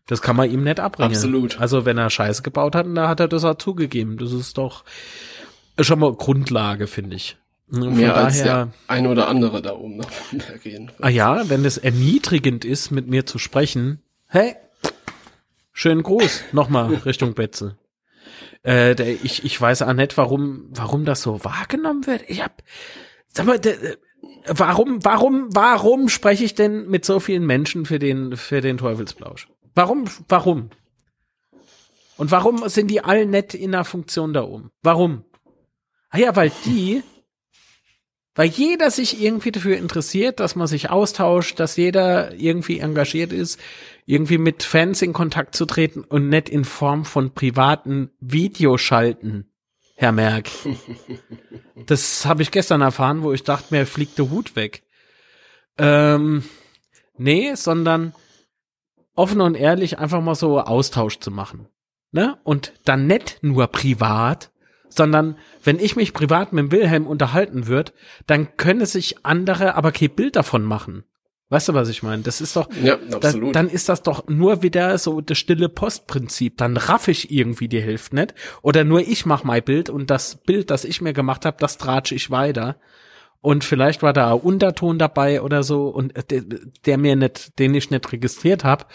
Das 0.06 0.22
kann 0.22 0.36
man 0.36 0.52
ihm 0.52 0.64
nicht 0.64 0.82
abbringen. 0.82 1.14
Absolut. 1.14 1.62
Also 1.62 1.86
wenn 1.86 1.98
er 1.98 2.10
Scheiße 2.10 2.42
gebaut 2.42 2.76
hat, 2.76 2.86
da 2.94 3.08
hat 3.08 3.22
er 3.22 3.30
das 3.30 3.46
auch 3.46 3.56
zugegeben. 3.56 4.18
Das 4.18 4.34
ist 4.34 4.58
doch 4.58 4.84
schon 5.80 6.00
mal 6.00 6.14
Grundlage, 6.14 6.88
finde 6.88 7.16
ich. 7.16 7.38
Von 7.70 7.96
Mehr 7.96 8.10
daher, 8.10 8.26
als 8.26 8.44
der 8.44 8.70
ein 8.88 9.08
oder 9.08 9.28
andere 9.28 9.62
da 9.62 9.74
oben 9.74 9.98
noch 9.98 10.10
gehen. 10.62 10.92
Ah 11.00 11.10
ja, 11.10 11.50
wenn 11.50 11.66
es 11.66 11.78
erniedrigend 11.78 12.66
ist, 12.66 12.92
mit 12.92 13.08
mir 13.08 13.26
zu 13.26 13.40
sprechen, 13.40 14.02
hey, 14.28 14.56
schönen 15.72 16.04
Gruß, 16.04 16.44
nochmal 16.52 16.94
Richtung 17.06 17.34
Betze. 17.34 17.78
Äh, 18.62 18.96
der, 18.96 19.08
ich, 19.24 19.44
ich 19.44 19.60
weiß 19.60 19.82
auch 19.82 19.94
nicht, 19.94 20.18
warum, 20.18 20.70
warum 20.70 21.06
das 21.06 21.22
so 21.22 21.44
wahrgenommen 21.44 22.06
wird. 22.06 22.24
Ich 22.28 22.42
hab, 22.44 22.64
Sag 23.36 23.48
mal, 23.48 23.60
der, 23.60 23.98
warum, 24.46 25.04
warum, 25.04 25.48
warum 25.50 26.08
spreche 26.10 26.44
ich 26.44 26.54
denn 26.54 26.88
mit 26.88 27.04
so 27.04 27.20
vielen 27.20 27.46
Menschen 27.46 27.86
für 27.86 27.98
den, 27.98 28.38
für 28.38 28.62
den 28.62 28.78
Teufelsblausch? 28.78 29.48
Warum, 29.74 30.06
warum? 30.30 30.70
Und 32.16 32.30
warum 32.30 32.70
sind 32.70 32.92
die 32.92 33.04
all 33.04 33.26
nett 33.26 33.56
in 33.56 33.72
der 33.72 33.86
Funktion 33.86 34.34
da 34.34 34.44
oben? 34.44 34.70
Warum? 34.84 35.26
Ah 36.10 36.20
ja, 36.20 36.36
weil 36.36 36.52
die, 36.66 37.02
weil 38.36 38.50
jeder 38.50 38.90
sich 38.90 39.22
irgendwie 39.22 39.52
dafür 39.52 39.78
interessiert, 39.78 40.40
dass 40.40 40.56
man 40.56 40.68
sich 40.68 40.90
austauscht, 40.90 41.60
dass 41.60 41.78
jeder 41.78 42.34
irgendwie 42.34 42.80
engagiert 42.80 43.32
ist, 43.32 43.60
irgendwie 44.06 44.38
mit 44.38 44.64
Fans 44.64 45.02
in 45.02 45.14
Kontakt 45.14 45.56
zu 45.56 45.66
treten 45.66 46.04
und 46.04 46.30
nicht 46.30 46.50
in 46.50 46.66
Form 46.66 47.06
von 47.06 47.32
privaten 47.32 48.10
Videoschalten. 48.20 49.50
Herr 49.96 50.12
Merck. 50.12 50.50
Das 51.88 52.26
habe 52.26 52.44
ich 52.44 52.52
gestern 52.52 52.82
erfahren, 52.82 53.24
wo 53.24 53.34
ich 53.34 53.44
dachte, 53.44 53.74
mir 53.74 53.86
fliegt 53.86 54.18
der 54.18 54.30
Hut 54.30 54.56
weg. 54.56 54.84
Ähm, 55.78 56.44
nee, 57.18 57.56
sondern 57.56 58.14
offen 59.16 59.42
und 59.42 59.56
ehrlich 59.56 60.00
einfach 60.00 60.22
mal 60.22 60.36
so 60.36 60.62
Austausch 60.62 61.20
zu 61.20 61.32
machen. 61.32 61.68
Ne? 62.12 62.38
Und 62.44 62.74
dann 62.86 63.08
nicht 63.08 63.40
nur 63.42 63.68
privat, 63.68 64.52
sondern 64.98 65.38
wenn 65.64 65.80
ich 65.80 65.96
mich 65.96 66.14
privat 66.14 66.54
mit 66.54 66.72
Wilhelm 66.72 67.08
unterhalten 67.08 67.68
würde, 67.68 67.94
dann 68.28 68.56
können 68.58 68.86
sich 68.86 69.26
andere 69.26 69.76
aber 69.76 69.92
kein 69.92 70.10
Bild 70.10 70.36
davon 70.36 70.64
machen. 70.64 71.04
Weißt 71.50 71.68
du, 71.68 71.76
was 71.76 71.90
ich 71.90 72.02
meine? 72.02 72.24
Das 72.24 72.42
ist 72.42 72.56
doch, 72.56 72.68
ja, 72.82 72.98
absolut. 73.12 73.50
Da, 73.50 73.62
dann 73.62 73.70
ist 73.70 73.88
das 73.88 74.02
doch 74.02 74.28
nur 74.28 74.64
wieder 74.64 74.98
so 74.98 75.22
das 75.22 75.38
stille 75.38 75.70
Postprinzip. 75.70 76.58
Dann 76.58 76.78
raff 76.78 77.08
ich 77.08 77.30
irgendwie 77.32 77.68
die 77.68 77.82
Hälfte 77.82 78.16
nicht. 78.16 78.34
Oder 78.64 78.84
nur 78.84 79.02
ich 79.02 79.28
mach 79.28 79.44
mein 79.44 79.62
Bild 79.62 79.92
und 79.92 80.10
das 80.10 80.38
Bild, 80.38 80.72
das 80.72 80.84
ich 80.84 81.00
mir 81.02 81.14
gemacht 81.14 81.46
habe, 81.46 81.58
das 81.60 81.78
tratsche 81.78 82.16
ich 82.16 82.32
weiter. 82.32 82.78
Und 83.40 83.64
vielleicht 83.66 84.02
war 84.02 84.14
da 84.14 84.34
ein 84.34 84.40
Unterton 84.40 84.98
dabei 84.98 85.42
oder 85.42 85.64
so 85.64 85.90
und 85.90 86.14
der, 86.32 86.44
der 86.86 86.98
mir 86.98 87.16
nicht, 87.16 87.60
den 87.60 87.76
ich 87.76 87.92
nicht 87.92 88.12
registriert 88.12 88.64
habe. 88.64 88.86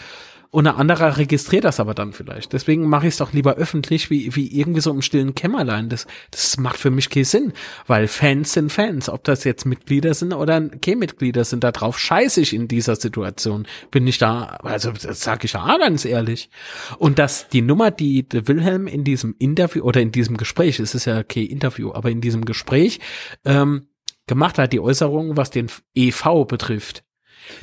Und 0.51 0.65
ein 0.65 0.75
anderer 0.75 1.17
registriert 1.17 1.63
das 1.63 1.79
aber 1.79 1.93
dann 1.93 2.11
vielleicht. 2.11 2.53
Deswegen 2.53 2.89
mache 2.89 3.05
ich 3.05 3.13
es 3.13 3.17
doch 3.17 3.33
lieber 3.33 3.55
öffentlich, 3.55 4.09
wie, 4.09 4.35
wie 4.35 4.47
irgendwie 4.59 4.81
so 4.81 4.89
im 4.89 5.03
stillen 5.03 5.35
Kämmerlein. 5.35 5.89
Das, 5.89 6.07
das 6.31 6.57
macht 6.57 6.77
für 6.77 6.89
mich 6.89 7.11
keinen 7.11 7.25
Sinn, 7.25 7.53
weil 7.85 8.07
Fans 8.07 8.53
sind 8.53 8.71
Fans. 8.71 9.09
Ob 9.09 9.23
das 9.23 9.43
jetzt 9.43 9.65
Mitglieder 9.65 10.15
sind 10.15 10.33
oder 10.33 10.59
keine 10.69 10.97
Mitglieder 10.97 11.43
sind, 11.43 11.63
da 11.63 11.71
drauf 11.71 11.99
scheiße 11.99 12.41
ich 12.41 12.55
in 12.55 12.67
dieser 12.67 12.95
Situation. 12.95 13.67
Bin 13.91 14.07
ich 14.07 14.17
da, 14.17 14.57
also 14.63 14.91
das 14.91 15.21
sage 15.21 15.45
ich 15.45 15.53
ja 15.53 15.77
ganz 15.77 16.03
ehrlich. 16.03 16.49
Und 16.97 17.19
dass 17.19 17.47
die 17.49 17.61
Nummer, 17.61 17.91
die 17.91 18.27
der 18.27 18.47
Wilhelm 18.47 18.87
in 18.87 19.03
diesem 19.03 19.35
Interview 19.37 19.83
oder 19.83 20.01
in 20.01 20.11
diesem 20.11 20.35
Gespräch, 20.35 20.79
es 20.79 20.95
ist 20.95 21.05
ja 21.05 21.21
kein 21.21 21.45
Interview, 21.45 21.93
aber 21.93 22.09
in 22.09 22.21
diesem 22.21 22.43
Gespräch 22.43 22.99
ähm, 23.45 23.87
gemacht 24.25 24.57
hat, 24.57 24.73
die 24.73 24.79
Äußerung, 24.79 25.37
was 25.37 25.51
den 25.51 25.67
EV 25.93 26.45
betrifft, 26.45 27.03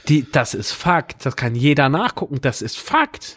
die, 0.09 0.31
das 0.31 0.55
ist 0.55 0.73
Fakt. 0.73 1.25
Das 1.25 1.37
kann 1.37 1.55
jeder 1.55 1.89
nachgucken. 1.89 2.41
Das 2.41 2.63
ist 2.63 2.79
Fakt. 2.79 3.37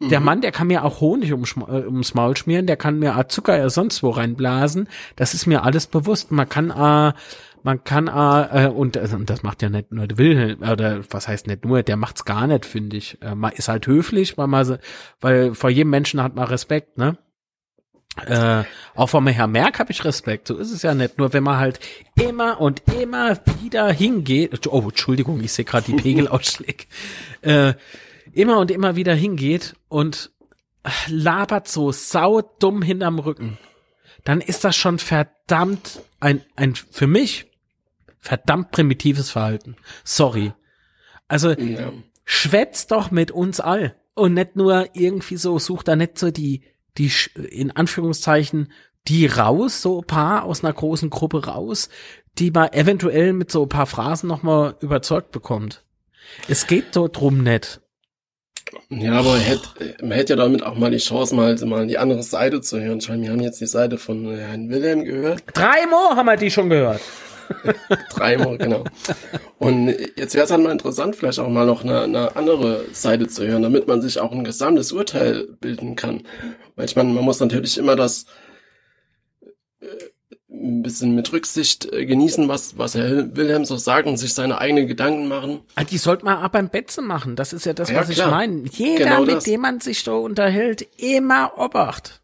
Mhm. 0.00 0.08
Der 0.08 0.20
Mann, 0.20 0.40
der 0.40 0.52
kann 0.52 0.66
mir 0.66 0.84
auch 0.84 1.00
Honig 1.00 1.32
ums, 1.32 1.56
äh, 1.56 1.86
ums 1.86 2.14
Maul 2.14 2.36
schmieren, 2.36 2.66
der 2.66 2.76
kann 2.76 2.98
mir 2.98 3.16
auch 3.16 3.24
Zucker 3.24 3.56
ja 3.56 3.70
sonst 3.70 4.02
wo 4.02 4.10
reinblasen. 4.10 4.88
Das 5.16 5.34
ist 5.34 5.46
mir 5.46 5.62
alles 5.62 5.86
bewusst. 5.86 6.30
Man 6.30 6.48
kann 6.48 6.70
äh, 6.70 7.12
man 7.64 7.82
kann 7.82 8.08
äh, 8.08 8.68
und, 8.68 8.96
äh, 8.96 9.08
und 9.14 9.30
das 9.30 9.42
macht 9.42 9.62
ja 9.62 9.70
nicht 9.70 9.90
nur 9.90 10.06
Wilhelm 10.16 10.62
oder 10.62 11.00
was 11.10 11.26
heißt 11.26 11.46
nicht 11.46 11.64
nur, 11.64 11.82
der 11.82 11.96
macht's 11.96 12.26
gar 12.26 12.46
nicht, 12.46 12.66
finde 12.66 12.98
ich. 12.98 13.20
Äh, 13.22 13.34
man 13.34 13.52
ist 13.52 13.68
halt 13.68 13.86
höflich, 13.86 14.36
weil 14.36 14.48
man 14.48 14.78
weil 15.20 15.54
vor 15.54 15.70
jedem 15.70 15.90
Menschen 15.90 16.22
hat 16.22 16.34
man 16.36 16.46
Respekt, 16.46 16.98
ne? 16.98 17.16
Äh, 18.26 18.62
auch 18.94 19.08
vom 19.08 19.26
Herrn 19.26 19.52
Merck 19.52 19.78
habe 19.78 19.90
ich 19.90 20.04
Respekt. 20.04 20.48
So 20.48 20.56
ist 20.56 20.70
es 20.70 20.82
ja 20.82 20.94
nicht. 20.94 21.18
Nur 21.18 21.32
wenn 21.32 21.42
man 21.42 21.58
halt 21.58 21.80
immer 22.14 22.60
und 22.60 22.82
immer 23.00 23.40
wieder 23.60 23.90
hingeht. 23.90 24.66
Oh, 24.68 24.82
Entschuldigung, 24.82 25.40
ich 25.40 25.52
sehe 25.52 25.64
gerade 25.64 25.86
die 25.86 25.96
Pegelausschläge. 25.96 26.84
äh, 27.42 27.74
immer 28.32 28.58
und 28.58 28.70
immer 28.70 28.96
wieder 28.96 29.14
hingeht 29.14 29.74
und 29.88 30.30
labert 31.08 31.68
so 31.68 31.92
saudumm 31.92 32.82
hinterm 32.82 33.18
Rücken. 33.18 33.58
Dann 34.24 34.40
ist 34.40 34.64
das 34.64 34.76
schon 34.76 34.98
verdammt 34.98 36.00
ein, 36.20 36.42
ein 36.56 36.74
für 36.74 37.06
mich 37.06 37.46
verdammt 38.20 38.70
primitives 38.70 39.30
Verhalten. 39.30 39.76
Sorry. 40.02 40.52
Also 41.28 41.52
ja. 41.52 41.92
schwätzt 42.24 42.90
doch 42.90 43.10
mit 43.10 43.30
uns 43.30 43.60
all. 43.60 43.96
Und 44.14 44.34
nicht 44.34 44.54
nur 44.54 44.88
irgendwie 44.94 45.36
so, 45.36 45.58
sucht 45.58 45.88
da 45.88 45.96
nicht 45.96 46.18
so 46.18 46.30
die 46.30 46.62
die 46.98 47.10
in 47.50 47.70
Anführungszeichen 47.70 48.72
die 49.08 49.26
raus, 49.26 49.82
so 49.82 50.00
ein 50.00 50.06
paar 50.06 50.44
aus 50.44 50.64
einer 50.64 50.72
großen 50.72 51.10
Gruppe 51.10 51.46
raus, 51.46 51.88
die 52.38 52.50
man 52.50 52.72
eventuell 52.72 53.32
mit 53.32 53.50
so 53.50 53.62
ein 53.62 53.68
paar 53.68 53.86
Phrasen 53.86 54.28
nochmal 54.28 54.76
überzeugt 54.80 55.30
bekommt. 55.30 55.84
Es 56.48 56.66
geht 56.66 56.94
so 56.94 57.08
drum 57.08 57.42
nicht. 57.42 57.80
Ja, 58.88 59.12
aber 59.12 59.32
man 59.32 59.40
hätte, 59.40 59.68
man 60.00 60.12
hätte 60.12 60.32
ja 60.32 60.36
damit 60.36 60.62
auch 60.62 60.74
mal 60.74 60.90
die 60.90 60.98
Chance, 60.98 61.34
mal, 61.34 61.54
mal 61.66 61.86
die 61.86 61.98
andere 61.98 62.22
Seite 62.22 62.60
zu 62.60 62.80
hören. 62.80 63.00
Meine, 63.08 63.22
wir 63.22 63.30
haben 63.30 63.40
jetzt 63.40 63.60
die 63.60 63.66
Seite 63.66 63.98
von 63.98 64.34
Herrn 64.34 64.70
Wilhelm 64.70 65.04
gehört. 65.04 65.42
Drei 65.52 65.86
Mo 65.86 66.16
haben 66.16 66.26
wir 66.26 66.36
die 66.36 66.50
schon 66.50 66.70
gehört. 66.70 67.00
Dreimal, 68.10 68.58
genau. 68.58 68.84
Und 69.58 69.94
jetzt 70.16 70.34
wäre 70.34 70.44
es 70.44 70.50
halt 70.50 70.62
mal 70.62 70.72
interessant, 70.72 71.16
vielleicht 71.16 71.38
auch 71.38 71.48
mal 71.48 71.66
noch 71.66 71.84
eine, 71.84 72.02
eine, 72.02 72.36
andere 72.36 72.84
Seite 72.92 73.28
zu 73.28 73.46
hören, 73.46 73.62
damit 73.62 73.86
man 73.86 74.02
sich 74.02 74.18
auch 74.18 74.32
ein 74.32 74.44
gesamtes 74.44 74.92
Urteil 74.92 75.48
bilden 75.60 75.96
kann. 75.96 76.22
Weil 76.76 76.86
ich 76.86 76.96
meine, 76.96 77.12
man 77.12 77.24
muss 77.24 77.40
natürlich 77.40 77.78
immer 77.78 77.96
das 77.96 78.26
äh, 79.80 79.86
ein 80.50 80.82
bisschen 80.82 81.14
mit 81.14 81.32
Rücksicht 81.32 81.92
äh, 81.92 82.06
genießen, 82.06 82.48
was, 82.48 82.78
was 82.78 82.94
Herr 82.94 83.36
Wilhelm 83.36 83.64
so 83.64 83.76
sagt 83.76 84.06
und 84.06 84.16
sich 84.16 84.34
seine 84.34 84.58
eigenen 84.58 84.86
Gedanken 84.86 85.28
machen. 85.28 85.60
Ah, 85.74 85.84
die 85.84 85.98
sollte 85.98 86.24
man 86.24 86.38
aber 86.38 86.50
beim 86.50 86.68
Betze 86.68 87.02
machen. 87.02 87.36
Das 87.36 87.52
ist 87.52 87.66
ja 87.66 87.72
das, 87.72 87.90
ja, 87.90 87.96
was 88.00 88.10
klar. 88.10 88.28
ich 88.28 88.30
meine. 88.32 88.62
Jeder, 88.70 89.04
genau 89.04 89.22
mit 89.24 89.46
dem 89.46 89.60
man 89.60 89.80
sich 89.80 90.02
so 90.02 90.18
unterhält, 90.20 90.86
immer 90.98 91.58
Obacht. 91.58 92.23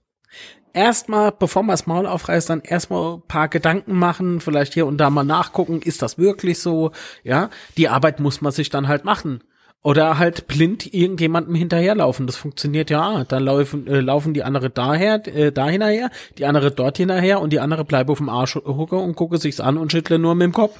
Erstmal, 0.73 1.33
bevor 1.33 1.63
man 1.63 1.75
das 1.75 1.87
Maul 1.87 2.07
aufreißt, 2.07 2.51
dann 2.51 2.61
erstmal 2.61 3.15
ein 3.15 3.23
paar 3.23 3.49
Gedanken 3.49 3.99
machen, 3.99 4.41
vielleicht 4.41 4.75
hier 4.75 4.87
und 4.87 4.99
da 4.99 5.11
mal 5.11 5.25
nachgucken, 5.25 5.83
ist 5.83 6.03
das 6.03 6.19
wirklich 6.19 6.59
so? 6.59 6.93
Ja, 7.23 7.51
die 7.77 7.89
Arbeit 7.89 8.21
muss 8.21 8.41
man 8.41 8.53
sich 8.53 8.71
dann 8.71 8.89
halt 8.89 9.05
machen. 9.05 9.43
Oder 9.83 10.19
halt 10.19 10.47
blind 10.47 10.93
irgendjemandem 10.93 11.55
hinterherlaufen. 11.55 12.27
Das 12.27 12.37
funktioniert 12.37 12.91
ja. 12.91 13.25
Dann 13.25 13.45
laufen, 13.45 13.87
äh, 13.87 14.01
laufen 14.01 14.35
die 14.35 14.43
andere 14.43 14.69
daher, 14.69 15.27
äh, 15.27 15.53
da 15.53 15.69
hinterher, 15.69 16.11
die 16.37 16.45
andere 16.45 16.71
dort 16.71 16.99
hinterher 16.99 17.41
und 17.41 17.51
die 17.51 17.61
andere 17.61 17.87
bleibt 17.87 18.11
auf 18.11 18.19
dem 18.19 18.29
Arsch 18.29 18.57
hucke 18.57 18.97
und 18.97 19.17
gucke 19.17 19.39
sich's 19.39 19.59
an 19.59 19.79
und 19.79 19.91
schüttle 19.91 20.19
nur 20.19 20.35
mit 20.35 20.45
dem 20.45 20.53
Kopf. 20.53 20.79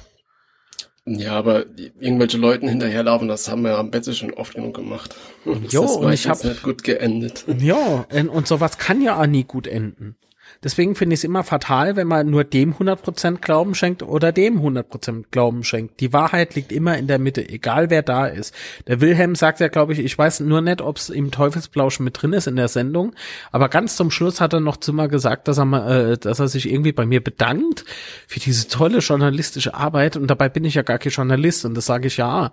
Ja, 1.05 1.33
aber 1.33 1.65
irgendwelche 1.99 2.37
Leuten 2.37 2.67
hinterherlaufen, 2.67 3.27
das 3.27 3.49
haben 3.49 3.63
wir 3.63 3.77
am 3.77 3.89
Bett 3.89 4.05
schon 4.15 4.33
oft 4.33 4.53
genug 4.53 4.75
gemacht. 4.75 5.15
Das 5.45 5.73
jo, 5.73 5.83
und 5.83 6.13
ich 6.13 6.27
habe 6.27 6.47
nicht 6.47 6.61
gut 6.61 6.83
geendet. 6.83 7.43
Ja, 7.59 8.05
und 8.11 8.47
sowas 8.47 8.77
kann 8.77 9.01
ja 9.01 9.19
auch 9.19 9.25
nie 9.25 9.43
gut 9.43 9.65
enden. 9.65 10.15
Deswegen 10.63 10.93
finde 10.93 11.15
ich 11.15 11.21
es 11.21 11.23
immer 11.23 11.43
fatal, 11.43 11.95
wenn 11.95 12.07
man 12.07 12.29
nur 12.29 12.43
dem 12.43 12.75
100% 12.75 13.37
Glauben 13.37 13.73
schenkt 13.73 14.03
oder 14.03 14.31
dem 14.31 14.61
100% 14.61 15.25
Glauben 15.31 15.63
schenkt. 15.63 15.99
Die 15.99 16.13
Wahrheit 16.13 16.53
liegt 16.53 16.71
immer 16.71 16.97
in 16.97 17.07
der 17.07 17.17
Mitte, 17.17 17.47
egal 17.47 17.89
wer 17.89 18.03
da 18.03 18.27
ist. 18.27 18.53
Der 18.85 19.01
Wilhelm 19.01 19.33
sagt 19.33 19.59
ja, 19.59 19.69
glaube 19.69 19.93
ich, 19.93 19.99
ich 19.99 20.15
weiß 20.15 20.41
nur 20.41 20.61
nicht, 20.61 20.81
ob 20.81 20.97
es 20.97 21.09
im 21.09 21.31
Teufelsplausch 21.31 21.99
mit 21.99 22.21
drin 22.21 22.33
ist 22.33 22.45
in 22.45 22.57
der 22.57 22.67
Sendung, 22.67 23.13
aber 23.51 23.69
ganz 23.69 23.95
zum 23.95 24.11
Schluss 24.11 24.39
hat 24.39 24.53
er 24.53 24.59
noch 24.59 24.77
zu 24.77 24.93
mal 24.93 25.07
gesagt, 25.07 25.47
dass 25.47 25.57
er, 25.57 25.65
mal, 25.65 26.11
äh, 26.11 26.17
dass 26.17 26.39
er 26.39 26.47
sich 26.47 26.69
irgendwie 26.71 26.91
bei 26.91 27.07
mir 27.07 27.23
bedankt 27.23 27.83
für 28.27 28.39
diese 28.39 28.67
tolle 28.67 28.99
journalistische 28.99 29.73
Arbeit 29.73 30.15
und 30.15 30.27
dabei 30.27 30.47
bin 30.49 30.63
ich 30.63 30.75
ja 30.75 30.83
gar 30.83 30.99
kein 30.99 31.11
Journalist 31.11 31.65
und 31.65 31.75
das 31.75 31.87
sage 31.87 32.07
ich 32.07 32.17
ja. 32.17 32.51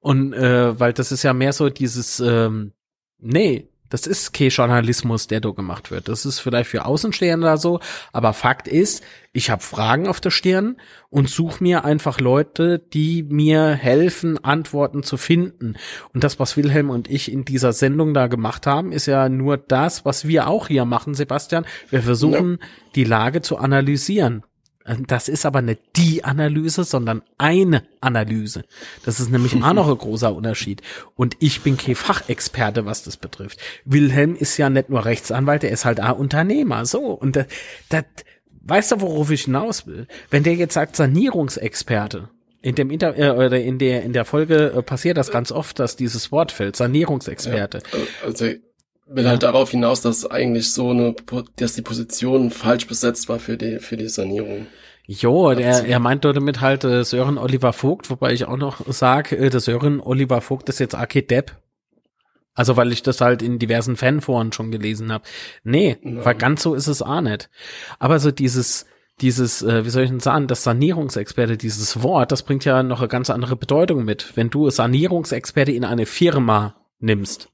Und 0.00 0.34
äh, 0.34 0.78
weil 0.78 0.92
das 0.92 1.10
ist 1.10 1.22
ja 1.22 1.32
mehr 1.32 1.52
so 1.52 1.70
dieses, 1.70 2.20
ähm, 2.20 2.72
nee, 3.18 3.68
das 3.88 4.06
ist 4.06 4.32
kein 4.32 4.48
Journalismus, 4.48 5.26
der 5.26 5.40
da 5.40 5.50
gemacht 5.50 5.90
wird. 5.90 6.08
Das 6.08 6.26
ist 6.26 6.40
vielleicht 6.40 6.70
für 6.70 6.84
Außenstehende 6.84 7.56
so, 7.56 7.80
aber 8.12 8.32
Fakt 8.32 8.68
ist, 8.68 9.02
ich 9.32 9.50
habe 9.50 9.62
Fragen 9.62 10.08
auf 10.08 10.20
der 10.20 10.30
Stirn 10.30 10.76
und 11.10 11.28
suche 11.28 11.62
mir 11.62 11.84
einfach 11.84 12.20
Leute, 12.20 12.78
die 12.78 13.22
mir 13.22 13.72
helfen, 13.72 14.42
Antworten 14.42 15.02
zu 15.02 15.16
finden. 15.16 15.74
Und 16.14 16.24
das, 16.24 16.40
was 16.40 16.56
Wilhelm 16.56 16.90
und 16.90 17.10
ich 17.10 17.30
in 17.30 17.44
dieser 17.44 17.72
Sendung 17.72 18.14
da 18.14 18.28
gemacht 18.28 18.66
haben, 18.66 18.92
ist 18.92 19.06
ja 19.06 19.28
nur 19.28 19.58
das, 19.58 20.04
was 20.04 20.26
wir 20.26 20.48
auch 20.48 20.68
hier 20.68 20.84
machen, 20.84 21.14
Sebastian. 21.14 21.66
Wir 21.90 22.02
versuchen, 22.02 22.58
ja. 22.60 22.66
die 22.94 23.04
Lage 23.04 23.42
zu 23.42 23.58
analysieren. 23.58 24.42
Das 25.06 25.28
ist 25.28 25.44
aber 25.44 25.62
nicht 25.62 25.80
die 25.96 26.24
Analyse, 26.24 26.84
sondern 26.84 27.22
eine 27.38 27.82
Analyse. 28.00 28.64
Das 29.04 29.18
ist 29.18 29.30
nämlich 29.30 29.54
auch 29.62 29.72
noch 29.72 29.88
ein 29.88 29.98
großer 29.98 30.34
Unterschied. 30.34 30.82
Und 31.16 31.36
ich 31.40 31.62
bin 31.62 31.76
kein 31.76 31.96
Fachexperte, 31.96 32.86
was 32.86 33.02
das 33.02 33.16
betrifft. 33.16 33.58
Wilhelm 33.84 34.36
ist 34.36 34.56
ja 34.58 34.70
nicht 34.70 34.88
nur 34.88 35.04
Rechtsanwalt, 35.04 35.64
er 35.64 35.70
ist 35.70 35.84
halt 35.84 36.00
auch 36.00 36.18
Unternehmer. 36.18 36.86
So. 36.86 37.00
Und 37.00 37.36
das, 37.36 37.46
das 37.88 38.04
weißt 38.62 38.92
du, 38.92 39.00
worauf 39.00 39.30
ich 39.30 39.44
hinaus 39.44 39.86
will? 39.86 40.06
Wenn 40.30 40.42
der 40.42 40.54
jetzt 40.54 40.74
sagt 40.74 40.96
Sanierungsexperte, 40.96 42.28
in 42.62 42.74
dem 42.74 42.90
Inter 42.90 43.16
äh, 43.16 43.30
oder 43.30 43.60
in 43.60 43.78
der 43.78 44.02
in 44.02 44.12
der 44.12 44.24
Folge 44.24 44.72
äh, 44.76 44.82
passiert 44.82 45.16
das 45.16 45.30
ganz 45.30 45.52
oft, 45.52 45.78
dass 45.78 45.96
dieses 45.96 46.32
Wort 46.32 46.50
fällt, 46.52 46.74
Sanierungsexperte. 46.76 47.82
Also 48.24 48.50
will 49.06 49.24
ja. 49.24 49.30
halt 49.30 49.42
darauf 49.42 49.70
hinaus, 49.70 50.00
dass 50.00 50.28
eigentlich 50.28 50.72
so 50.72 50.90
eine, 50.90 51.14
dass 51.56 51.74
die 51.74 51.82
Position 51.82 52.50
falsch 52.50 52.86
besetzt 52.86 53.28
war 53.28 53.38
für 53.38 53.56
die, 53.56 53.78
für 53.78 53.96
die 53.96 54.08
Sanierung. 54.08 54.66
Jo, 55.06 55.50
er, 55.50 55.84
er 55.84 56.00
meint 56.00 56.24
damit 56.24 56.60
halt 56.60 56.82
äh, 56.82 57.04
Sören 57.04 57.38
Oliver 57.38 57.72
Vogt, 57.72 58.10
wobei 58.10 58.32
ich 58.32 58.46
auch 58.46 58.56
noch 58.56 58.84
sage, 58.92 59.36
äh, 59.36 59.50
der 59.50 59.60
Sören 59.60 60.00
Oliver 60.00 60.40
Vogt 60.40 60.68
ist 60.68 60.80
jetzt 60.80 60.96
Arcade 60.96 61.26
Depp. 61.26 61.52
Also 62.54 62.76
weil 62.76 62.90
ich 62.90 63.02
das 63.02 63.20
halt 63.20 63.42
in 63.42 63.58
diversen 63.58 63.96
Fanforen 63.96 64.50
schon 64.50 64.72
gelesen 64.72 65.12
habe. 65.12 65.24
Nee, 65.62 65.98
ja. 66.02 66.24
weil 66.24 66.34
ganz 66.34 66.62
so 66.62 66.74
ist 66.74 66.88
es 66.88 67.02
auch 67.02 67.20
nicht. 67.20 67.50
Aber 67.98 68.18
so 68.18 68.32
dieses, 68.32 68.86
dieses, 69.20 69.62
äh, 69.62 69.84
wie 69.84 69.90
soll 69.90 70.04
ich 70.04 70.10
denn 70.10 70.20
sagen, 70.20 70.48
das 70.48 70.64
Sanierungsexperte, 70.64 71.56
dieses 71.56 72.02
Wort, 72.02 72.32
das 72.32 72.42
bringt 72.42 72.64
ja 72.64 72.82
noch 72.82 73.00
eine 73.00 73.08
ganz 73.08 73.30
andere 73.30 73.56
Bedeutung 73.56 74.04
mit. 74.04 74.32
Wenn 74.36 74.50
du 74.50 74.68
Sanierungsexperte 74.70 75.70
in 75.70 75.84
eine 75.84 76.06
Firma 76.06 76.74
nimmst, 76.98 77.50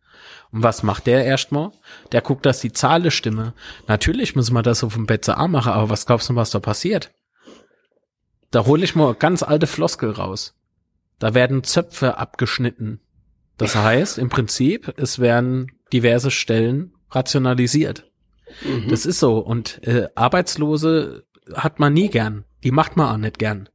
und 0.53 0.63
was 0.63 0.83
macht 0.83 1.07
der 1.07 1.25
erstmal? 1.25 1.73
Der 2.13 2.21
guckt, 2.21 2.45
dass 2.45 2.61
die 2.61 2.73
Zahl 2.73 3.11
stimme. 3.11 3.55
Natürlich 3.89 4.37
müssen 4.37 4.55
wir 4.55 4.63
das 4.63 4.85
auf 4.85 4.95
dem 4.95 5.07
BZA 5.07 5.49
machen, 5.49 5.73
aber 5.73 5.89
was 5.89 6.07
glaubst 6.07 6.29
du, 6.29 6.37
was 6.37 6.51
da 6.51 6.61
passiert? 6.61 7.11
Da 8.51 8.67
hole 8.67 8.85
ich 8.85 8.95
mal 8.95 9.15
ganz 9.15 9.43
alte 9.43 9.67
Floskel 9.67 10.11
raus. 10.11 10.55
Da 11.19 11.33
werden 11.35 11.65
Zöpfe 11.65 12.19
abgeschnitten. 12.19 13.01
Das 13.57 13.75
heißt, 13.75 14.19
im 14.19 14.29
Prinzip, 14.29 14.93
es 14.99 15.21
werden 15.21 15.73
diverse 15.93 16.31
Stellen 16.31 16.93
rationalisiert. 17.11 18.11
Mhm. 18.63 18.89
Das 18.89 19.07
ist 19.07 19.21
so. 19.21 19.39
Und 19.39 19.83
äh, 19.87 20.09
Arbeitslose 20.15 21.25
hat 21.55 21.79
man 21.81 21.95
nie 21.95 22.11
gern. 22.11 22.45
Die 22.63 22.73
macht 22.73 22.97
man 22.97 23.09
auch 23.09 23.19
nicht 23.19 23.39
gern. 23.39 23.69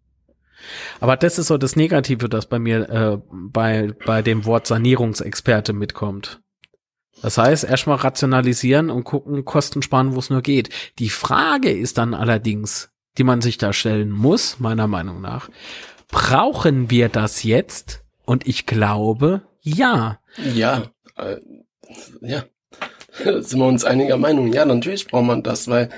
Aber 0.99 1.17
das 1.17 1.39
ist 1.39 1.47
so 1.47 1.57
das 1.57 1.75
Negative, 1.75 2.29
das 2.29 2.47
bei 2.47 2.59
mir 2.59 2.89
äh, 2.89 3.17
bei, 3.31 3.93
bei 4.05 4.21
dem 4.21 4.45
Wort 4.45 4.67
Sanierungsexperte 4.67 5.73
mitkommt. 5.73 6.41
Das 7.21 7.37
heißt, 7.37 7.63
erstmal 7.63 7.97
rationalisieren 7.97 8.89
und 8.89 9.03
gucken, 9.03 9.43
Kosten 9.43 9.81
sparen, 9.81 10.15
wo 10.15 10.19
es 10.19 10.29
nur 10.29 10.41
geht. 10.41 10.69
Die 10.99 11.09
Frage 11.09 11.71
ist 11.71 11.97
dann 11.97 12.13
allerdings, 12.13 12.89
die 13.17 13.23
man 13.23 13.41
sich 13.41 13.57
da 13.57 13.73
stellen 13.73 14.11
muss, 14.11 14.59
meiner 14.59 14.87
Meinung 14.87 15.21
nach, 15.21 15.49
brauchen 16.09 16.89
wir 16.89 17.09
das 17.09 17.43
jetzt? 17.43 18.03
Und 18.25 18.47
ich 18.47 18.65
glaube, 18.65 19.41
ja. 19.61 20.19
Ja, 20.53 20.83
äh, 21.15 21.37
ja. 22.21 22.43
sind 23.23 23.59
wir 23.59 23.65
uns 23.65 23.83
einiger 23.83 24.17
Meinung. 24.17 24.53
Ja, 24.53 24.65
natürlich 24.65 25.07
braucht 25.07 25.25
man 25.25 25.43
das, 25.43 25.67
weil 25.67 25.89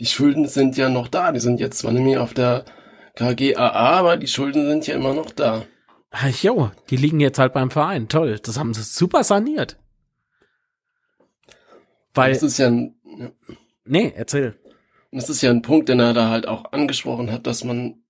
die 0.00 0.06
Schulden 0.06 0.46
sind 0.48 0.76
ja 0.76 0.88
noch 0.88 1.08
da. 1.08 1.32
Die 1.32 1.40
sind 1.40 1.60
jetzt 1.60 1.78
zwar 1.78 1.92
nicht 1.92 2.04
mehr 2.04 2.22
auf 2.22 2.34
der 2.34 2.64
KGAA, 3.14 3.70
aber 3.70 4.16
die 4.16 4.26
Schulden 4.26 4.66
sind 4.66 4.86
ja 4.86 4.94
immer 4.94 5.14
noch 5.14 5.30
da. 5.30 5.64
Ach, 6.10 6.28
jo, 6.28 6.70
die 6.90 6.96
liegen 6.96 7.20
jetzt 7.20 7.38
halt 7.38 7.52
beim 7.52 7.70
Verein. 7.70 8.08
Toll, 8.08 8.38
das 8.42 8.58
haben 8.58 8.72
sie 8.72 8.82
super 8.82 9.24
saniert. 9.24 9.76
Weil, 12.16 12.32
das 12.32 12.42
ist 12.42 12.58
ja 12.58 12.68
ein, 12.68 12.94
ja. 13.18 13.30
Nee, 13.84 14.12
erzähl. 14.16 14.56
Das 15.12 15.30
ist 15.30 15.42
ja 15.42 15.50
ein 15.50 15.62
Punkt, 15.62 15.88
den 15.88 16.00
er 16.00 16.12
da 16.12 16.28
halt 16.28 16.46
auch 16.48 16.72
angesprochen 16.72 17.30
hat, 17.30 17.46
dass 17.46 17.64
man 17.64 18.02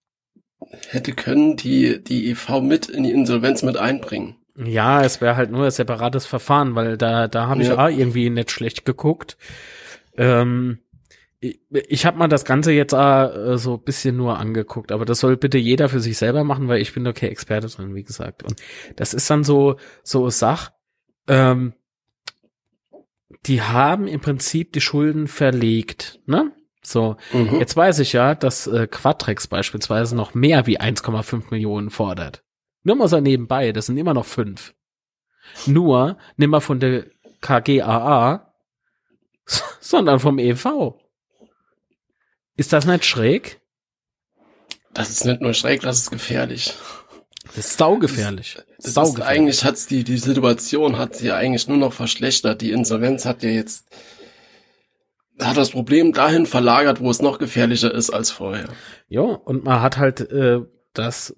hätte 0.88 1.12
können 1.12 1.56
die, 1.56 2.02
die 2.02 2.30
EV 2.30 2.60
mit 2.62 2.88
in 2.88 3.04
die 3.04 3.12
Insolvenz 3.12 3.62
mit 3.62 3.76
einbringen. 3.76 4.36
Ja, 4.56 5.02
es 5.02 5.20
wäre 5.20 5.36
halt 5.36 5.50
nur 5.50 5.66
ein 5.66 5.70
separates 5.70 6.24
Verfahren, 6.24 6.74
weil 6.74 6.96
da, 6.96 7.28
da 7.28 7.46
habe 7.46 7.62
ich 7.62 7.68
ja. 7.68 7.78
auch 7.78 7.90
irgendwie 7.90 8.30
nicht 8.30 8.50
schlecht 8.50 8.86
geguckt. 8.86 9.36
Ähm, 10.16 10.78
ich, 11.40 11.60
ich 11.70 12.06
habe 12.06 12.18
mal 12.18 12.28
das 12.28 12.46
Ganze 12.46 12.72
jetzt 12.72 12.94
äh, 12.94 13.58
so 13.58 13.76
bisschen 13.76 14.16
nur 14.16 14.38
angeguckt, 14.38 14.92
aber 14.92 15.04
das 15.04 15.20
soll 15.20 15.36
bitte 15.36 15.58
jeder 15.58 15.90
für 15.90 16.00
sich 16.00 16.16
selber 16.16 16.42
machen, 16.42 16.68
weil 16.68 16.80
ich 16.80 16.94
bin 16.94 17.04
doch 17.04 17.12
kein 17.12 17.30
Experte 17.30 17.68
drin, 17.68 17.94
wie 17.94 18.02
gesagt. 18.02 18.42
Und 18.42 18.56
das 18.96 19.12
ist 19.12 19.28
dann 19.28 19.44
so, 19.44 19.76
so 20.02 20.30
Sach, 20.30 20.72
ähm, 21.28 21.74
die 23.46 23.62
haben 23.62 24.06
im 24.06 24.20
Prinzip 24.20 24.72
die 24.72 24.80
Schulden 24.80 25.28
verlegt, 25.28 26.20
ne? 26.26 26.52
So, 26.82 27.16
mhm. 27.32 27.58
jetzt 27.58 27.76
weiß 27.76 27.98
ich 27.98 28.12
ja, 28.12 28.34
dass 28.36 28.68
äh, 28.68 28.86
Quatrex 28.86 29.48
beispielsweise 29.48 30.14
noch 30.14 30.34
mehr 30.34 30.66
wie 30.66 30.80
1,5 30.80 31.50
Millionen 31.50 31.90
fordert. 31.90 32.44
Nur 32.84 32.94
mal 32.94 33.08
so 33.08 33.18
nebenbei, 33.18 33.72
das 33.72 33.86
sind 33.86 33.96
immer 33.96 34.14
noch 34.14 34.26
fünf. 34.26 34.74
Nur, 35.66 36.16
nimm 36.36 36.50
mal 36.50 36.60
von 36.60 36.78
der 36.78 37.06
KGAA, 37.40 38.54
sondern 39.80 40.20
vom 40.20 40.38
EV. 40.38 40.94
Ist 42.56 42.72
das 42.72 42.86
nicht 42.86 43.04
schräg? 43.04 43.60
Das 44.94 45.10
ist 45.10 45.24
nicht 45.24 45.40
nur 45.40 45.52
schräg, 45.52 45.82
das 45.82 45.98
ist 45.98 46.10
gefährlich. 46.10 46.74
Das 47.56 47.68
ist 47.68 47.78
saugefährlich. 47.78 48.58
Das, 48.76 48.92
das 48.92 49.08
ist 49.08 49.20
eigentlich 49.22 49.64
hat's 49.64 49.86
die, 49.86 50.04
die 50.04 50.18
Situation 50.18 50.98
hat 50.98 51.16
sie 51.16 51.32
eigentlich 51.32 51.66
nur 51.68 51.78
noch 51.78 51.94
verschlechtert. 51.94 52.60
Die 52.60 52.70
Insolvenz 52.70 53.24
hat 53.24 53.42
ja 53.42 53.48
jetzt, 53.48 53.88
hat 55.40 55.56
das 55.56 55.70
Problem 55.70 56.12
dahin 56.12 56.44
verlagert, 56.44 57.00
wo 57.00 57.10
es 57.10 57.22
noch 57.22 57.38
gefährlicher 57.38 57.92
ist 57.92 58.10
als 58.10 58.30
vorher. 58.30 58.68
Ja, 59.08 59.22
und 59.22 59.64
man 59.64 59.80
hat 59.80 59.96
halt 59.96 60.20
äh, 60.30 60.60
das, 60.92 61.34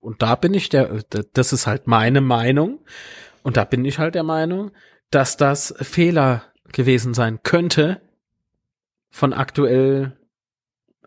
und 0.00 0.20
da 0.20 0.34
bin 0.34 0.52
ich 0.52 0.68
der, 0.68 1.00
das 1.32 1.54
ist 1.54 1.66
halt 1.66 1.86
meine 1.86 2.20
Meinung, 2.20 2.80
und 3.42 3.56
da 3.56 3.64
bin 3.64 3.84
ich 3.86 3.98
halt 3.98 4.14
der 4.14 4.24
Meinung, 4.24 4.72
dass 5.10 5.38
das 5.38 5.74
Fehler 5.80 6.44
gewesen 6.70 7.14
sein 7.14 7.42
könnte 7.42 8.02
von 9.10 9.32
aktuell 9.32 10.18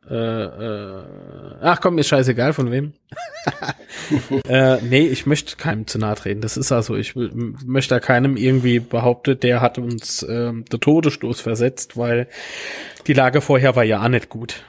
äh, 0.09 0.13
äh, 0.15 1.03
ach 1.61 1.81
komm, 1.81 1.95
mir 1.95 2.03
scheißegal 2.03 2.53
von 2.53 2.71
wem. 2.71 2.93
äh, 4.47 4.77
nee, 4.81 5.07
ich 5.07 5.25
möchte 5.25 5.55
keinem 5.55 5.87
zu 5.87 5.97
nahe 5.97 6.15
treten. 6.15 6.41
Das 6.41 6.57
ist 6.57 6.71
also, 6.71 6.95
ich 6.95 7.15
möchte 7.15 7.95
da 7.95 7.99
keinem 7.99 8.37
irgendwie 8.37 8.79
behauptet, 8.79 9.43
der 9.43 9.61
hat 9.61 9.77
uns 9.77 10.21
äh, 10.23 10.53
der 10.53 10.79
Todesstoß 10.79 11.41
versetzt, 11.41 11.97
weil 11.97 12.27
die 13.07 13.13
Lage 13.13 13.41
vorher 13.41 13.75
war 13.75 13.83
ja 13.83 14.03
auch 14.03 14.09
nicht 14.09 14.29
gut. 14.29 14.63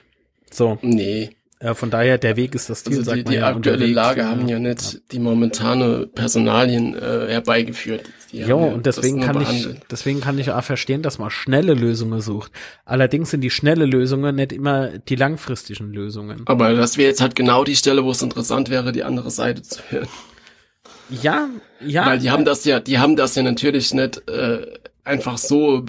So. 0.51 0.79
Nee. 0.83 1.31
Äh, 1.59 1.75
von 1.75 1.91
daher, 1.91 2.19
der 2.19 2.37
Weg 2.37 2.55
ist 2.55 2.69
das 2.69 2.85
Ziel, 2.85 2.99
also 2.99 3.15
die, 3.15 3.25
die 3.25 3.35
ja, 3.35 3.49
aktuelle 3.49 3.87
Lage 3.87 4.27
haben 4.27 4.47
ja 4.47 4.59
nicht 4.59 5.01
die 5.13 5.19
momentane 5.19 6.07
Personalien 6.07 6.95
äh, 6.95 7.29
herbeigeführt. 7.29 8.03
Ja, 8.31 8.55
und 8.55 8.85
deswegen 8.85 9.23
kann 9.23 9.41
ich, 9.41 9.69
deswegen 9.91 10.21
kann 10.21 10.39
ich 10.39 10.51
auch 10.51 10.63
verstehen, 10.63 11.01
dass 11.01 11.19
man 11.19 11.31
schnelle 11.31 11.73
Lösungen 11.73 12.21
sucht. 12.21 12.53
Allerdings 12.85 13.31
sind 13.31 13.41
die 13.41 13.49
schnelle 13.51 13.87
Lösungen 13.87 14.37
nicht 14.37 14.53
immer 14.53 14.99
die 14.99 15.17
langfristigen 15.17 15.93
Lösungen. 15.93 16.43
Aber 16.45 16.75
das 16.75 16.99
wäre 16.99 17.09
jetzt 17.09 17.23
halt 17.23 17.35
genau 17.35 17.65
die 17.65 17.77
Stelle, 17.77 18.05
wo 18.05 18.11
es 18.11 18.21
interessant 18.21 18.69
wäre, 18.69 18.93
die 18.93 19.05
andere 19.05 19.31
Seite 19.31 19.63
zu 19.63 19.81
hören. 19.89 20.09
Ja, 21.09 21.49
ja. 21.81 22.05
Weil 22.05 22.19
die 22.19 22.31
haben 22.31 22.45
das 22.45 22.65
ja, 22.65 22.81
die 22.81 22.99
haben 22.99 23.17
das 23.17 23.35
ja 23.35 23.43
natürlich 23.43 23.95
nicht 23.95 24.29
äh, 24.29 24.67
einfach 25.05 25.39
so. 25.39 25.87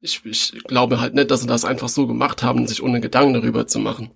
Ich, 0.00 0.22
ich 0.24 0.52
glaube 0.64 1.00
halt 1.02 1.14
nicht, 1.14 1.30
dass 1.30 1.42
sie 1.42 1.46
das 1.46 1.66
einfach 1.66 1.90
so 1.90 2.06
gemacht 2.06 2.42
haben, 2.42 2.66
sich 2.66 2.82
ohne 2.82 3.02
Gedanken 3.02 3.34
darüber 3.34 3.66
zu 3.66 3.78
machen. 3.78 4.10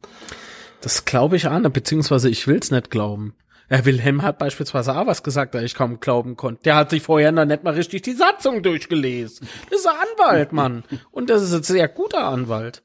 Das 0.85 1.07
glaube 1.07 1.37
ich 1.37 1.49
an, 1.49 1.62
beziehungsweise 1.72 2.28
ich 2.28 2.47
will's 2.47 2.70
nicht 2.70 2.91
glauben. 2.91 3.35
Herr 3.70 3.87
Wilhelm 3.87 4.20
hat 4.20 4.39
beispielsweise 4.39 4.95
auch 4.95 5.07
was 5.07 5.22
gesagt, 5.22 5.55
da 5.55 5.62
ich 5.62 5.74
kaum 5.74 5.99
glauben 5.99 6.37
konnte. 6.37 6.62
Der 6.64 6.76
hat 6.76 6.91
sich 6.91 7.03
vorher 7.03 7.32
noch 7.32 7.47
nicht 7.47 7.64
mal 7.64 7.72
richtig 7.72 8.03
die 8.03 8.12
Satzung 8.12 8.62
durchgelesen. 8.62 9.49
Das 9.70 9.80
ist 9.80 9.87
ein 9.87 9.95
Anwalt, 9.97 10.53
Mann. 10.53 10.85
Und 11.11 11.30
das 11.30 11.43
ist 11.43 11.55
ein 11.55 11.62
sehr 11.62 11.89
guter 11.89 12.26
Anwalt. 12.26 12.82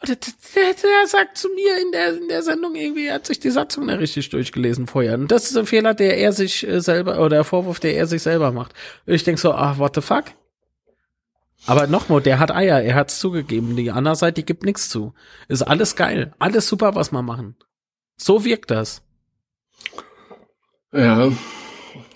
Und 0.00 0.08
der, 0.08 0.16
der, 0.16 0.74
der 0.74 1.06
sagt 1.06 1.38
zu 1.38 1.48
mir 1.50 1.80
in 1.80 1.92
der, 1.92 2.16
in 2.20 2.26
der 2.26 2.42
Sendung 2.42 2.74
irgendwie, 2.74 3.06
er 3.06 3.14
hat 3.14 3.26
sich 3.26 3.38
die 3.38 3.50
Satzung 3.50 3.86
nicht 3.86 4.00
richtig 4.00 4.30
durchgelesen 4.30 4.88
vorher. 4.88 5.14
Und 5.14 5.30
das 5.30 5.48
ist 5.48 5.56
ein 5.56 5.66
Fehler, 5.66 5.94
der 5.94 6.18
er 6.18 6.32
sich 6.32 6.66
äh, 6.66 6.80
selber, 6.80 7.20
oder 7.20 7.36
der 7.36 7.44
Vorwurf, 7.44 7.78
der 7.78 7.94
er 7.94 8.08
sich 8.08 8.22
selber 8.22 8.50
macht. 8.50 8.74
Und 9.06 9.14
ich 9.14 9.22
denk 9.22 9.38
so, 9.38 9.52
ach, 9.52 9.78
what 9.78 9.94
the 9.94 10.00
fuck? 10.00 10.24
Aber 11.66 11.86
nochmal, 11.86 12.22
der 12.22 12.38
hat 12.38 12.50
Eier, 12.50 12.80
er 12.80 12.94
hat's 12.94 13.18
zugegeben. 13.18 13.76
Die 13.76 13.90
andere 13.90 14.16
Seite, 14.16 14.34
die 14.34 14.46
gibt 14.46 14.64
nichts 14.64 14.88
zu. 14.88 15.14
Ist 15.48 15.62
alles 15.62 15.96
geil, 15.96 16.32
alles 16.38 16.68
super, 16.68 16.94
was 16.94 17.12
wir 17.12 17.22
machen. 17.22 17.56
So 18.16 18.44
wirkt 18.44 18.70
das. 18.70 19.02
Ja. 20.92 21.30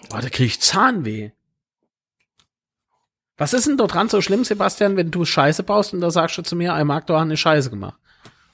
Boah, 0.08 0.20
da 0.20 0.28
krieg 0.28 0.46
ich 0.46 0.60
Zahnweh. 0.60 1.30
Was 3.36 3.54
ist 3.54 3.66
denn 3.66 3.76
dort 3.76 3.94
dran 3.94 4.08
so 4.08 4.20
schlimm, 4.20 4.44
Sebastian, 4.44 4.96
wenn 4.96 5.10
du 5.10 5.24
Scheiße 5.24 5.62
baust 5.62 5.94
und 5.94 6.00
da 6.00 6.10
sagst 6.10 6.38
du 6.38 6.42
zu 6.42 6.54
mir, 6.54 6.74
ein 6.74 6.86
Marc, 6.86 7.06
du 7.06 7.14
hast 7.14 7.22
eine 7.22 7.36
Scheiße 7.36 7.70
gemacht? 7.70 7.98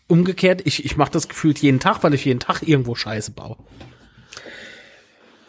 Umgekehrt, 0.06 0.62
ich, 0.64 0.84
ich 0.84 0.96
mache 0.96 1.10
das 1.10 1.28
gefühlt 1.28 1.58
jeden 1.58 1.80
Tag, 1.80 2.02
weil 2.02 2.14
ich 2.14 2.24
jeden 2.24 2.40
Tag 2.40 2.62
irgendwo 2.62 2.94
Scheiße 2.94 3.32
baue. 3.32 3.56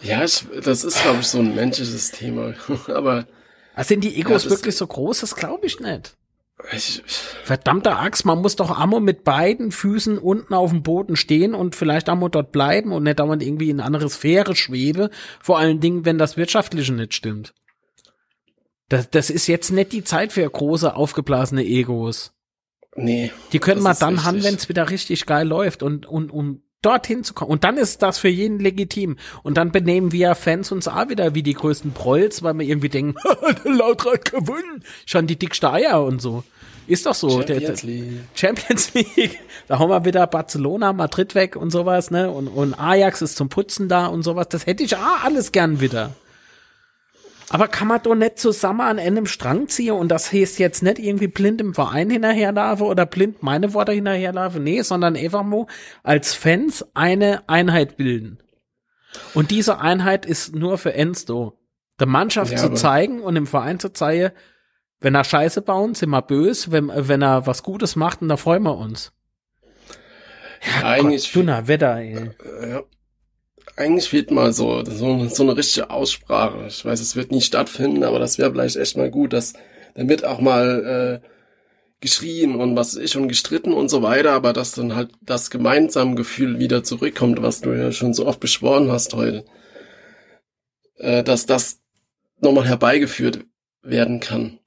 Ja, 0.01 0.23
ich, 0.23 0.45
das 0.63 0.83
ist, 0.83 1.01
glaube 1.01 1.19
ich, 1.21 1.27
so 1.27 1.39
ein 1.39 1.55
menschliches 1.55 2.11
Thema. 2.11 2.53
Aber 2.87 3.27
also 3.79 3.87
sind 3.87 4.03
die 4.03 4.19
Egos 4.19 4.43
ja, 4.43 4.49
wirklich 4.49 4.75
so 4.75 4.85
groß? 4.85 5.21
Das 5.21 5.37
glaube 5.37 5.65
ich 5.65 5.79
nicht. 5.79 6.17
Ich, 6.73 7.01
Verdammter 7.45 7.97
Axt, 7.97 8.25
man 8.25 8.41
muss 8.41 8.57
doch 8.57 8.77
Ammo 8.77 8.99
mit 8.99 9.23
beiden 9.23 9.71
Füßen 9.71 10.17
unten 10.17 10.53
auf 10.53 10.71
dem 10.71 10.83
Boden 10.83 11.15
stehen 11.15 11.55
und 11.55 11.77
vielleicht 11.77 12.09
Ammo 12.09 12.27
dort 12.27 12.51
bleiben 12.51 12.91
und 12.91 13.03
nicht 13.03 13.19
dauernd 13.19 13.41
irgendwie 13.41 13.69
in 13.69 13.79
eine 13.79 13.85
andere 13.85 14.09
Sphäre 14.09 14.53
schwebe. 14.57 15.09
Vor 15.39 15.59
allen 15.59 15.79
Dingen, 15.79 16.03
wenn 16.03 16.17
das 16.17 16.35
Wirtschaftliche 16.35 16.91
nicht 16.91 17.13
stimmt. 17.13 17.53
Das, 18.89 19.09
das 19.09 19.29
ist 19.29 19.47
jetzt 19.47 19.71
nicht 19.71 19.93
die 19.93 20.03
Zeit 20.03 20.33
für 20.33 20.49
große, 20.49 20.93
aufgeblasene 20.93 21.63
Egos. 21.63 22.33
Nee. 22.97 23.31
Die 23.53 23.59
können 23.59 23.81
mal 23.81 23.93
dann 23.93 24.25
handeln, 24.25 24.43
wenn 24.43 24.55
es 24.55 24.67
wieder 24.67 24.89
richtig 24.89 25.25
geil 25.25 25.47
läuft 25.47 25.83
und, 25.83 26.05
und, 26.05 26.31
und 26.31 26.63
dorthin 26.81 27.23
zu 27.23 27.33
kommen. 27.33 27.51
Und 27.51 27.63
dann 27.63 27.77
ist 27.77 28.01
das 28.01 28.19
für 28.19 28.29
jeden 28.29 28.59
legitim. 28.59 29.17
Und 29.43 29.57
dann 29.57 29.71
benehmen 29.71 30.11
wir 30.11 30.35
Fans 30.35 30.71
uns 30.71 30.87
auch 30.87 31.09
wieder 31.09 31.35
wie 31.35 31.43
die 31.43 31.53
größten 31.53 31.91
Prolls, 31.91 32.43
weil 32.43 32.53
wir 32.55 32.65
irgendwie 32.65 32.89
denken, 32.89 33.15
der 33.65 33.71
Lautrad 33.71 34.31
gewonnen. 34.31 34.83
Schon 35.05 35.27
die 35.27 35.37
dickste 35.37 35.71
Eier 35.71 36.03
und 36.03 36.21
so. 36.21 36.43
Ist 36.87 37.05
doch 37.05 37.13
so. 37.13 37.29
Champions 37.29 37.83
League. 37.83 38.13
Champions 38.33 38.93
League. 38.95 39.39
Da 39.67 39.77
haben 39.77 39.89
wir 39.89 40.05
wieder 40.05 40.25
Barcelona, 40.25 40.91
Madrid 40.91 41.35
weg 41.35 41.55
und 41.55 41.69
sowas, 41.69 42.09
ne? 42.09 42.31
Und, 42.31 42.47
und 42.47 42.73
Ajax 42.73 43.21
ist 43.21 43.37
zum 43.37 43.47
Putzen 43.49 43.89
da 43.89 44.07
und 44.07 44.23
sowas. 44.23 44.47
Das 44.49 44.65
hätte 44.65 44.83
ich 44.83 44.95
auch 44.95 45.23
alles 45.23 45.51
gern 45.51 45.81
wieder. 45.81 46.15
Aber 47.51 47.67
kann 47.67 47.87
man 47.87 48.01
doch 48.03 48.15
nicht 48.15 48.37
zusammen 48.37 48.81
an 48.81 48.99
einem 48.99 49.25
Strang 49.25 49.67
ziehen 49.67 49.93
und 49.93 50.09
das 50.09 50.31
heißt 50.31 50.59
jetzt 50.59 50.83
nicht 50.83 50.99
irgendwie 50.99 51.27
blind 51.27 51.61
im 51.61 51.73
Verein 51.73 52.09
hinterherlaufen 52.09 52.85
oder 52.85 53.05
blind 53.05 53.41
meine 53.41 53.73
Worte 53.73 53.91
hinterherlaufen, 53.91 54.63
nee, 54.63 54.81
sondern 54.81 55.15
einfach 55.15 55.43
nur 55.43 55.67
als 56.03 56.33
Fans 56.33 56.85
eine 56.93 57.47
Einheit 57.47 57.97
bilden. 57.97 58.37
Und 59.33 59.49
diese 59.49 59.79
Einheit 59.79 60.25
ist 60.25 60.55
nur 60.55 60.77
für 60.77 60.93
Ensto. 60.93 61.57
Der 61.99 62.07
Mannschaft 62.07 62.51
ja, 62.51 62.57
zu 62.57 62.73
zeigen 62.73 63.21
und 63.21 63.35
im 63.35 63.47
Verein 63.47 63.79
zu 63.79 63.91
zeigen, 63.91 64.31
wenn 65.01 65.15
er 65.15 65.23
Scheiße 65.23 65.61
bauen, 65.61 65.95
sind 65.95 66.09
wir 66.09 66.21
böse, 66.21 66.71
wenn, 66.71 66.91
wenn 66.93 67.21
er 67.21 67.47
was 67.47 67.63
Gutes 67.63 67.95
macht, 67.95 68.21
und 68.21 68.27
da 68.27 68.37
freuen 68.37 68.63
wir 68.63 68.77
uns. 68.77 69.11
Ja, 70.61 70.89
eigentlich. 70.89 71.25
Gott, 71.25 71.35
dünner 71.35 71.67
Wetter, 71.67 71.97
ey. 71.97 72.31
Ja, 72.69 72.83
eigentlich 73.79 74.11
wird 74.11 74.29
mal 74.31 74.51
so, 74.51 74.83
so, 74.83 75.25
so 75.27 75.43
eine 75.43 75.55
richtige 75.55 75.89
Aussprache. 75.89 76.65
Ich 76.67 76.83
weiß, 76.83 76.99
es 76.99 77.15
wird 77.15 77.31
nie 77.31 77.41
stattfinden, 77.41 78.03
aber 78.03 78.19
das 78.19 78.37
wäre 78.37 78.51
vielleicht 78.51 78.75
echt 78.75 78.97
mal 78.97 79.09
gut, 79.09 79.33
dass 79.33 79.53
wird 79.95 80.25
auch 80.25 80.39
mal 80.39 81.21
äh, 81.23 81.27
geschrien 82.01 82.55
und 82.55 82.75
was 82.75 82.93
ist 82.93 83.13
schon 83.13 83.27
gestritten 83.27 83.73
und 83.73 83.89
so 83.89 84.01
weiter, 84.01 84.31
aber 84.31 84.53
dass 84.53 84.73
dann 84.73 84.95
halt 84.95 85.11
das 85.21 85.49
gemeinsame 85.49 86.15
Gefühl 86.15 86.59
wieder 86.59 86.83
zurückkommt, 86.83 87.41
was 87.41 87.61
du 87.61 87.71
ja 87.71 87.91
schon 87.91 88.13
so 88.13 88.25
oft 88.25 88.39
beschworen 88.39 88.91
hast 88.91 89.13
heute, 89.13 89.45
äh, 90.97 91.23
dass 91.23 91.45
das 91.45 91.79
nochmal 92.39 92.67
herbeigeführt 92.67 93.45
werden 93.81 94.19
kann. 94.19 94.58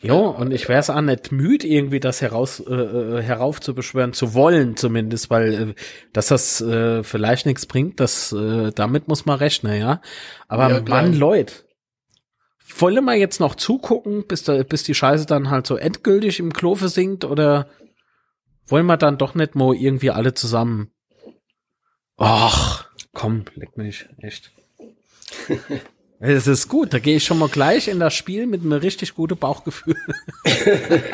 Ja, 0.00 0.14
und 0.14 0.52
ich 0.52 0.68
wäre 0.68 0.80
es 0.80 0.90
auch 0.90 1.00
nicht 1.00 1.32
müde, 1.32 1.66
irgendwie 1.66 2.00
das 2.00 2.20
heraus 2.20 2.60
äh, 2.60 2.74
äh, 2.74 3.22
heraufzubeschwören, 3.22 4.12
zu 4.12 4.34
wollen 4.34 4.76
zumindest, 4.76 5.30
weil 5.30 5.54
äh, 5.54 5.74
dass 6.12 6.28
das 6.28 6.60
äh, 6.60 7.02
vielleicht 7.02 7.46
nichts 7.46 7.66
bringt, 7.66 8.00
das 8.00 8.32
äh, 8.32 8.70
damit 8.72 9.08
muss 9.08 9.24
man 9.24 9.38
rechnen, 9.38 9.80
ja. 9.80 10.02
Aber 10.46 10.70
ja, 10.70 10.82
Mann, 10.82 11.14
Leute, 11.14 11.54
wollen 12.78 13.04
wir 13.04 13.14
jetzt 13.14 13.40
noch 13.40 13.54
zugucken, 13.54 14.26
bis 14.26 14.42
da, 14.42 14.62
bis 14.62 14.82
die 14.82 14.94
Scheiße 14.94 15.26
dann 15.26 15.50
halt 15.50 15.66
so 15.66 15.76
endgültig 15.76 16.38
im 16.38 16.52
Klo 16.52 16.74
versinkt 16.74 17.24
oder 17.24 17.68
wollen 18.66 18.86
wir 18.86 18.96
dann 18.96 19.18
doch 19.18 19.34
nicht 19.34 19.54
mal 19.54 19.74
irgendwie 19.74 20.10
alle 20.10 20.34
zusammen? 20.34 20.90
Ach, 22.16 22.88
komm, 23.12 23.44
leck 23.54 23.76
mich, 23.76 24.08
echt. 24.18 24.52
Es 26.26 26.46
ist 26.46 26.68
gut, 26.68 26.94
da 26.94 27.00
gehe 27.00 27.16
ich 27.16 27.24
schon 27.24 27.38
mal 27.38 27.50
gleich 27.50 27.86
in 27.86 28.00
das 28.00 28.14
Spiel 28.14 28.46
mit 28.46 28.62
einem 28.62 28.72
richtig 28.72 29.14
guten 29.14 29.36
Bauchgefühl. 29.36 29.98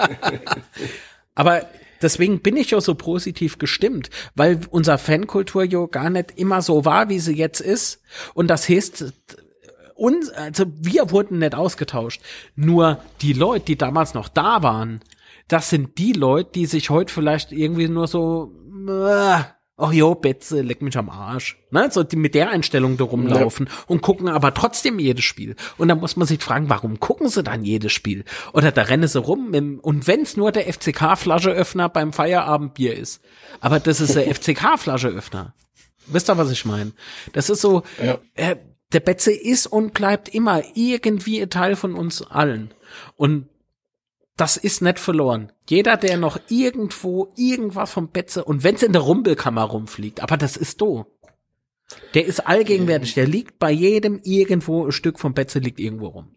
Aber 1.35 1.67
deswegen 2.01 2.43
bin 2.43 2.57
ich 2.57 2.71
ja 2.71 2.81
so 2.81 2.95
positiv 2.95 3.59
gestimmt, 3.59 4.09
weil 4.37 4.61
unser 4.71 4.99
Fankultur 4.99 5.65
ja 5.65 5.85
gar 5.87 6.11
nicht 6.11 6.39
immer 6.39 6.63
so 6.63 6.85
war, 6.85 7.09
wie 7.09 7.19
sie 7.19 7.35
jetzt 7.35 7.61
ist. 7.61 8.01
Und 8.35 8.47
das 8.47 8.69
heißt, 8.69 9.13
uns, 9.97 10.31
also 10.31 10.67
wir 10.77 11.11
wurden 11.11 11.41
nicht 11.41 11.57
ausgetauscht. 11.57 12.23
Nur 12.55 13.03
die 13.21 13.33
Leute, 13.33 13.65
die 13.65 13.77
damals 13.77 14.15
noch 14.15 14.29
da 14.29 14.63
waren, 14.63 15.01
das 15.49 15.71
sind 15.71 15.99
die 15.99 16.13
Leute, 16.13 16.53
die 16.55 16.67
sich 16.67 16.89
heute 16.89 17.13
vielleicht 17.13 17.51
irgendwie 17.51 17.89
nur 17.89 18.07
so, 18.07 18.53
äh, 18.89 19.41
ach 19.81 19.93
jo, 19.93 20.15
Betze, 20.15 20.63
leck 20.63 20.83
mich 20.83 20.97
am 20.97 21.11
Arsch. 21.11 21.59
Ne? 21.71 21.89
So 21.91 22.03
die 22.03 22.17
mit 22.17 22.35
der 22.35 22.51
Einstellung 22.51 22.97
da 22.97 23.05
rumlaufen 23.05 23.67
ja. 23.67 23.73
und 23.87 24.03
gucken 24.03 24.29
aber 24.29 24.55
trotzdem 24.55 24.99
jedes 24.99 25.25
Spiel. 25.25 25.57
Und 25.79 25.89
dann 25.89 26.01
muss 26.01 26.17
man 26.17 26.27
sich 26.27 26.43
fragen, 26.43 26.69
warum 26.69 27.01
gucken 27.01 27.29
sie 27.29 27.43
dann 27.43 27.65
jedes 27.65 27.93
Spiel? 27.93 28.25
Oder 28.53 28.73
da 28.73 28.83
rennen 28.83 29.09
sie 29.09 29.19
rum 29.19 29.51
mit, 29.51 29.81
und 29.81 30.07
wenn's 30.07 30.37
nur 30.37 30.53
der 30.53 30.73
FCK-Flascheöffner 30.73 31.89
beim 31.89 32.13
Feierabendbier 32.13 32.97
ist. 32.97 33.21
Aber 33.61 33.81
das 33.81 34.01
ist 34.01 34.15
der 34.15 34.25
FCK-Flascheöffner. 34.35 35.55
Wisst 36.07 36.31
ihr, 36.31 36.39
was 36.39 36.51
ich 36.51 36.65
meine? 36.65 36.93
Das 37.33 37.51
ist 37.51 37.61
so, 37.61 37.83
ja. 38.03 38.19
äh, 38.35 38.57
der 38.93 39.01
Betze 39.01 39.33
ist 39.33 39.67
und 39.67 39.95
bleibt 39.95 40.29
immer 40.29 40.63
irgendwie 40.75 41.41
ein 41.41 41.51
Teil 41.51 41.77
von 41.77 41.95
uns 41.95 42.23
allen. 42.23 42.75
Und 43.17 43.49
das 44.41 44.57
ist 44.57 44.81
nicht 44.81 44.99
verloren. 44.99 45.53
Jeder, 45.69 45.97
der 45.97 46.17
noch 46.17 46.41
irgendwo 46.49 47.33
irgendwas 47.37 47.93
vom 47.93 48.09
Betze 48.09 48.43
und 48.45 48.65
wenn 48.65 48.75
es 48.75 48.83
in 48.83 48.93
der 48.93 49.03
Rumpelkammer 49.03 49.63
rumfliegt, 49.63 50.21
aber 50.21 50.37
das 50.37 50.57
ist 50.57 50.81
do. 50.81 51.07
Der 52.15 52.25
ist 52.25 52.47
allgegenwärtig. 52.47 53.15
Der 53.15 53.27
liegt 53.27 53.59
bei 53.59 53.71
jedem 53.71 54.21
irgendwo 54.25 54.87
ein 54.87 54.93
Stück 54.93 55.19
vom 55.19 55.35
Betze 55.35 55.59
liegt 55.59 55.81
irgendwo 55.81 56.07
rum. 56.09 56.35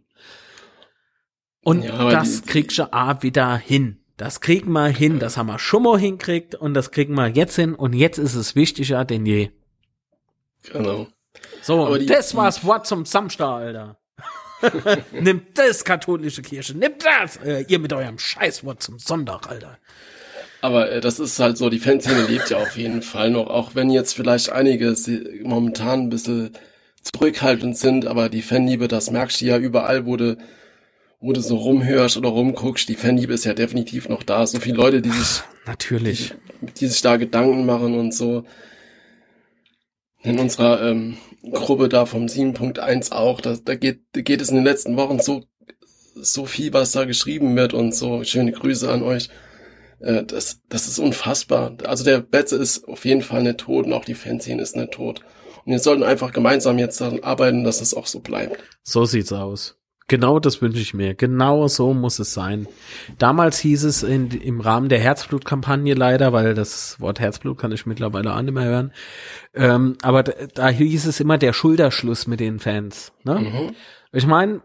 Und 1.63 1.83
ja, 1.83 2.09
das 2.09 2.41
die, 2.41 2.47
kriegst 2.49 2.77
du 2.77 2.91
A 2.91 3.21
wieder 3.23 3.55
hin. 3.55 4.03
Das 4.17 4.41
kriegen 4.41 4.71
wir 4.73 4.87
hin. 4.87 5.19
Das 5.19 5.37
haben 5.37 5.47
wir 5.47 5.59
schon 5.59 5.83
mal 5.83 5.99
hinkriegt 5.99 6.55
und 6.55 6.73
das 6.73 6.91
kriegen 6.91 7.13
wir 7.13 7.27
jetzt 7.27 7.55
hin. 7.55 7.73
Und 7.73 7.93
jetzt 7.93 8.17
ist 8.17 8.35
es 8.35 8.55
wichtiger 8.55 9.05
denn 9.05 9.25
je. 9.25 9.51
Genau. 10.71 11.07
So, 11.61 11.97
die, 11.97 12.05
das 12.05 12.35
war's 12.35 12.65
Wort 12.65 12.85
zum 12.85 13.05
Samstag, 13.05 13.47
Alter. 13.47 13.97
Nimmt 15.11 15.57
das, 15.57 15.83
katholische 15.83 16.41
Kirche. 16.41 16.77
Nimmt 16.77 17.03
das! 17.03 17.37
Äh, 17.37 17.65
ihr 17.67 17.79
mit 17.79 17.93
eurem 17.93 18.19
Scheißwort 18.19 18.81
zum 18.81 18.99
Sonntag, 18.99 19.49
Alter. 19.49 19.77
Aber 20.61 20.91
äh, 20.91 21.01
das 21.01 21.19
ist 21.19 21.39
halt 21.39 21.57
so, 21.57 21.69
die 21.69 21.79
Fanszene 21.79 22.25
lebt 22.25 22.49
ja 22.49 22.57
auf 22.57 22.77
jeden 22.77 23.01
Fall 23.01 23.31
noch, 23.31 23.47
auch 23.47 23.75
wenn 23.75 23.89
jetzt 23.89 24.13
vielleicht 24.13 24.51
einige 24.51 24.95
momentan 25.43 26.03
ein 26.03 26.09
bisschen 26.09 26.51
zurückhaltend 27.01 27.77
sind, 27.77 28.05
aber 28.05 28.29
die 28.29 28.41
Fanliebe, 28.41 28.87
das 28.87 29.11
merkst 29.11 29.41
du 29.41 29.45
ja 29.45 29.57
überall, 29.57 30.05
wo 30.05 30.15
du, 30.15 30.37
wo 31.19 31.33
du 31.33 31.41
so 31.41 31.57
rumhörst 31.57 32.15
oder 32.15 32.29
rumguckst, 32.29 32.87
die 32.87 32.95
Fanliebe 32.95 33.33
ist 33.33 33.43
ja 33.43 33.53
definitiv 33.53 34.07
noch 34.07 34.23
da. 34.23 34.47
So 34.47 34.59
viele 34.59 34.77
Leute, 34.77 35.01
die 35.01 35.09
sich 35.11 35.43
Natürlich. 35.65 36.33
Die, 36.61 36.73
die 36.73 36.87
sich 36.87 37.01
da 37.01 37.17
Gedanken 37.17 37.65
machen 37.65 37.97
und 37.97 38.13
so. 38.13 38.45
In 40.21 40.39
unserer 40.39 40.81
ähm, 40.81 41.17
Gruppe 41.51 41.89
da 41.89 42.05
vom 42.05 42.25
7.1 42.25 43.11
auch, 43.11 43.41
da, 43.41 43.57
da, 43.63 43.75
geht, 43.75 44.01
da 44.13 44.21
geht 44.21 44.41
es 44.41 44.49
in 44.49 44.55
den 44.55 44.63
letzten 44.63 44.95
Wochen 44.95 45.19
so, 45.19 45.43
so 46.15 46.45
viel, 46.45 46.71
was 46.73 46.91
da 46.91 47.05
geschrieben 47.05 47.55
wird 47.55 47.73
und 47.73 47.93
so. 47.93 48.23
Schöne 48.23 48.51
Grüße 48.51 48.89
an 48.89 49.03
euch. 49.03 49.29
Äh, 49.99 50.23
das, 50.23 50.61
das 50.69 50.87
ist 50.87 50.99
unfassbar. 50.99 51.75
Also 51.85 52.03
der 52.03 52.19
Betze 52.21 52.55
ist 52.55 52.87
auf 52.87 53.05
jeden 53.05 53.21
Fall 53.21 53.43
nicht 53.43 53.59
tot 53.59 53.85
und 53.85 53.93
auch 53.93 54.05
die 54.05 54.15
Fanszene 54.15 54.61
ist 54.61 54.75
nicht 54.75 54.91
tot. 54.91 55.21
Und 55.65 55.71
wir 55.71 55.79
sollten 55.79 56.03
einfach 56.03 56.31
gemeinsam 56.31 56.77
jetzt 56.77 57.01
daran 57.01 57.23
arbeiten, 57.23 57.63
dass 57.63 57.81
es 57.81 57.93
auch 57.93 58.07
so 58.07 58.19
bleibt. 58.19 58.57
So 58.83 59.05
sieht's 59.05 59.31
aus. 59.31 59.77
Genau 60.07 60.39
das 60.39 60.61
wünsche 60.61 60.79
ich 60.79 60.93
mir. 60.93 61.13
Genau 61.13 61.67
so 61.67 61.93
muss 61.93 62.19
es 62.19 62.33
sein. 62.33 62.67
Damals 63.17 63.59
hieß 63.59 63.83
es 63.85 64.03
in, 64.03 64.31
im 64.31 64.59
Rahmen 64.59 64.89
der 64.89 64.99
Herzblutkampagne 64.99 65.93
leider, 65.93 66.33
weil 66.33 66.53
das 66.53 66.99
Wort 66.99 67.19
Herzblut 67.19 67.57
kann 67.57 67.71
ich 67.71 67.85
mittlerweile 67.85 68.35
auch 68.35 68.41
nicht 68.41 68.53
mehr 68.53 68.65
hören. 68.65 68.91
Ähm, 69.53 69.97
aber 70.01 70.23
da, 70.23 70.33
da, 70.53 70.69
hieß 70.69 71.05
es 71.05 71.19
immer 71.19 71.37
der 71.37 71.53
Schulterschluss 71.53 72.27
mit 72.27 72.39
den 72.39 72.59
Fans. 72.59 73.13
Ne? 73.23 73.39
Mhm. 73.39 73.75
Ich 74.11 74.27
meine, 74.27 74.61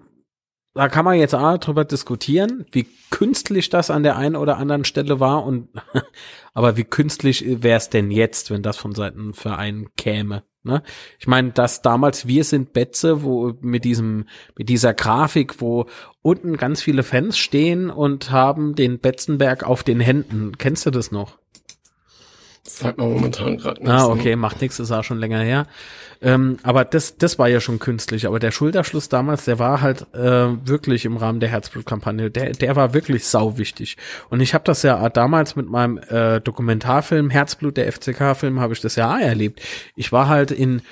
da 0.74 0.88
kann 0.88 1.04
man 1.04 1.18
jetzt 1.18 1.34
auch 1.34 1.58
drüber 1.58 1.84
diskutieren, 1.84 2.66
wie 2.72 2.86
künstlich 3.10 3.68
das 3.68 3.90
an 3.90 4.02
der 4.02 4.16
einen 4.16 4.36
oder 4.36 4.58
anderen 4.58 4.84
Stelle 4.84 5.20
war 5.20 5.44
und 5.44 5.68
aber 6.54 6.76
wie 6.76 6.84
künstlich 6.84 7.44
wäre 7.62 7.78
es 7.78 7.90
denn 7.90 8.10
jetzt, 8.10 8.50
wenn 8.50 8.62
das 8.62 8.76
von 8.76 8.94
Seiten 8.94 9.34
Verein 9.34 9.88
käme? 9.96 10.42
Ne? 10.68 10.82
Ich 11.18 11.26
meine, 11.26 11.50
dass 11.50 11.82
damals 11.82 12.28
wir 12.28 12.44
sind 12.44 12.72
Betze, 12.72 13.22
wo 13.24 13.54
mit 13.60 13.84
diesem 13.84 14.26
mit 14.56 14.68
dieser 14.68 14.94
Grafik, 14.94 15.60
wo 15.60 15.86
unten 16.22 16.56
ganz 16.56 16.82
viele 16.82 17.02
Fans 17.02 17.38
stehen 17.38 17.90
und 17.90 18.30
haben 18.30 18.74
den 18.74 19.00
Betzenberg 19.00 19.64
auf 19.64 19.82
den 19.82 19.98
Händen. 19.98 20.52
Kennst 20.58 20.86
du 20.86 20.90
das 20.90 21.10
noch? 21.10 21.38
Das 22.68 22.80
sagt 22.80 22.98
man 22.98 23.10
momentan 23.10 23.56
gerade 23.56 23.80
nicht. 23.80 23.90
Ah, 23.90 24.08
okay, 24.08 24.36
macht 24.36 24.60
nichts, 24.60 24.78
ist 24.78 24.92
auch 24.92 25.02
schon 25.02 25.18
länger 25.18 25.40
her. 25.40 25.66
Ähm, 26.20 26.58
aber 26.62 26.84
das, 26.84 27.16
das 27.16 27.38
war 27.38 27.48
ja 27.48 27.62
schon 27.62 27.78
künstlich. 27.78 28.26
Aber 28.26 28.38
der 28.38 28.50
Schulterschluss 28.50 29.08
damals, 29.08 29.46
der 29.46 29.58
war 29.58 29.80
halt 29.80 30.02
äh, 30.14 30.48
wirklich 30.66 31.06
im 31.06 31.16
Rahmen 31.16 31.40
der 31.40 31.48
Herzblutkampagne, 31.48 32.30
der, 32.30 32.52
der 32.52 32.76
war 32.76 32.92
wirklich 32.92 33.24
sau 33.24 33.56
wichtig. 33.56 33.96
Und 34.28 34.40
ich 34.40 34.52
habe 34.52 34.64
das 34.64 34.82
ja 34.82 35.08
damals 35.08 35.56
mit 35.56 35.70
meinem 35.70 35.96
äh, 35.96 36.42
Dokumentarfilm 36.42 37.30
Herzblut, 37.30 37.78
der 37.78 37.90
FCK-Film, 37.90 38.60
habe 38.60 38.74
ich 38.74 38.82
das 38.82 38.96
ja 38.96 39.14
auch 39.14 39.18
erlebt. 39.18 39.62
Ich 39.96 40.12
war 40.12 40.28
halt 40.28 40.50
in 40.50 40.82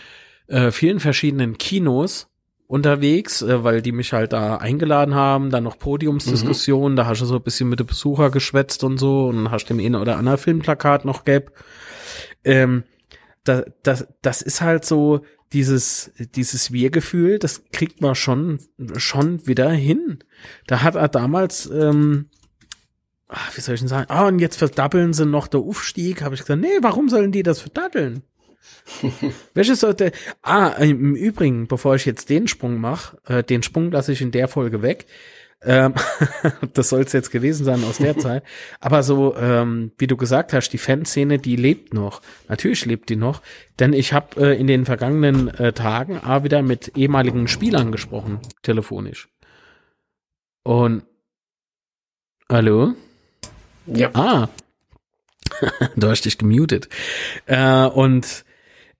äh, 0.47 0.71
vielen 0.71 0.99
verschiedenen 0.99 1.59
Kinos 1.59 2.29
unterwegs, 2.67 3.43
äh, 3.43 3.63
weil 3.65 3.83
die 3.83 3.93
mich 3.93 4.13
halt 4.13 4.33
da 4.33 4.57
eingeladen 4.57 5.15
haben, 5.15 5.51
dann 5.51 5.65
noch 5.65 5.79
Podiumsdiskussionen, 5.79 6.93
mhm. 6.93 6.97
da 6.97 7.07
hast 7.07 7.21
du 7.21 7.27
so 7.27 7.37
ein 7.37 7.43
bisschen 7.43 7.69
mit 7.69 7.81
den 7.81 7.87
Besucher 7.87 8.31
geschwätzt 8.31 8.85
und 8.85 8.99
so 8.99 9.27
und 9.27 9.51
hast 9.51 9.67
dem 9.67 9.79
einen 9.79 9.95
oder 9.95 10.17
anderen 10.17 10.39
Filmplakat 10.39 11.05
noch 11.05 11.25
gäb. 11.25 11.53
Ähm, 12.45 12.85
da, 13.45 13.65
das, 13.83 14.09
das 14.23 14.43
ist 14.43 14.61
halt 14.61 14.85
so 14.85 15.21
dieses, 15.53 16.11
dieses 16.35 16.73
Wir-Gefühl, 16.73 17.39
das 17.39 17.63
kriegt 17.73 18.01
man 18.01 18.15
schon, 18.17 18.59
schon 18.97 19.47
wieder 19.47 19.71
hin. 19.71 20.19
Da 20.67 20.83
hat 20.83 20.97
er 20.97 21.09
damals, 21.09 21.67
ähm, 21.67 22.27
ach, 23.29 23.57
wie 23.57 23.61
soll 23.61 23.77
ich 23.77 23.81
denn 23.81 23.89
sagen, 23.89 24.11
ah, 24.11 24.27
und 24.27 24.41
jetzt 24.41 24.57
verdappeln 24.57 25.13
sie 25.13 25.25
noch 25.25 25.47
der 25.47 25.61
Aufstieg, 25.61 26.23
habe 26.23 26.35
ich 26.35 26.41
gesagt, 26.41 26.61
nee, 26.61 26.79
warum 26.81 27.09
sollen 27.09 27.31
die 27.31 27.45
das 27.45 27.61
verdatteln? 27.61 28.23
Welches 29.55 29.81
sollte. 29.81 30.13
Ah, 30.43 30.69
im 30.79 31.15
Übrigen, 31.15 31.67
bevor 31.67 31.95
ich 31.95 32.07
jetzt 32.07 32.31
den 32.31 32.49
Sprung 32.49 32.79
mache, 32.81 33.19
äh, 33.27 33.43
den 33.43 33.63
Sprung 33.63 33.91
lasse 33.91 34.13
ich 34.13 34.23
in 34.23 34.31
der 34.31 34.49
Folge 34.49 34.83
weg. 34.83 35.07
Ähm, 35.63 35.95
das 36.75 36.91
soll 36.91 37.03
es 37.03 37.13
jetzt 37.13 37.31
gewesen 37.31 37.65
sein 37.65 37.83
aus 37.85 37.99
der 37.99 38.17
Zeit. 38.19 38.45
Aber 38.81 39.03
so, 39.03 39.37
ähm, 39.37 39.93
wie 39.99 40.07
du 40.07 40.17
gesagt 40.17 40.53
hast, 40.53 40.71
die 40.71 40.79
Fanszene, 40.79 41.39
die 41.39 41.57
lebt 41.57 41.95
noch. 41.95 42.23
Natürlich 42.49 42.85
lebt 42.87 43.09
die 43.09 43.17
noch. 43.17 43.43
Denn 43.79 43.93
ich 43.93 44.13
habe 44.13 44.41
äh, 44.41 44.61
in 44.61 44.67
den 44.67 44.85
vergangenen 44.85 45.49
äh, 45.49 45.73
Tagen 45.73 46.19
auch 46.21 46.45
wieder 46.45 46.63
mit 46.63 46.97
ehemaligen 46.97 47.49
Spielern 47.49 47.91
gesprochen, 47.91 48.41
telefonisch. 48.63 49.29
Und 50.63 51.03
Hallo? 52.49 52.95
Ja. 53.87 54.11
Ah. 54.15 54.49
du 55.97 56.09
hast 56.09 56.23
dich 56.23 56.39
gemutet. 56.39 56.89
Äh, 57.47 57.87
und 57.87 58.45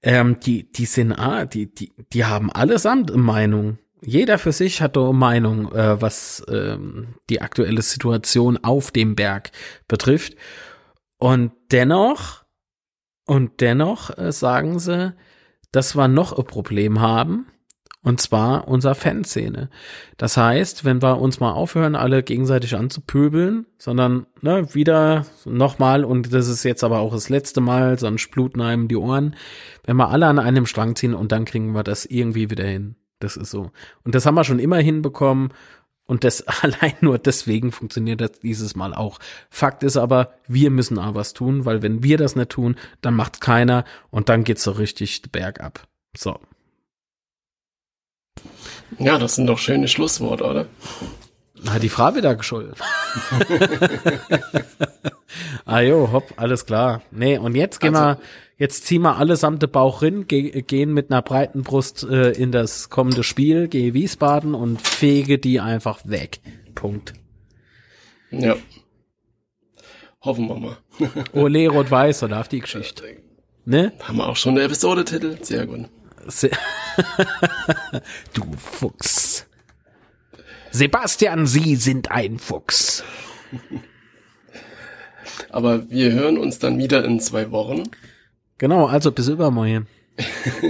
ähm, 0.07 0.39
die, 0.39 0.71
die 0.71 0.87
sind, 0.87 1.13
ah, 1.13 1.47
die, 1.47 1.67
die, 1.67 1.93
die 2.13 2.25
haben 2.25 2.53
allesamt 2.53 3.15
Meinung. 3.17 3.79
Jeder 4.01 4.39
für 4.39 4.53
sich 4.53 4.81
hat 4.81 4.97
eine 4.97 5.13
Meinung, 5.13 5.73
äh, 5.73 6.01
was 6.01 6.45
ähm, 6.49 7.17
die 7.29 7.41
aktuelle 7.41 7.83
Situation 7.83 8.57
auf 8.63 8.93
dem 8.93 9.17
Berg 9.17 9.51
betrifft. 9.89 10.37
Und 11.19 11.51
dennoch, 11.73 12.45
und 13.27 13.61
dennoch 13.61 14.17
äh, 14.17 14.31
sagen 14.31 14.79
sie, 14.79 15.13
dass 15.73 15.97
wir 15.97 16.07
noch 16.07 16.39
ein 16.39 16.45
Problem 16.45 17.01
haben. 17.01 17.49
Und 18.07 18.21
zwar 18.21 18.69
unser 18.69 18.95
Fanszene. 18.95 19.69
Das 20.17 20.37
heißt, 20.37 20.85
wenn 20.85 21.03
wir 21.03 21.21
uns 21.21 21.41
mal 21.41 21.51
aufhören, 21.51 21.97
alle 21.97 22.23
gegenseitig 22.23 22.77
anzupöbeln, 22.77 23.67
sondern 23.79 24.27
ne, 24.43 24.73
wieder 24.77 25.27
nochmal, 25.45 26.05
und 26.05 26.33
das 26.33 26.47
ist 26.47 26.63
jetzt 26.63 26.85
aber 26.85 27.01
auch 27.01 27.13
das 27.13 27.31
letzte 27.31 27.61
Mal, 27.61 27.99
sonst 27.99 28.31
bluten 28.31 28.61
einem 28.61 28.87
die 28.87 28.95
Ohren, 28.95 29.35
wenn 29.87 29.97
wir 29.97 30.11
alle 30.11 30.29
an 30.29 30.39
einem 30.39 30.67
Strang 30.67 30.95
ziehen 30.95 31.15
und 31.15 31.33
dann 31.33 31.47
kriegen 31.47 31.73
wir 31.73 31.83
das 31.83 32.07
irgendwie 32.07 32.49
wieder 32.49 32.65
hin. 32.65 32.95
Das 33.19 33.37
ist 33.37 33.51
so. 33.51 33.73
Und 34.05 34.15
das 34.15 34.25
haben 34.25 34.37
wir 34.37 34.45
schon 34.45 34.61
immer 34.61 34.79
hinbekommen. 34.79 35.53
Und 36.07 36.23
das 36.23 36.47
allein 36.63 36.95
nur 37.01 37.19
deswegen 37.19 37.73
funktioniert 37.73 38.21
das 38.21 38.39
dieses 38.39 38.77
Mal 38.77 38.95
auch. 38.95 39.19
Fakt 39.51 39.83
ist 39.83 39.97
aber, 39.97 40.33
wir 40.47 40.71
müssen 40.71 41.01
auch 41.01 41.17
was 41.17 41.33
tun, 41.33 41.65
weil 41.65 41.83
wenn 41.83 42.05
wir 42.05 42.19
das 42.19 42.37
nicht 42.37 42.51
tun, 42.51 42.77
dann 43.01 43.15
macht's 43.15 43.41
keiner 43.41 43.85
und 44.11 44.29
dann 44.29 44.45
geht's 44.45 44.63
so 44.63 44.71
richtig 44.71 45.23
bergab. 45.33 45.89
So. 46.17 46.39
Ja, 48.99 49.19
das 49.19 49.35
sind 49.35 49.47
doch 49.47 49.59
schöne 49.59 49.89
Schlussworte, 49.89 50.45
oder? 50.45 50.67
Na, 51.63 51.79
die 51.79 51.89
Frau 51.89 52.15
wieder 52.15 52.35
geschuldet. 52.35 52.79
ah 55.65 55.81
jo, 55.81 56.13
hopp, 56.13 56.35
alles 56.37 56.67
klar. 56.67 57.03
Nee, 57.11 57.39
und 57.39 57.55
jetzt 57.55 57.81
gehen 57.81 57.97
also, 57.97 58.21
wir, 58.21 58.27
jetzt 58.59 58.87
ziehen 58.87 59.03
wir 59.03 59.17
allesamt 59.17 59.63
den 59.63 59.71
Bauch 59.71 60.03
rin, 60.03 60.27
ge 60.27 60.63
gehen 60.63 60.93
mit 60.93 61.11
einer 61.11 61.23
breiten 61.23 61.63
Brust 61.63 62.05
äh, 62.05 62.31
in 62.33 62.53
das 62.53 62.91
kommende 62.91 63.25
Spiel, 63.25 63.69
gehe 63.69 63.95
Wiesbaden 63.95 64.55
und 64.55 64.81
fege 64.81 65.39
die 65.39 65.61
einfach 65.61 66.01
weg. 66.05 66.41
Punkt. 66.75 67.15
Ja. 68.31 68.57
Hoffen 70.21 70.49
wir 70.49 70.57
mal. 70.57 70.77
Ole 71.33 71.69
Rot-Weiß, 71.69 72.21
so 72.21 72.29
darf 72.29 72.49
die 72.49 72.61
Geschichte. 72.61 73.05
Ne? 73.65 73.93
Haben 74.03 74.19
wir 74.19 74.29
auch 74.29 74.37
schon 74.37 74.57
einen 74.57 74.67
Episodetitel? 74.67 75.39
Sehr 75.43 75.67
gut. 75.67 75.87
du 78.35 78.45
Fuchs. 78.57 79.47
Sebastian, 80.71 81.47
Sie 81.47 81.77
sind 81.77 82.11
ein 82.11 82.39
Fuchs. 82.39 83.05
Aber 85.51 85.89
wir 85.91 86.13
hören 86.13 86.39
uns 86.39 86.59
dann 86.59 86.79
wieder 86.79 87.05
in 87.05 87.21
zwei 87.21 87.51
Wochen. 87.51 87.85
Genau, 88.59 88.87
also 88.87 89.13
bis 89.13 89.29
übermorgen. 89.29 89.87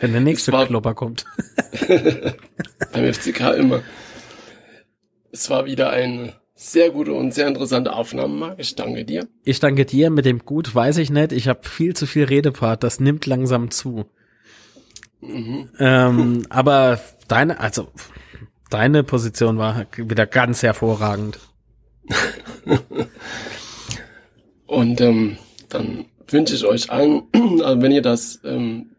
Wenn 0.00 0.12
der 0.12 0.20
nächste 0.20 0.52
war, 0.52 0.66
Klopper 0.66 0.94
kommt. 0.94 1.24
beim 2.92 3.12
FCK 3.12 3.40
immer. 3.58 3.82
Es 5.32 5.48
war 5.48 5.64
wieder 5.64 5.90
eine 5.90 6.34
sehr 6.54 6.90
gute 6.90 7.12
und 7.12 7.34
sehr 7.34 7.48
interessante 7.48 7.92
Aufnahme, 7.92 8.34
Marc. 8.34 8.58
Ich 8.58 8.74
danke 8.74 9.04
dir. 9.04 9.26
Ich 9.44 9.60
danke 9.60 9.84
dir. 9.84 10.10
Mit 10.10 10.24
dem 10.24 10.40
Gut 10.40 10.74
weiß 10.74 10.98
ich 10.98 11.10
nicht. 11.10 11.32
Ich 11.32 11.48
habe 11.48 11.66
viel 11.68 11.94
zu 11.94 12.06
viel 12.06 12.24
Redepart. 12.24 12.82
Das 12.82 13.00
nimmt 13.00 13.26
langsam 13.26 13.70
zu. 13.70 14.06
Mhm. 15.26 15.68
Ähm, 15.78 16.46
aber 16.48 17.00
deine, 17.28 17.60
also 17.60 17.88
deine 18.70 19.02
Position 19.02 19.58
war 19.58 19.86
wieder 19.96 20.26
ganz 20.26 20.62
hervorragend. 20.62 21.38
Und 24.66 25.00
ähm, 25.00 25.38
dann 25.68 26.06
wünsche 26.28 26.54
ich 26.54 26.64
euch 26.64 26.90
allen, 26.90 27.22
also 27.62 27.82
wenn 27.82 27.92
ihr 27.92 28.02
das 28.02 28.40
ähm, 28.44 28.90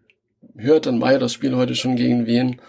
hört, 0.56 0.86
dann 0.86 1.02
war 1.02 1.14
ja 1.14 1.20
das 1.20 1.34
Spiel 1.34 1.56
heute 1.56 1.76
schon 1.76 1.96
gegen 1.96 2.26
wen. 2.26 2.62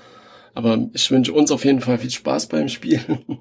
Aber 0.54 0.88
ich 0.92 1.10
wünsche 1.10 1.32
uns 1.32 1.52
auf 1.52 1.64
jeden 1.64 1.80
Fall 1.80 1.98
viel 1.98 2.10
Spaß 2.10 2.48
beim 2.48 2.68
Spiel. 2.68 3.00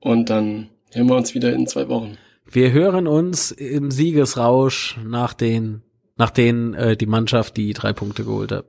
Und 0.00 0.30
dann 0.30 0.68
hören 0.92 1.08
wir 1.08 1.16
uns 1.16 1.34
wieder 1.34 1.52
in 1.52 1.66
zwei 1.66 1.88
Wochen. 1.88 2.16
Wir 2.48 2.72
hören 2.72 3.06
uns 3.06 3.50
im 3.50 3.90
Siegesrausch 3.90 4.98
nach 5.04 5.34
den 5.34 5.82
nach 6.16 6.30
denen 6.30 6.74
äh, 6.74 6.96
die 6.96 7.06
Mannschaft 7.06 7.56
die 7.56 7.72
drei 7.72 7.92
Punkte 7.92 8.24
geholt 8.24 8.52
hat. 8.52 8.66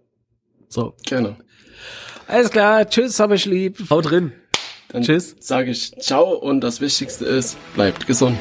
So. 0.69 0.95
Gerne. 1.05 1.37
Alles 2.27 2.51
klar, 2.51 2.87
tschüss, 2.89 3.19
hab 3.19 3.31
ich 3.31 3.45
lieb. 3.45 3.89
Haut 3.89 4.09
drin. 4.09 4.33
Dann 4.89 5.03
tschüss. 5.03 5.35
Sage 5.39 5.71
ich 5.71 5.91
ciao 5.99 6.33
und 6.33 6.61
das 6.61 6.81
Wichtigste 6.81 7.25
ist, 7.25 7.57
bleibt 7.73 8.07
gesund. 8.07 8.37